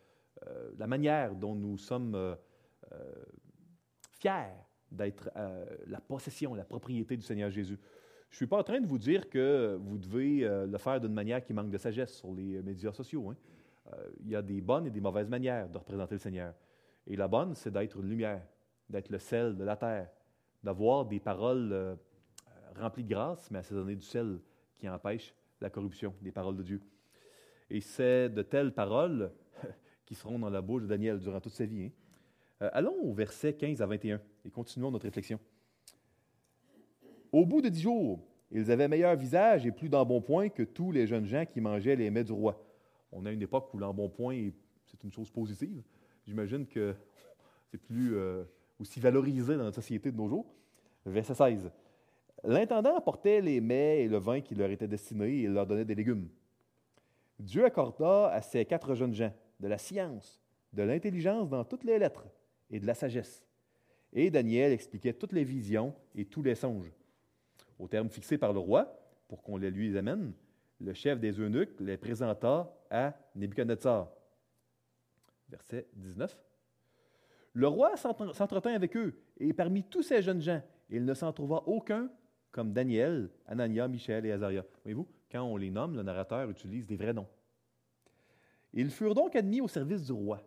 la 0.78 0.86
manière 0.86 1.34
dont 1.36 1.56
nous 1.56 1.78
sommes 1.78 2.36
fiers 4.12 4.54
d'être 4.92 5.32
la 5.88 6.00
possession, 6.02 6.54
la 6.54 6.66
propriété 6.66 7.16
du 7.16 7.24
Seigneur 7.24 7.50
Jésus. 7.50 7.80
Je 8.36 8.40
ne 8.44 8.48
suis 8.48 8.48
pas 8.48 8.58
en 8.58 8.64
train 8.64 8.82
de 8.82 8.88
vous 8.88 8.98
dire 8.98 9.30
que 9.30 9.80
vous 9.82 9.98
devez 9.98 10.44
euh, 10.44 10.68
le 10.68 10.78
faire 10.78 11.00
d'une 11.00 11.14
manière 11.14 11.42
qui 11.42 11.54
manque 11.54 11.70
de 11.70 11.78
sagesse 11.78 12.18
sur 12.18 12.34
les 12.34 12.62
médias 12.62 12.92
sociaux. 12.92 13.30
Hein. 13.30 13.38
Euh, 13.94 14.10
il 14.20 14.30
y 14.30 14.36
a 14.36 14.42
des 14.42 14.60
bonnes 14.60 14.88
et 14.88 14.90
des 14.90 15.00
mauvaises 15.00 15.30
manières 15.30 15.70
de 15.70 15.78
représenter 15.78 16.16
le 16.16 16.20
Seigneur. 16.20 16.54
Et 17.08 17.16
la 17.16 17.30
bonne, 17.30 17.56
c'est 17.56 17.72
d'être 17.72 17.98
une 17.98 18.10
lumière, 18.10 18.46
d'être 18.90 19.10
le 19.10 19.20
sel 19.20 19.56
de 19.56 19.64
la 19.64 19.78
terre, 19.78 20.10
d'avoir 20.66 21.06
des 21.06 21.20
paroles 21.20 21.70
euh, 21.72 21.96
remplies 22.76 23.04
de 23.04 23.10
grâce, 23.10 23.50
mais 23.52 23.60
assaisonnées 23.60 23.96
du 23.96 24.04
sel 24.04 24.40
qui 24.74 24.90
empêche 24.90 25.34
la 25.62 25.70
corruption, 25.70 26.14
des 26.22 26.32
paroles 26.32 26.58
de 26.58 26.64
Dieu. 26.64 26.82
Et 27.70 27.80
c'est 27.82 28.30
de 28.30 28.42
telles 28.42 28.74
paroles 28.74 29.32
qui 30.06 30.16
seront 30.16 30.40
dans 30.40 30.50
la 30.50 30.62
bouche 30.62 30.82
de 30.82 30.88
Daniel 30.88 31.20
durant 31.20 31.40
toute 31.40 31.54
sa 31.54 31.66
vie. 31.66 31.92
Hein. 32.60 32.70
allons 32.74 32.98
au 33.04 33.14
verset 33.14 33.54
15 33.54 33.82
à 33.82 33.86
21 33.86 34.20
et 34.44 34.50
continuons 34.50 34.90
notre 34.90 35.06
réflexion. 35.06 35.40
Au 37.32 37.46
bout 37.46 37.62
de 37.62 37.70
dix 37.70 37.82
jours, 37.82 38.20
ils 38.52 38.72
avaient 38.72 38.88
meilleur 38.88 39.16
visage 39.16 39.66
et 39.68 39.72
plus 39.72 39.90
d'embonpoint 39.90 40.50
que 40.50 40.64
tous 40.64 40.92
les 40.92 41.06
jeunes 41.06 41.26
gens 41.26 41.46
qui 41.46 41.62
mangeaient 41.62 41.96
les 41.96 42.10
mets 42.10 42.24
du 42.24 42.32
roi. 42.32 42.66
On 43.12 43.26
a 43.26 43.32
une 43.32 43.42
époque 43.42 43.72
où 43.74 43.78
l'embonpoint, 43.78 44.50
c'est 44.86 45.04
une 45.04 45.12
chose 45.12 45.30
positive. 45.30 45.84
J'imagine 46.26 46.66
que 46.66 46.96
c'est 47.72 47.78
plus 47.78 48.16
euh, 48.16 48.44
aussi 48.80 49.00
valorisé 49.00 49.56
dans 49.56 49.64
notre 49.64 49.76
société 49.76 50.12
de 50.12 50.18
nos 50.18 50.28
jours. 50.28 50.46
Verset 51.06 51.36
16. 51.36 51.72
L'intendant 52.44 52.96
apportait 52.96 53.42
les 53.42 53.62
mets 53.62 54.04
et 54.04 54.08
le 54.08 54.18
vin 54.18 54.42
qui 54.42 54.56
leur 54.56 54.70
étaient 54.70 54.88
destinés 54.88 55.42
et 55.42 55.48
leur 55.48 55.66
donnait 55.66 55.86
des 55.86 55.96
légumes. 55.96 56.28
Dieu 57.40 57.66
accorda 57.66 58.30
à 58.30 58.42
ces 58.42 58.66
quatre 58.66 58.96
jeunes 58.96 59.14
gens 59.14 59.34
de 59.60 59.68
la 59.68 59.78
science, 59.78 60.42
de 60.74 60.84
l'intelligence 60.84 61.50
dans 61.50 61.64
toutes 61.64 61.84
les 61.84 62.00
lettres 62.00 62.28
et 62.70 62.80
de 62.80 62.86
la 62.86 62.94
sagesse. 62.94 63.46
Et 64.14 64.30
Daniel 64.30 64.72
expliquait 64.72 65.14
toutes 65.14 65.34
les 65.34 65.44
visions 65.44 65.94
et 66.16 66.26
tous 66.26 66.42
les 66.42 66.56
songes. 66.56 66.92
Au 67.80 67.88
terme 67.88 68.10
fixé 68.10 68.38
par 68.38 68.54
le 68.54 68.60
roi, 68.60 68.98
pour 69.28 69.42
qu'on 69.42 69.58
les 69.58 69.72
lui 69.72 69.98
amène, 69.98 70.34
le 70.80 70.94
chef 70.94 71.20
des 71.20 71.40
eunuques 71.40 71.80
les 71.80 71.98
présenta 71.98 72.74
à 72.90 73.14
Nebuchadnezzar. 73.36 74.10
Verset 75.50 75.88
19. 75.94 76.38
Le 77.56 77.70
roi 77.70 77.96
s'entretint 77.96 78.74
avec 78.74 78.98
eux, 78.98 79.18
et 79.38 79.54
parmi 79.54 79.82
tous 79.84 80.04
ces 80.04 80.22
jeunes 80.22 80.42
gens, 80.42 80.62
il 80.90 81.06
ne 81.06 81.14
s'en 81.14 81.32
trouva 81.32 81.64
aucun 81.66 82.10
comme 82.52 82.74
Daniel, 82.74 83.30
Anania, 83.48 83.88
Michel 83.88 84.26
et 84.26 84.32
Azaria. 84.34 84.66
Voyez-vous, 84.84 85.08
quand 85.32 85.42
on 85.42 85.56
les 85.56 85.72
nomme, 85.72 85.96
le 85.96 86.04
narrateur 86.04 86.50
utilise 86.50 86.86
des 86.86 86.98
vrais 86.98 87.14
noms. 87.14 87.28
Ils 88.74 88.90
furent 88.90 89.16
donc 89.16 89.38
admis 89.38 89.62
au 89.62 89.70
service 89.70 90.04
du 90.04 90.12
roi. 90.12 90.42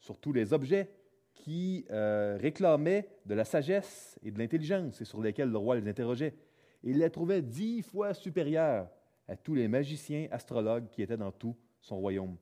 Sur 0.00 0.18
tous 0.18 0.32
les 0.32 0.52
objets 0.52 0.90
qui 1.34 1.86
euh, 1.90 2.36
réclamaient 2.40 3.08
de 3.24 3.34
la 3.34 3.44
sagesse 3.44 4.18
et 4.24 4.32
de 4.32 4.38
l'intelligence 4.40 5.00
et 5.00 5.04
sur 5.04 5.22
lesquels 5.22 5.50
le 5.50 5.58
roi 5.58 5.76
les 5.76 5.88
interrogeait. 5.88 6.34
il 6.82 6.98
les 6.98 7.10
trouvait 7.10 7.42
dix 7.42 7.82
fois 7.82 8.12
supérieurs 8.12 8.88
à 9.28 9.36
tous 9.36 9.54
les 9.54 9.68
magiciens 9.68 10.26
astrologues 10.32 10.88
qui 10.90 11.02
étaient 11.02 11.16
dans 11.16 11.32
tout 11.32 11.56
son 11.80 11.98
royaume. 11.98 12.36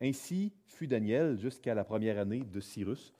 Ainsi 0.00 0.52
fut 0.66 0.86
Daniel 0.86 1.38
jusqu'à 1.38 1.74
la 1.74 1.84
première 1.84 2.18
année 2.18 2.40
de 2.40 2.60
Cyrus. 2.60 3.12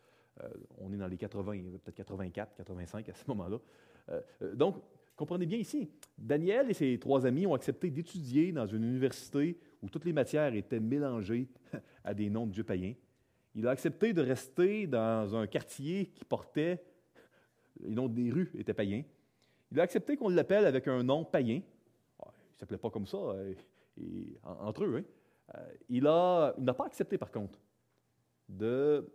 Euh, 0.42 0.48
on 0.78 0.92
est 0.92 0.96
dans 0.96 1.06
les 1.06 1.16
80, 1.16 1.62
peut-être 1.82 1.96
84, 1.96 2.56
85 2.56 3.08
à 3.08 3.14
ce 3.14 3.24
moment-là. 3.28 3.58
Euh, 4.10 4.54
donc, 4.54 4.76
comprenez 5.16 5.46
bien 5.46 5.58
ici, 5.58 5.90
Daniel 6.18 6.70
et 6.70 6.74
ses 6.74 6.98
trois 6.98 7.24
amis 7.24 7.46
ont 7.46 7.54
accepté 7.54 7.90
d'étudier 7.90 8.52
dans 8.52 8.66
une 8.66 8.84
université 8.84 9.58
où 9.82 9.88
toutes 9.88 10.04
les 10.04 10.12
matières 10.12 10.54
étaient 10.54 10.80
mélangées 10.80 11.48
à 12.04 12.12
des 12.12 12.28
noms 12.28 12.46
de 12.46 12.52
dieux 12.52 12.64
païens. 12.64 12.94
Il 13.54 13.66
a 13.66 13.70
accepté 13.70 14.12
de 14.12 14.20
rester 14.20 14.86
dans 14.86 15.34
un 15.34 15.46
quartier 15.46 16.06
qui 16.14 16.24
portait, 16.26 16.84
les 17.80 17.90
noms 17.90 18.08
des 18.08 18.30
rues 18.30 18.50
étaient 18.58 18.74
païens. 18.74 19.02
Il 19.72 19.80
a 19.80 19.82
accepté 19.82 20.16
qu'on 20.16 20.28
l'appelle 20.28 20.66
avec 20.66 20.86
un 20.88 21.02
nom 21.02 21.24
païen. 21.24 21.62
Ah, 22.20 22.28
il 22.34 22.54
ne 22.54 22.58
s'appelait 22.60 22.78
pas 22.78 22.90
comme 22.90 23.06
ça 23.06 23.16
euh, 23.16 23.54
entre 24.42 24.84
eux. 24.84 24.96
Hein. 24.98 25.04
Euh, 25.54 25.74
il 25.88 26.04
n'a 26.04 26.74
pas 26.74 26.86
accepté, 26.86 27.18
par 27.18 27.30
contre, 27.30 27.58
de, 28.48 29.08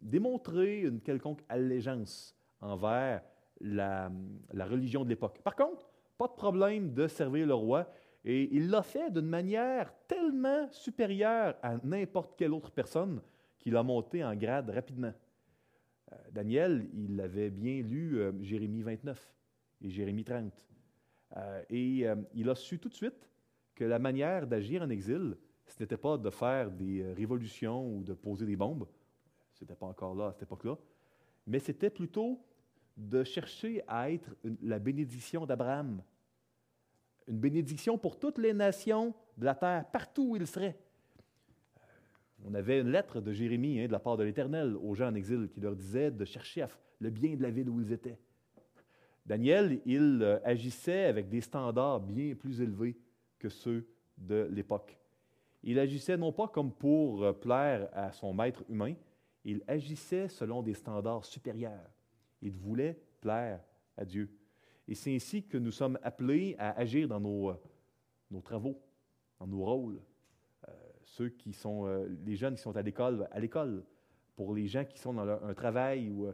démontrer 0.00 0.82
une 0.82 1.00
quelconque 1.00 1.42
allégeance 1.48 2.36
envers 2.60 3.22
la, 3.60 4.10
la 4.52 4.66
religion 4.66 5.04
de 5.04 5.08
l'époque. 5.08 5.40
Par 5.42 5.56
contre, 5.56 5.88
pas 6.16 6.28
de 6.28 6.32
problème 6.32 6.94
de 6.94 7.06
servir 7.08 7.46
le 7.46 7.54
roi 7.54 7.88
et 8.24 8.48
il 8.52 8.70
l'a 8.70 8.82
fait 8.82 9.10
d'une 9.12 9.28
manière 9.28 9.92
tellement 10.08 10.68
supérieure 10.72 11.54
à 11.62 11.76
n'importe 11.84 12.36
quelle 12.36 12.52
autre 12.52 12.72
personne 12.72 13.22
qu'il 13.58 13.76
a 13.76 13.84
monté 13.84 14.24
en 14.24 14.34
grade 14.34 14.68
rapidement. 14.70 15.12
Euh, 16.12 16.16
Daniel, 16.32 16.88
il 16.92 17.20
avait 17.20 17.50
bien 17.50 17.82
lu 17.82 18.18
euh, 18.18 18.32
Jérémie 18.42 18.82
29 18.82 19.32
et 19.82 19.90
Jérémie 19.90 20.24
30. 20.24 20.52
Euh, 21.36 21.62
et 21.70 22.06
il 22.34 22.50
a 22.50 22.54
su 22.56 22.78
tout 22.78 22.88
de 22.88 22.94
suite 22.94 23.28
que 23.76 23.84
la 23.84 24.00
manière 24.00 24.46
d'agir 24.46 24.82
en 24.82 24.90
exil, 24.90 25.36
ce 25.66 25.80
n'était 25.80 25.98
pas 25.98 26.16
de 26.16 26.30
faire 26.30 26.70
des 26.70 27.12
révolutions 27.12 27.94
ou 27.94 28.02
de 28.02 28.14
poser 28.14 28.46
des 28.46 28.56
bombes. 28.56 28.88
ce 29.52 29.62
n'était 29.62 29.76
pas 29.76 29.86
encore 29.86 30.14
là 30.14 30.28
à 30.28 30.32
cette 30.32 30.42
époque-là, 30.42 30.76
mais 31.46 31.60
c'était 31.60 31.90
plutôt 31.90 32.40
de 32.96 33.22
chercher 33.22 33.82
à 33.86 34.10
être 34.10 34.34
la 34.62 34.78
bénédiction 34.78 35.44
d'Abraham. 35.44 36.02
Une 37.28 37.38
bénédiction 37.38 37.98
pour 37.98 38.18
toutes 38.18 38.38
les 38.38 38.54
nations 38.54 39.14
de 39.36 39.44
la 39.44 39.54
terre, 39.54 39.84
partout 39.90 40.30
où 40.30 40.36
ils 40.36 40.46
seraient. 40.46 40.78
On 42.44 42.54
avait 42.54 42.80
une 42.80 42.90
lettre 42.90 43.20
de 43.20 43.32
Jérémie 43.32 43.80
hein, 43.80 43.86
de 43.86 43.92
la 43.92 43.98
part 43.98 44.16
de 44.16 44.24
l'Éternel 44.24 44.76
aux 44.76 44.94
gens 44.94 45.08
en 45.08 45.14
exil 45.14 45.48
qui 45.52 45.60
leur 45.60 45.74
disait 45.74 46.10
de 46.10 46.24
chercher 46.24 46.66
le 47.00 47.10
bien 47.10 47.34
de 47.36 47.42
la 47.42 47.50
ville 47.50 47.68
où 47.68 47.80
ils 47.80 47.92
étaient. 47.92 48.18
Daniel, 49.26 49.80
il 49.84 50.20
euh, 50.22 50.38
agissait 50.44 51.06
avec 51.06 51.28
des 51.28 51.40
standards 51.40 52.00
bien 52.00 52.34
plus 52.34 52.60
élevés 52.60 52.96
que 53.38 53.48
ceux 53.48 53.86
de 54.18 54.48
l'époque. 54.50 54.98
Il 55.62 55.78
agissait 55.78 56.16
non 56.16 56.32
pas 56.32 56.48
comme 56.48 56.72
pour 56.72 57.24
euh, 57.24 57.32
plaire 57.32 57.88
à 57.92 58.12
son 58.12 58.32
maître 58.32 58.64
humain, 58.68 58.94
il 59.44 59.62
agissait 59.66 60.28
selon 60.28 60.62
des 60.62 60.74
standards 60.74 61.24
supérieurs. 61.24 61.90
Il 62.42 62.52
voulait 62.52 63.00
plaire 63.20 63.60
à 63.96 64.04
Dieu. 64.04 64.30
Et 64.88 64.94
c'est 64.94 65.14
ainsi 65.14 65.42
que 65.44 65.58
nous 65.58 65.72
sommes 65.72 65.98
appelés 66.02 66.54
à 66.58 66.78
agir 66.78 67.08
dans 67.08 67.20
nos, 67.20 67.50
euh, 67.50 68.40
travaux, 68.42 68.80
dans 69.40 69.46
nos 69.46 69.64
rôles. 69.64 70.00
ceux 71.04 71.28
qui 71.30 71.52
sont, 71.52 71.86
les 72.24 72.36
jeunes 72.36 72.56
qui 72.56 72.62
sont 72.62 72.76
à 72.76 72.82
l'école, 72.82 73.28
à 73.30 73.40
l'école, 73.40 73.84
pour 74.34 74.54
les 74.54 74.66
gens 74.66 74.84
qui 74.84 74.98
sont 74.98 75.14
dans 75.14 75.26
un 75.28 75.54
travail, 75.54 76.10
ou 76.10 76.28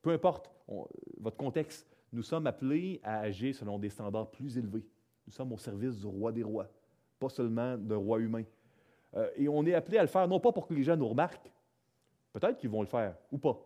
peu 0.00 0.10
importe 0.10 0.50
votre 1.18 1.36
contexte, 1.36 1.86
nous 2.12 2.22
sommes 2.22 2.46
appelés 2.46 3.00
à 3.02 3.20
agir 3.20 3.54
selon 3.54 3.78
des 3.78 3.90
standards 3.90 4.30
plus 4.30 4.56
élevés. 4.58 4.84
Nous 5.26 5.32
sommes 5.32 5.52
au 5.52 5.58
service 5.58 5.98
du 5.98 6.06
roi 6.06 6.32
des 6.32 6.42
rois, 6.42 6.68
pas 7.18 7.28
seulement 7.28 7.76
d'un 7.76 7.96
roi 7.96 8.18
humain. 8.18 8.44
Euh, 9.14 9.30
et 9.36 9.48
on 9.48 9.64
est 9.66 9.74
appelé 9.74 9.98
à 9.98 10.02
le 10.02 10.08
faire 10.08 10.26
non 10.26 10.40
pas 10.40 10.52
pour 10.52 10.66
que 10.66 10.74
les 10.74 10.82
gens 10.82 10.96
nous 10.96 11.08
remarquent, 11.08 11.50
peut-être 12.32 12.58
qu'ils 12.58 12.70
vont 12.70 12.80
le 12.80 12.88
faire 12.88 13.16
ou 13.30 13.38
pas. 13.38 13.58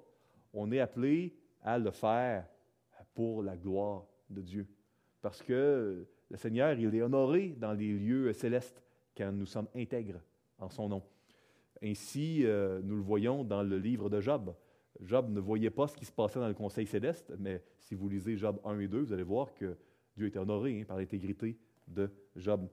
On 0.53 0.71
est 0.73 0.81
appelé 0.81 1.35
à 1.63 1.79
le 1.79 1.91
faire 1.91 2.47
pour 3.15 3.43
la 3.43 3.57
gloire 3.57 4.05
de 4.29 4.43
Dieu. 4.43 4.67
Parce 5.23 5.43
que 5.43 6.07
le 6.31 6.37
Seigneur, 6.37 6.79
il 6.79 6.95
est 6.95 7.03
honoré 7.03 7.55
dans 7.59 7.73
les 7.73 7.93
lieux 7.93 8.33
célestes 8.33 8.83
quand 9.17 9.33
nous 9.33 9.47
sommes 9.47 9.69
intègres 9.75 10.21
en 10.59 10.69
son 10.69 10.89
nom. 10.89 11.03
Ainsi, 11.83 12.45
euh, 12.45 12.81
nous 12.83 12.97
le 12.97 13.03
voyons 13.03 13.45
dans 13.45 13.63
le 13.63 13.79
livre 13.79 14.09
de 14.09 14.21
Job. 14.21 14.55
Job 15.03 15.31
ne 15.31 15.41
voyait 15.41 15.71
pas 15.71 15.89
ce 15.89 15.97
qui 15.97 16.05
se 16.05 16.13
passait 16.13 16.41
dans 16.41 16.49
le 16.49 16.55
conseil 16.55 16.87
céleste, 16.87 17.33
mais 17.39 17.63
si 17.81 17.95
vous 17.95 18.09
lisez 18.09 18.37
Job 18.37 18.59
1 18.65 18.79
et 18.81 18.89
2, 18.89 19.01
vous 19.01 19.13
allez 19.13 19.23
voir 19.23 19.53
que 19.55 19.77
Dieu 20.17 20.27
était 20.27 20.39
honoré 20.39 20.81
hein, 20.81 20.85
par 20.87 20.97
l'intégrité 20.97 21.59
de 21.89 22.11
Job. 22.35 22.69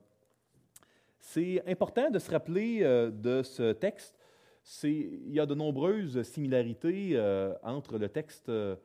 C'est 1.18 1.62
important 1.68 2.10
de 2.10 2.18
se 2.18 2.30
rappeler 2.30 2.80
euh, 2.82 3.10
de 3.10 3.42
ce 3.42 3.72
texte. 3.72 4.18
Il 4.82 5.30
y 5.30 5.40
a 5.40 5.46
de 5.46 5.54
nombreuses 5.54 6.22
similarités 6.22 7.10
euh, 7.14 7.54
entre 7.62 7.98
le 7.98 8.08
texte, 8.08 8.48
euh, 8.48 8.76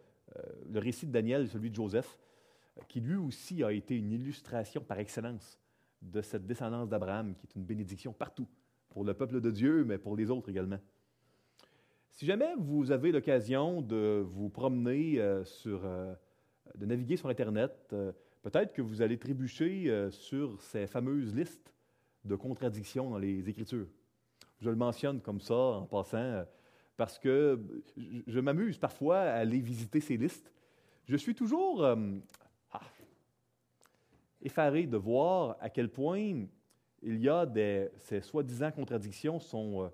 le 0.70 0.80
récit 0.80 1.08
de 1.08 1.12
Daniel 1.12 1.44
et 1.44 1.48
celui 1.48 1.70
de 1.70 1.76
Joseph, 1.76 2.20
qui 2.88 3.00
lui 3.00 3.16
aussi 3.16 3.64
a 3.64 3.72
été 3.72 3.96
une 3.96 4.12
illustration 4.12 4.82
par 4.82 5.00
excellence 5.00 5.58
de 6.02 6.22
cette 6.22 6.46
descendance 6.46 6.90
d'Abraham, 6.90 7.34
qui 7.36 7.46
est 7.48 7.56
une 7.56 7.66
bénédiction 7.66 8.14
partout, 8.14 8.48
pour 8.90 9.04
le 9.04 9.14
peuple 9.14 9.40
de 9.40 9.52
Dieu, 9.52 9.86
mais 9.86 9.98
pour 9.98 10.16
les 10.16 10.30
autres 10.30 10.50
également. 10.50 10.80
Si 12.10 12.26
jamais 12.26 12.56
vous 12.58 12.92
avez 12.92 13.12
l'occasion 13.12 13.82
de 13.82 14.24
vous 14.26 14.50
promener 14.50 15.22
sur, 15.44 15.82
de 15.82 16.86
naviguer 16.86 17.18
sur 17.18 17.30
Internet, 17.30 17.94
peut-être 18.42 18.74
que 18.74 18.82
vous 18.82 19.02
allez 19.02 19.18
trébucher 19.18 20.10
sur 20.12 20.62
ces 20.62 20.88
fameuses 20.88 21.36
listes 21.36 21.74
de 22.26 22.36
contradictions 22.36 23.10
dans 23.10 23.18
les 23.18 23.50
Écritures. 23.50 23.88
Je 24.60 24.70
le 24.70 24.76
mentionne 24.76 25.22
comme 25.22 25.40
ça 25.40 25.56
en 25.56 25.86
passant 25.86 26.44
parce 26.98 27.18
que 27.18 27.60
je, 28.28 28.40
m'amuse 28.40 28.78
parfois 28.78 29.20
à 29.20 29.36
aller 29.36 29.60
visiter 29.60 30.02
ces 30.02 30.18
listes. 30.18 30.52
Je 31.08 31.16
suis 31.16 31.34
toujours 31.34 31.84
ah, 31.86 32.82
effaré 34.42 34.86
de 34.86 34.98
voir 34.98 35.56
à 35.62 35.70
quel 35.70 35.90
point 35.90 36.46
il 37.02 37.20
y 37.22 37.30
a 37.30 37.46
des, 37.46 37.90
ces 38.00 38.22
soi-disant 38.22 38.72
contradictions 38.72 39.40
sont 39.40 39.90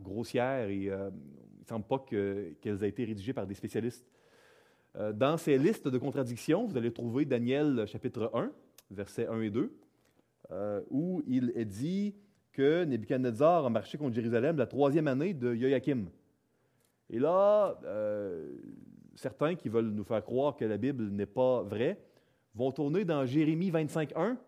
grossières 0.00 0.68
et 0.68 0.88
euh, 0.88 1.10
il 1.54 1.60
ne 1.60 1.66
semble 1.66 1.86
pas 1.86 1.98
qu'elles 1.98 2.84
aient 2.84 2.88
été 2.88 3.04
rédigées 3.04 3.32
par 3.32 3.46
des 3.46 3.54
spécialistes. 3.54 4.06
Euh, 4.96 5.12
dans 5.12 5.36
ces 5.36 5.58
listes 5.58 5.88
de 5.88 5.98
contradictions, 5.98 6.66
vous 6.66 6.76
allez 6.76 6.92
trouver 6.92 7.24
Daniel 7.24 7.86
chapitre 7.86 8.30
1, 8.34 8.50
versets 8.90 9.26
1 9.26 9.40
et 9.42 9.50
2, 9.50 9.72
euh, 10.50 10.80
où 10.90 11.22
il 11.26 11.52
est 11.54 11.64
dit 11.64 12.14
que 12.52 12.84
Nebuchadnezzar 12.84 13.66
a 13.66 13.70
marché 13.70 13.98
contre 13.98 14.14
Jérusalem 14.14 14.56
la 14.56 14.66
troisième 14.66 15.08
année 15.08 15.34
de 15.34 15.54
Joachim. 15.54 16.06
Et 17.10 17.18
là, 17.18 17.78
certains 19.14 19.54
qui 19.54 19.68
veulent 19.68 19.90
nous 19.90 20.02
faire 20.02 20.24
croire 20.24 20.56
que 20.56 20.64
la 20.64 20.76
Bible 20.76 21.04
n'est 21.10 21.26
pas 21.26 21.62
vraie 21.62 22.00
vont 22.54 22.72
tourner 22.72 23.04
dans 23.04 23.24
Jérémie 23.26 23.70
25, 23.70 24.12
1, 24.16 24.38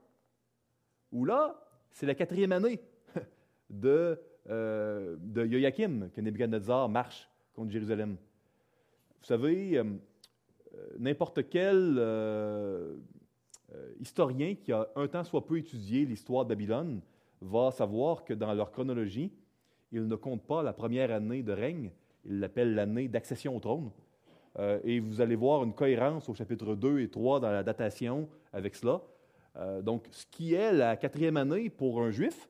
où 1.13 1.25
là, 1.25 1.61
c'est 1.93 2.07
la 2.07 2.15
quatrième 2.15 2.53
année 2.53 2.81
de 3.71 4.19
euh, 4.51 5.17
de 5.21 5.45
Joachim 5.45 6.09
que 6.15 6.23
Nebuchadnezzar 6.23 6.89
marche 6.89 7.29
contre 7.53 7.71
Jérusalem. 7.71 8.17
Vous 9.21 9.27
savez, 9.27 9.77
euh, 9.77 9.85
euh, 9.85 9.99
n'importe 10.99 11.49
quel 11.49 12.01
historien 14.01 14.55
qui 14.55 14.73
a 14.73 14.89
un 14.97 15.07
temps 15.09 15.25
soit 15.25 15.47
peu 15.47 15.59
étudié 15.59 16.05
l'histoire 16.05 16.45
de 16.45 16.51
Babylone 16.51 17.01
va 17.41 17.71
savoir 17.71 18.25
que 18.25 18.35
dans 18.35 18.53
leur 18.55 18.73
chronologie, 18.73 19.33
ils 19.93 20.07
ne 20.07 20.17
comptent 20.17 20.47
pas 20.47 20.63
la 20.63 20.73
première 20.73 21.11
année 21.13 21.43
de 21.43 21.53
règne, 21.53 21.91
ils 22.25 22.41
l'appellent 22.41 22.75
l'année 22.75 23.09
d'accession 23.09 23.57
au 23.57 23.61
trône. 23.61 23.91
et 24.85 25.01
vous 25.01 25.21
allez 25.21 25.37
voir 25.37 25.65
une 25.65 25.75
cohérence 25.75 26.29
au 26.29 26.35
chapitre 26.35 26.75
2 26.75 27.01
et 27.01 27.09
3 27.09 27.41
dans 27.41 27.51
la 27.51 27.63
datation 27.63 28.29
avec 28.53 28.75
cela. 28.75 29.01
donc, 29.83 30.09
ce 30.11 30.27
qui 30.27 30.55
est 30.55 30.73
la 30.73 30.97
quatrième 30.97 31.37
année 31.37 31.71
pour 31.71 32.03
un 32.03 32.11
juif, 32.11 32.49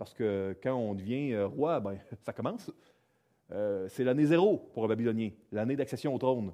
parce 0.00 0.14
que 0.14 0.56
quand 0.62 0.74
on 0.74 0.94
devient 0.94 1.34
euh, 1.34 1.46
roi, 1.46 1.78
ben, 1.78 1.98
ça 2.24 2.32
commence. 2.32 2.72
Euh, 3.52 3.86
c'est 3.90 4.02
l'année 4.02 4.24
zéro 4.24 4.70
pour 4.72 4.84
un 4.84 4.88
Babylonien, 4.88 5.30
l'année 5.52 5.76
d'accession 5.76 6.14
au 6.14 6.18
trône. 6.18 6.52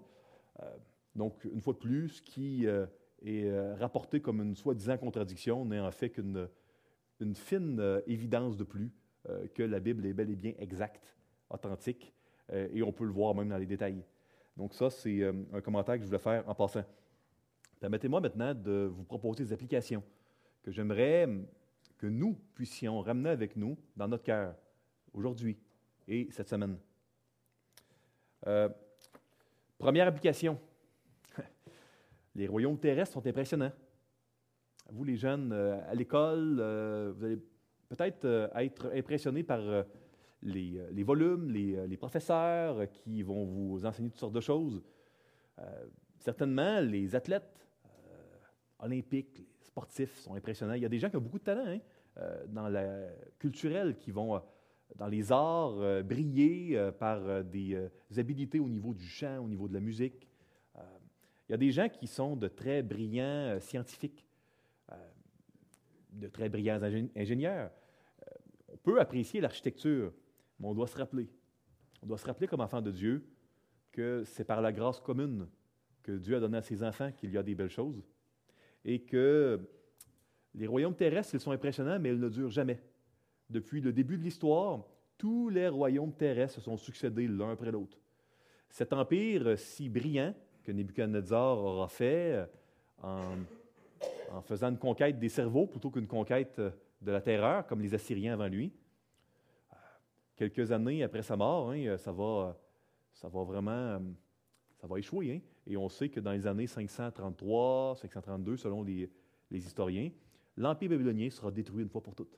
Euh, 1.17 1.19
donc, 1.19 1.45
une 1.45 1.61
fois 1.61 1.73
de 1.73 1.79
plus, 1.79 2.09
ce 2.09 2.23
qui 2.23 2.67
est 2.67 3.75
rapporté 3.75 4.21
comme 4.21 4.41
une 4.41 4.55
soi-disant 4.55 4.99
contradiction 4.99 5.65
n'est 5.65 5.81
en 5.81 5.91
fait 5.91 6.11
qu'une 6.11 6.49
une 7.19 7.35
fine 7.35 8.03
évidence 8.07 8.57
de 8.59 8.65
plus 8.65 8.93
que 9.55 9.63
la 9.63 9.81
Bible 9.81 10.05
est 10.07 10.13
bel 10.13 10.31
et 10.31 10.37
bien 10.37 10.53
exacte, 10.59 11.17
authentique, 11.49 12.13
et 12.53 12.83
on 12.83 12.93
peut 12.93 13.05
le 13.05 13.11
voir 13.11 13.35
même 13.35 13.49
dans 13.49 13.57
les 13.57 13.67
détails. 13.67 14.05
Donc 14.55 14.75
ça, 14.75 14.91
c'est 14.91 15.25
un 15.25 15.61
commentaire 15.63 15.95
que 15.97 16.03
je 16.03 16.07
voulais 16.07 16.19
faire 16.19 16.47
en 16.47 16.55
passant. 16.55 16.85
Permettez-moi 17.81 18.21
maintenant 18.21 18.55
de 18.55 18.91
vous 18.93 19.05
proposer 19.05 19.45
des 19.45 19.53
applications 19.53 20.03
que 20.63 20.71
j'aimerais 20.71 21.27
que 21.97 22.07
nous 22.07 22.35
puissions 22.55 23.01
ramener 23.01 23.31
avec 23.31 23.57
nous 23.57 23.79
dans 23.97 24.09
notre 24.09 24.25
cœur 24.25 24.55
aujourd'hui 25.13 25.59
et 26.07 26.29
cette 26.31 26.49
semaine. 26.49 26.79
Euh, 28.47 28.69
première 29.79 30.07
application. 30.07 30.59
Les 32.35 32.47
royaumes 32.47 32.79
terrestres 32.79 33.15
sont 33.15 33.27
impressionnants. 33.27 33.73
Vous, 34.91 35.05
les 35.05 35.17
jeunes, 35.17 35.53
euh, 35.53 35.79
à 35.89 35.95
l'école, 35.95 36.59
euh, 36.61 37.13
vous 37.17 37.25
allez 37.25 37.39
peut-être 37.89 38.51
être 38.57 38.91
impressionnés 38.95 39.43
par 39.43 39.61
les, 40.43 40.81
les, 40.91 41.03
volumes, 41.03 41.51
les, 41.51 41.87
les, 41.87 41.97
professeurs 41.97 42.91
qui 42.91 43.23
vont 43.23 43.45
vous 43.45 43.87
enseigner 43.87 44.11
toutes 44.11 44.21
sortes 44.21 44.35
de 44.35 44.41
choses. 44.41 44.83
certainement, 46.19 46.81
les 46.81 47.15
athlètes 47.15 47.67
olympiques, 48.81 49.47
sportifs 49.61 50.17
sont 50.19 50.35
impressionnants. 50.35 50.75
Il 50.75 50.83
y 50.83 50.87
a 50.87 50.89
des 50.89 50.99
gens 50.99 51.11
qui 51.11 51.17
ont 51.17 51.21
beaucoup 51.21 51.39
de 51.39 51.45
talent 51.45 51.67
hein, 51.67 51.79
euh, 52.19 52.47
dans 52.49 52.69
la 52.69 53.09
culturel 53.39 53.99
qui 53.99 54.11
vont 54.11 54.37
euh, 54.37 54.41
dans 54.97 55.09
les 55.09 55.33
arts 55.33 55.79
euh, 55.81 56.03
briller 56.03 56.91
par 56.99 57.45
des 57.45 57.77
habilités 58.17 58.61
au 58.61 58.69
niveau 58.69 58.95
du 58.95 59.05
chant, 59.05 59.39
au 59.39 59.49
niveau 59.49 59.69
de 59.69 59.75
la 59.75 59.81
musique. 59.81 60.29
Il 61.49 61.53
y 61.53 61.55
a 61.55 61.59
des 61.59 61.71
gens 61.71 61.89
qui 61.89 62.07
sont 62.07 62.37
de 62.37 62.49
très 62.49 62.83
brillants 62.83 63.59
scientifiques, 63.61 64.25
de 66.11 66.29
très 66.29 66.49
brillants 66.49 66.81
ingénieurs. 67.15 67.71
on 68.73 68.77
peut 68.79 69.01
apprécier 69.01 69.41
l'architecture, 69.41 70.13
mais 70.59 70.67
on 70.67 70.75
doit 70.75 70.87
se 70.87 70.97
rappeler, 70.97 71.29
on 72.03 72.07
doit 72.07 72.19
se 72.19 72.27
rappeler 72.27 72.47
comme 72.47 72.61
enfant 72.61 72.83
de 72.83 72.91
Dieu 72.91 73.27
que 73.93 74.25
c'est 74.25 74.45
par 74.45 74.61
la 74.61 74.73
grâce 74.73 75.01
commune 75.01 75.49
que 76.03 76.13
Dieu 76.13 76.37
a 76.37 76.41
donné 76.41 76.59
à 76.59 76.63
ses 76.63 76.83
enfants 76.83 77.11
qu'il 77.13 77.33
y 77.33 77.39
a 77.39 77.43
des 77.43 77.55
belles 77.55 77.71
choses 77.71 78.03
et 78.85 79.01
que 79.01 79.61
les 80.55 80.67
royaumes 80.67 80.95
terrestres, 80.95 81.35
ils 81.35 81.41
sont 81.41 81.51
impressionnants, 81.51 81.99
mais 81.99 82.11
ils 82.11 82.21
ne 82.21 82.29
durent 82.29 82.51
jamais. 82.51 82.81
Depuis 83.51 83.81
le 83.81 83.93
début 83.93 84.17
de 84.17 84.23
l'histoire, 84.23 84.87
tous 85.19 85.49
les 85.49 85.69
royaumes 85.69 86.15
terrestres 86.15 86.55
se 86.55 86.61
sont 86.61 86.77
succédés 86.77 87.27
l'un 87.27 87.53
après 87.53 87.73
l'autre. 87.73 87.99
Cet 88.71 88.93
empire 88.93 89.59
si 89.59 89.89
brillant 89.89 90.35
que 90.67 90.73
Nebuchadnezzar 90.73 91.59
aura 91.59 91.87
fait 91.87 92.45
euh, 93.05 93.37
en, 94.33 94.43
faisant 94.43 94.71
une 94.71 94.79
conquête 94.79 95.17
des 95.17 95.29
cerveaux 95.29 95.67
plutôt 95.67 95.91
qu'une 95.91 96.09
conquête 96.09 96.61
de 96.61 97.13
la 97.13 97.21
terreur, 97.21 97.65
comme 97.69 97.81
les 97.81 97.95
Assyriens 97.95 98.33
avant 98.33 98.49
lui, 98.49 98.73
euh, 99.73 99.77
quelques 100.35 100.73
années 100.73 101.05
après 101.05 101.23
sa 101.23 101.37
mort, 101.37 101.71
hein, 101.71 101.97
ça, 101.99 102.11
va, 102.11 102.59
ça 103.13 103.29
va 103.29 103.45
vraiment 103.45 104.01
ça 104.81 104.89
va 104.89 104.99
échouer. 104.99 105.37
Hein. 105.37 105.41
Et 105.69 105.77
on 105.77 105.89
sait 105.89 106.09
que 106.09 106.19
dans 106.19 106.33
les 106.33 106.47
années 106.49 106.67
533, 106.67 107.97
532, 107.97 108.57
selon 108.57 108.83
les, 108.83 109.09
les 109.51 109.65
historiens, 109.65 110.11
l'Empire 110.57 110.91
babylonien 110.91 111.31
sera 111.31 111.53
détruit 111.53 111.85
une 111.85 111.89
fois 111.89 112.03
pour 112.03 112.17
toutes. 112.17 112.37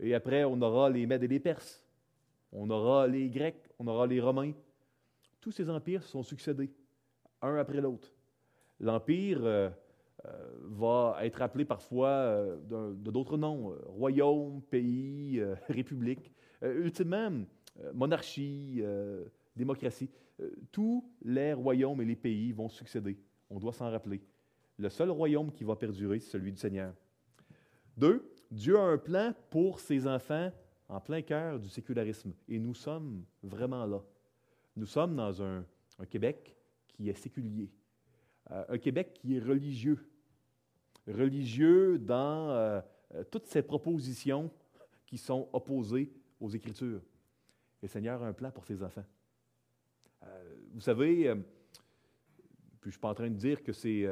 Et 0.00 0.14
après, 0.14 0.42
on 0.44 0.60
aura 0.60 0.90
les 0.90 1.06
Mèdes 1.06 1.22
et 1.22 1.28
les 1.28 1.40
Perses, 1.40 1.86
on 2.50 2.68
aura 2.70 3.06
les 3.06 3.30
Grecs, 3.30 3.70
on 3.78 3.86
aura 3.86 4.06
les 4.06 4.20
Romains. 4.20 4.52
Tous 5.40 5.52
ces 5.52 5.70
empires 5.70 6.02
se 6.02 6.10
sont 6.10 6.24
succédés, 6.24 6.70
un 7.42 7.56
après 7.56 7.80
l'autre. 7.80 8.12
L'Empire 8.80 9.40
euh, 9.42 9.70
euh, 10.26 10.30
va 10.62 11.18
être 11.22 11.42
appelé 11.42 11.64
parfois 11.64 12.08
euh, 12.08 12.56
de 12.94 13.10
d'autres 13.10 13.36
noms, 13.36 13.74
royaume, 13.86 14.62
pays, 14.62 15.42
république, 15.68 16.32
ultimement 16.62 17.44
monarchie, 17.92 18.82
démocratie. 19.54 20.10
tous 20.72 21.04
les 21.22 21.52
royaumes 21.52 22.00
et 22.00 22.06
les 22.06 22.16
pays 22.16 22.52
vont 22.52 22.68
succéder. 22.68 23.18
On 23.50 23.58
doit 23.58 23.74
s'en 23.74 23.90
rappeler. 23.90 24.22
Le 24.78 24.88
seul 24.88 25.10
royaume 25.10 25.52
qui 25.52 25.64
va 25.64 25.76
perdurer, 25.76 26.18
c'est 26.20 26.30
celui 26.30 26.52
du 26.52 26.58
Seigneur. 26.58 26.94
Deux, 27.96 28.30
Dieu 28.50 28.78
a 28.78 28.82
un 28.82 28.98
plan 28.98 29.34
pour 29.50 29.80
ses 29.80 30.06
enfants 30.06 30.50
en 30.88 31.00
plein 31.00 31.22
cœur 31.22 31.58
du 31.58 31.68
sécularisme. 31.68 32.32
Et 32.48 32.58
nous 32.58 32.74
sommes 32.74 33.24
vraiment 33.42 33.84
là. 33.86 34.02
Nous 34.76 34.86
sommes 34.86 35.16
dans 35.16 35.42
un, 35.42 35.64
Québec 36.10 36.55
qui 36.96 37.08
est 37.08 37.14
séculier, 37.14 37.70
euh, 38.50 38.64
un 38.68 38.78
Québec 38.78 39.12
qui 39.14 39.36
est 39.36 39.40
religieux, 39.40 39.98
religieux 41.06 41.98
dans 41.98 42.50
euh, 42.50 42.80
euh, 43.14 43.24
toutes 43.30 43.46
ces 43.46 43.62
propositions 43.62 44.50
qui 45.04 45.18
sont 45.18 45.48
opposées 45.52 46.10
aux 46.40 46.48
Écritures. 46.48 47.02
Et 47.82 47.86
le 47.86 47.88
Seigneur 47.88 48.22
a 48.22 48.26
un 48.26 48.32
plan 48.32 48.50
pour 48.50 48.64
ses 48.64 48.82
enfants. 48.82 49.04
vous 50.72 50.80
savez, 50.80 51.32
puis 52.80 52.82
je 52.82 52.88
ne 52.88 52.90
suis 52.92 53.00
pas 53.00 53.10
en 53.10 53.14
train 53.14 53.30
de 53.30 53.36
dire 53.36 53.62
que 53.62 53.72
c'est 53.72 54.08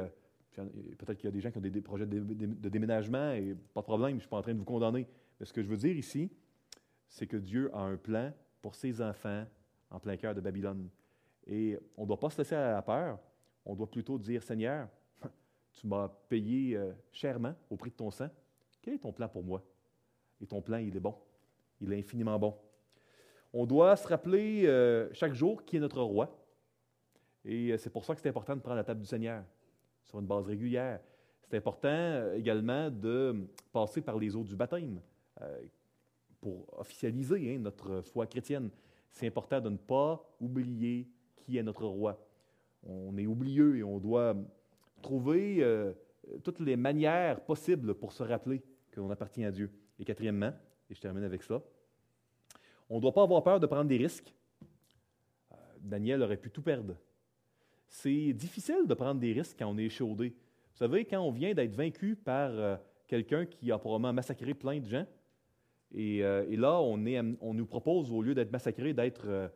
Peut-être 0.55 1.15
qu'il 1.15 1.25
y 1.25 1.27
a 1.27 1.31
des 1.31 1.41
gens 1.41 1.51
qui 1.51 1.57
ont 1.57 1.61
des, 1.61 1.81
projets 1.81 2.05
de, 2.05 2.69
déménagement 2.69 3.33
et 3.33 3.55
pas 3.73 3.81
de 3.81 3.85
problème, 3.85 4.11
je 4.11 4.15
ne 4.15 4.19
suis 4.21 4.29
pas 4.29 4.37
en 4.37 4.41
train 4.41 4.53
de 4.53 4.59
vous 4.59 4.63
condamner. 4.63 5.05
Mais 5.37 5.45
ce 5.45 5.51
que 5.51 5.61
je 5.61 5.67
veux 5.67 5.75
dire 5.75 5.97
ici, 5.97 6.31
c'est 7.09 7.27
que 7.27 7.35
Dieu 7.35 7.69
a 7.73 7.79
un 7.79 7.97
plan 7.97 8.31
pour 8.61 8.73
ses 8.75 9.01
enfants 9.01 9.45
en 9.89 9.99
plein 9.99 10.15
cœur 10.15 10.33
de 10.33 10.39
Babylone. 10.39 10.89
Et 11.47 11.77
on 11.95 12.03
ne 12.03 12.07
doit 12.07 12.19
pas 12.19 12.29
se 12.29 12.37
laisser 12.37 12.55
à 12.55 12.73
la 12.73 12.81
peur. 12.81 13.19
On 13.65 13.75
doit 13.75 13.89
plutôt 13.89 14.17
dire 14.17 14.41
Seigneur, 14.43 14.87
tu 15.73 15.87
m'as 15.87 16.07
payé 16.29 16.75
euh, 16.75 16.91
chèrement 17.11 17.53
au 17.69 17.75
prix 17.75 17.91
de 17.91 17.95
ton 17.95 18.11
sang. 18.11 18.29
Quel 18.81 18.95
est 18.95 18.99
ton 18.99 19.11
plan 19.11 19.27
pour 19.27 19.43
moi? 19.43 19.63
Et 20.41 20.45
ton 20.45 20.61
plan, 20.61 20.77
il 20.77 20.95
est 20.95 20.99
bon. 20.99 21.15
Il 21.81 21.91
est 21.93 21.99
infiniment 21.99 22.37
bon. 22.39 22.55
On 23.53 23.65
doit 23.65 23.95
se 23.95 24.07
rappeler 24.07 24.65
euh, 24.65 25.09
chaque 25.13 25.33
jour 25.33 25.63
qui 25.63 25.77
est 25.77 25.79
notre 25.79 26.01
roi. 26.01 26.35
Et 27.43 27.71
euh, 27.71 27.77
c'est 27.77 27.89
pour 27.89 28.05
ça 28.05 28.15
que 28.15 28.21
c'est 28.21 28.29
important 28.29 28.55
de 28.55 28.61
prendre 28.61 28.77
la 28.77 28.83
table 28.83 29.01
du 29.01 29.07
Seigneur 29.07 29.43
sur 30.03 30.19
une 30.19 30.25
base 30.25 30.45
régulière. 30.45 30.99
C'est 31.43 31.57
important 31.57 32.33
également 32.33 32.89
de 32.89 33.47
passer 33.71 34.01
par 34.01 34.17
les 34.17 34.35
eaux 34.35 34.43
du 34.43 34.55
baptême 34.55 34.99
pour 36.41 36.79
officialiser 36.79 37.55
hein, 37.55 37.59
notre 37.59 38.01
foi 38.01 38.25
chrétienne. 38.25 38.71
C'est 39.11 39.27
important 39.27 39.61
de 39.61 39.69
ne 39.69 39.77
pas 39.77 40.23
oublier 40.39 41.07
qui 41.45 41.57
est 41.57 41.63
notre 41.63 41.85
roi. 41.85 42.19
On 42.83 43.17
est 43.17 43.25
oublieux 43.25 43.77
et 43.77 43.83
on 43.83 43.99
doit 43.99 44.35
trouver 45.01 45.63
euh, 45.63 45.93
toutes 46.43 46.59
les 46.59 46.75
manières 46.75 47.41
possibles 47.41 47.95
pour 47.95 48.11
se 48.11 48.23
rappeler 48.23 48.61
que 48.91 48.99
l'on 48.99 49.09
appartient 49.09 49.45
à 49.45 49.51
Dieu. 49.51 49.71
Et 49.99 50.05
quatrièmement, 50.05 50.53
et 50.89 50.95
je 50.95 50.99
termine 50.99 51.23
avec 51.23 51.43
ça, 51.43 51.61
on 52.89 52.97
ne 52.97 53.01
doit 53.01 53.13
pas 53.13 53.23
avoir 53.23 53.43
peur 53.43 53.59
de 53.59 53.65
prendre 53.65 53.89
des 53.89 53.97
risques. 53.97 54.33
Daniel 55.79 56.21
aurait 56.21 56.37
pu 56.37 56.49
tout 56.49 56.61
perdre 56.61 56.95
c'est 57.95 58.33
difficile 58.33 58.87
de 58.87 58.93
prendre 58.93 59.19
des 59.19 59.31
risques 59.33 59.55
quand 59.57 59.67
on 59.67 59.77
est 59.77 59.85
échaudé. 59.85 60.29
Vous 60.29 60.77
savez, 60.77 61.05
quand 61.05 61.21
on 61.21 61.31
vient 61.31 61.53
d'être 61.53 61.75
vaincu 61.75 62.15
par 62.15 62.51
euh, 62.51 62.75
quelqu'un 63.07 63.45
qui 63.45 63.71
a 63.71 63.77
probablement 63.77 64.13
massacré 64.13 64.53
plein 64.53 64.79
de 64.79 64.85
gens, 64.85 65.05
et, 65.93 66.23
euh, 66.23 66.45
là, 66.57 66.81
on, 66.81 66.97
nous 67.53 67.65
propose, 67.65 68.11
au 68.11 68.21
lieu 68.21 68.35
d'être 68.35 68.51
massacré, 68.51 68.93
d'être 68.93 69.27
euh, 69.27 69.47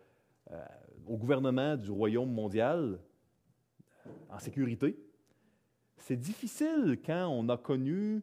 au 1.10 1.18
gouvernement 1.18 1.76
du 1.76 1.89
royaume 1.89 2.32
mondial 2.32 2.99
en 4.30 4.38
sécurité. 4.38 4.95
C'est 5.97 6.16
difficile 6.16 6.99
quand 7.03 7.28
on 7.28 7.49
a 7.49 7.57
connu 7.57 8.22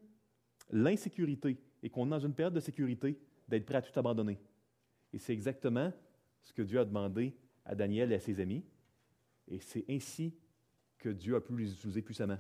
l'insécurité 0.71 1.59
et 1.83 1.91
qu'on 1.91 2.07
est 2.07 2.11
dans 2.11 2.21
une 2.21 2.33
période 2.33 2.55
de 2.55 2.61
sécurité 2.61 3.19
d'être 3.49 3.67
prêt 3.67 3.79
à 3.79 3.83
tout 3.83 3.99
abandonner. 3.99 4.39
Et 5.13 5.19
c'est 5.19 5.33
exactement 5.33 5.93
ce 6.43 6.53
que 6.53 6.63
Dieu 6.63 6.79
a 6.79 6.85
demandé 6.85 7.35
à 7.65 7.75
Daniel 7.75 8.13
et 8.13 8.15
à 8.15 8.21
ses 8.21 8.39
amis. 8.39 8.65
Et 9.49 9.59
c'est 9.59 9.85
ainsi 9.91 10.33
que 10.99 11.09
Dieu 11.09 11.35
a 11.35 11.41
pu 11.41 11.57
les 11.57 11.73
utiliser 11.73 12.03
puissamment. 12.03 12.39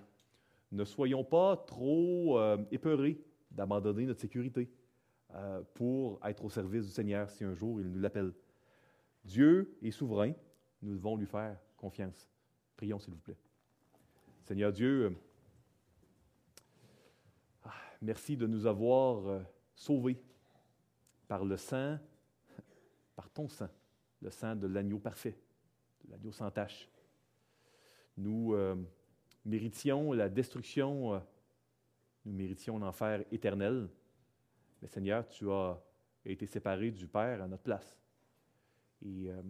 Ne 0.71 0.85
soyons 0.85 1.25
pas 1.25 1.57
trop 1.57 2.39
euh, 2.39 2.57
épeurés 2.71 3.21
d'abandonner 3.51 4.07
notre 4.07 4.21
sécurité 4.21 4.71
euh, 5.35 5.61
pour 5.75 6.21
être 6.25 6.45
au 6.45 6.51
service 6.51 6.87
du 6.87 6.93
Seigneur 6.93 7.29
si 7.31 7.45
un 7.45 7.55
jour 7.55 7.81
il 7.81 7.89
nous 7.89 8.01
l'appelle. 8.01 8.33
Dieu 9.27 9.77
est 9.83 9.91
souverain, 9.91 10.33
nous 10.83 10.95
devons 10.95 11.17
lui 11.17 11.27
faire 11.27 11.59
confiance. 11.77 12.29
Prions, 12.77 13.01
s'il 13.01 13.13
vous 13.13 13.21
plaît. 13.21 13.37
Seigneur 14.45 14.73
Dieu, 14.73 15.07
euh, 15.07 15.11
ah, 17.65 17.73
merci 18.01 18.37
de 18.37 18.47
nous 18.47 18.67
avoir 18.67 19.43
sauvés 19.75 20.23
par 21.27 21.45
le 21.45 21.57
sang, 21.57 21.99
par 23.17 23.29
ton 23.31 23.49
sang, 23.49 23.69
le 24.23 24.31
sang 24.31 24.55
de 24.55 24.69
l'agneau 24.69 24.99
parfait, 24.99 25.37
de 26.05 26.13
l'agneau 26.13 26.31
sans 26.31 26.51
tache. 26.53 26.89
Nous 28.17 28.55
euh, 28.55 28.77
méritions 29.45 30.13
la 30.13 30.29
destruction, 30.29 31.15
euh, 31.15 31.21
nous 32.25 32.33
méritions 32.33 32.79
l'enfer 32.79 33.25
éternel. 33.33 33.89
Mais 34.81 34.89
Seigneur, 34.89 35.27
tu 35.27 35.51
as 35.51 35.83
été 36.25 36.47
séparé 36.47 36.93
du 36.93 37.09
Père 37.09 37.43
à 37.43 37.49
notre 37.49 37.65
place. 37.65 37.99
Et 39.05 39.31
euh, 39.31 39.43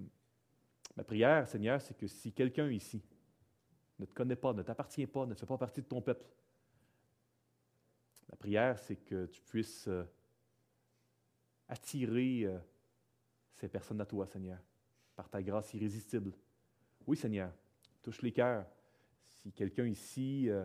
ma 0.96 1.04
prière, 1.04 1.46
Seigneur, 1.46 1.80
c'est 1.80 1.96
que 1.96 2.06
si 2.06 2.32
quelqu'un 2.32 2.70
ici 2.70 3.02
ne 3.98 4.04
te 4.04 4.14
connaît 4.14 4.36
pas, 4.36 4.52
ne 4.52 4.62
t'appartient 4.62 5.06
pas, 5.06 5.26
ne 5.26 5.34
fait 5.34 5.46
pas 5.46 5.58
partie 5.58 5.80
de 5.80 5.86
ton 5.86 6.02
peuple, 6.02 6.26
ma 8.30 8.36
prière, 8.36 8.78
c'est 8.78 8.96
que 8.96 9.26
tu 9.26 9.40
puisses 9.42 9.88
attirer 11.68 12.46
ces 13.56 13.68
personnes 13.68 14.00
à 14.00 14.06
toi, 14.06 14.26
Seigneur, 14.26 14.58
par 15.14 15.28
ta 15.28 15.42
grâce 15.42 15.72
irrésistible. 15.74 16.32
Oui, 17.06 17.16
Seigneur, 17.16 17.52
touche 18.02 18.22
les 18.22 18.32
cœurs. 18.32 18.66
Si 19.30 19.52
quelqu'un 19.52 19.86
ici 19.86 20.48
euh, 20.50 20.64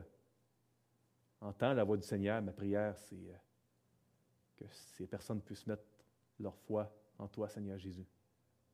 entend 1.39 1.73
la 1.73 1.83
voix 1.83 1.97
du 1.97 2.03
Seigneur, 2.03 2.41
ma 2.41 2.51
prière, 2.51 2.97
c'est 2.97 3.15
euh, 3.15 3.37
que 4.57 4.65
ces 4.69 5.07
personnes 5.07 5.41
puissent 5.41 5.67
mettre 5.67 5.83
leur 6.39 6.55
foi 6.55 6.93
en 7.17 7.27
toi, 7.27 7.47
Seigneur 7.47 7.77
Jésus. 7.77 8.05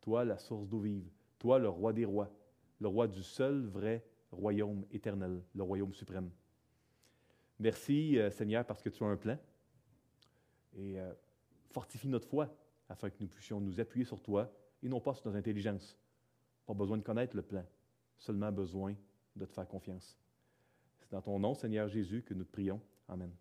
Toi, 0.08 0.24
la 0.24 0.38
source 0.38 0.70
d'eau 0.70 0.80
vive. 0.80 1.10
Toi, 1.38 1.60
le 1.60 1.68
roi 1.68 1.92
des 1.92 2.06
rois. 2.06 2.32
Le 2.80 2.88
roi 2.88 3.10
du 3.10 3.22
seul 3.22 3.66
vrai 3.66 4.06
royaume 4.32 4.86
éternel, 4.90 5.44
le 5.54 5.64
royaume 5.64 5.94
suprême. 5.94 6.32
Merci, 7.60 8.18
euh, 8.18 8.32
Seigneur, 8.32 8.66
parce 8.66 8.82
que 8.82 8.88
tu 8.88 9.04
as 9.04 9.08
un 9.08 9.18
plan. 9.18 9.38
Et 10.78 10.96
fortifie 11.72 12.08
notre 12.08 12.26
foi 12.26 12.50
afin 12.88 13.10
que 13.10 13.18
nous 13.20 13.28
puissions 13.28 13.60
nous 13.60 13.82
appuyer 13.82 14.06
sur 14.06 14.22
toi 14.22 14.50
et 14.82 14.88
non 14.88 15.02
pas 15.02 15.14
sur 15.14 15.26
notre 15.26 15.40
intelligence. 15.40 16.00
Pas 16.66 16.74
besoin 16.74 16.98
de 16.98 17.04
connaître 17.04 17.36
le 17.36 17.42
plan 17.42 17.66
seulement 18.16 18.54
besoin 18.54 18.96
de 19.36 19.46
te 19.46 19.52
faire 19.52 19.68
confiance. 19.68 20.18
C'est 21.00 21.12
dans 21.12 21.22
ton 21.22 21.38
nom, 21.38 21.54
Seigneur 21.54 21.90
Jésus, 21.90 22.24
que 22.24 22.34
nous 22.34 22.46
te 22.46 22.52
prions. 22.54 22.80
Amen. 23.10 23.34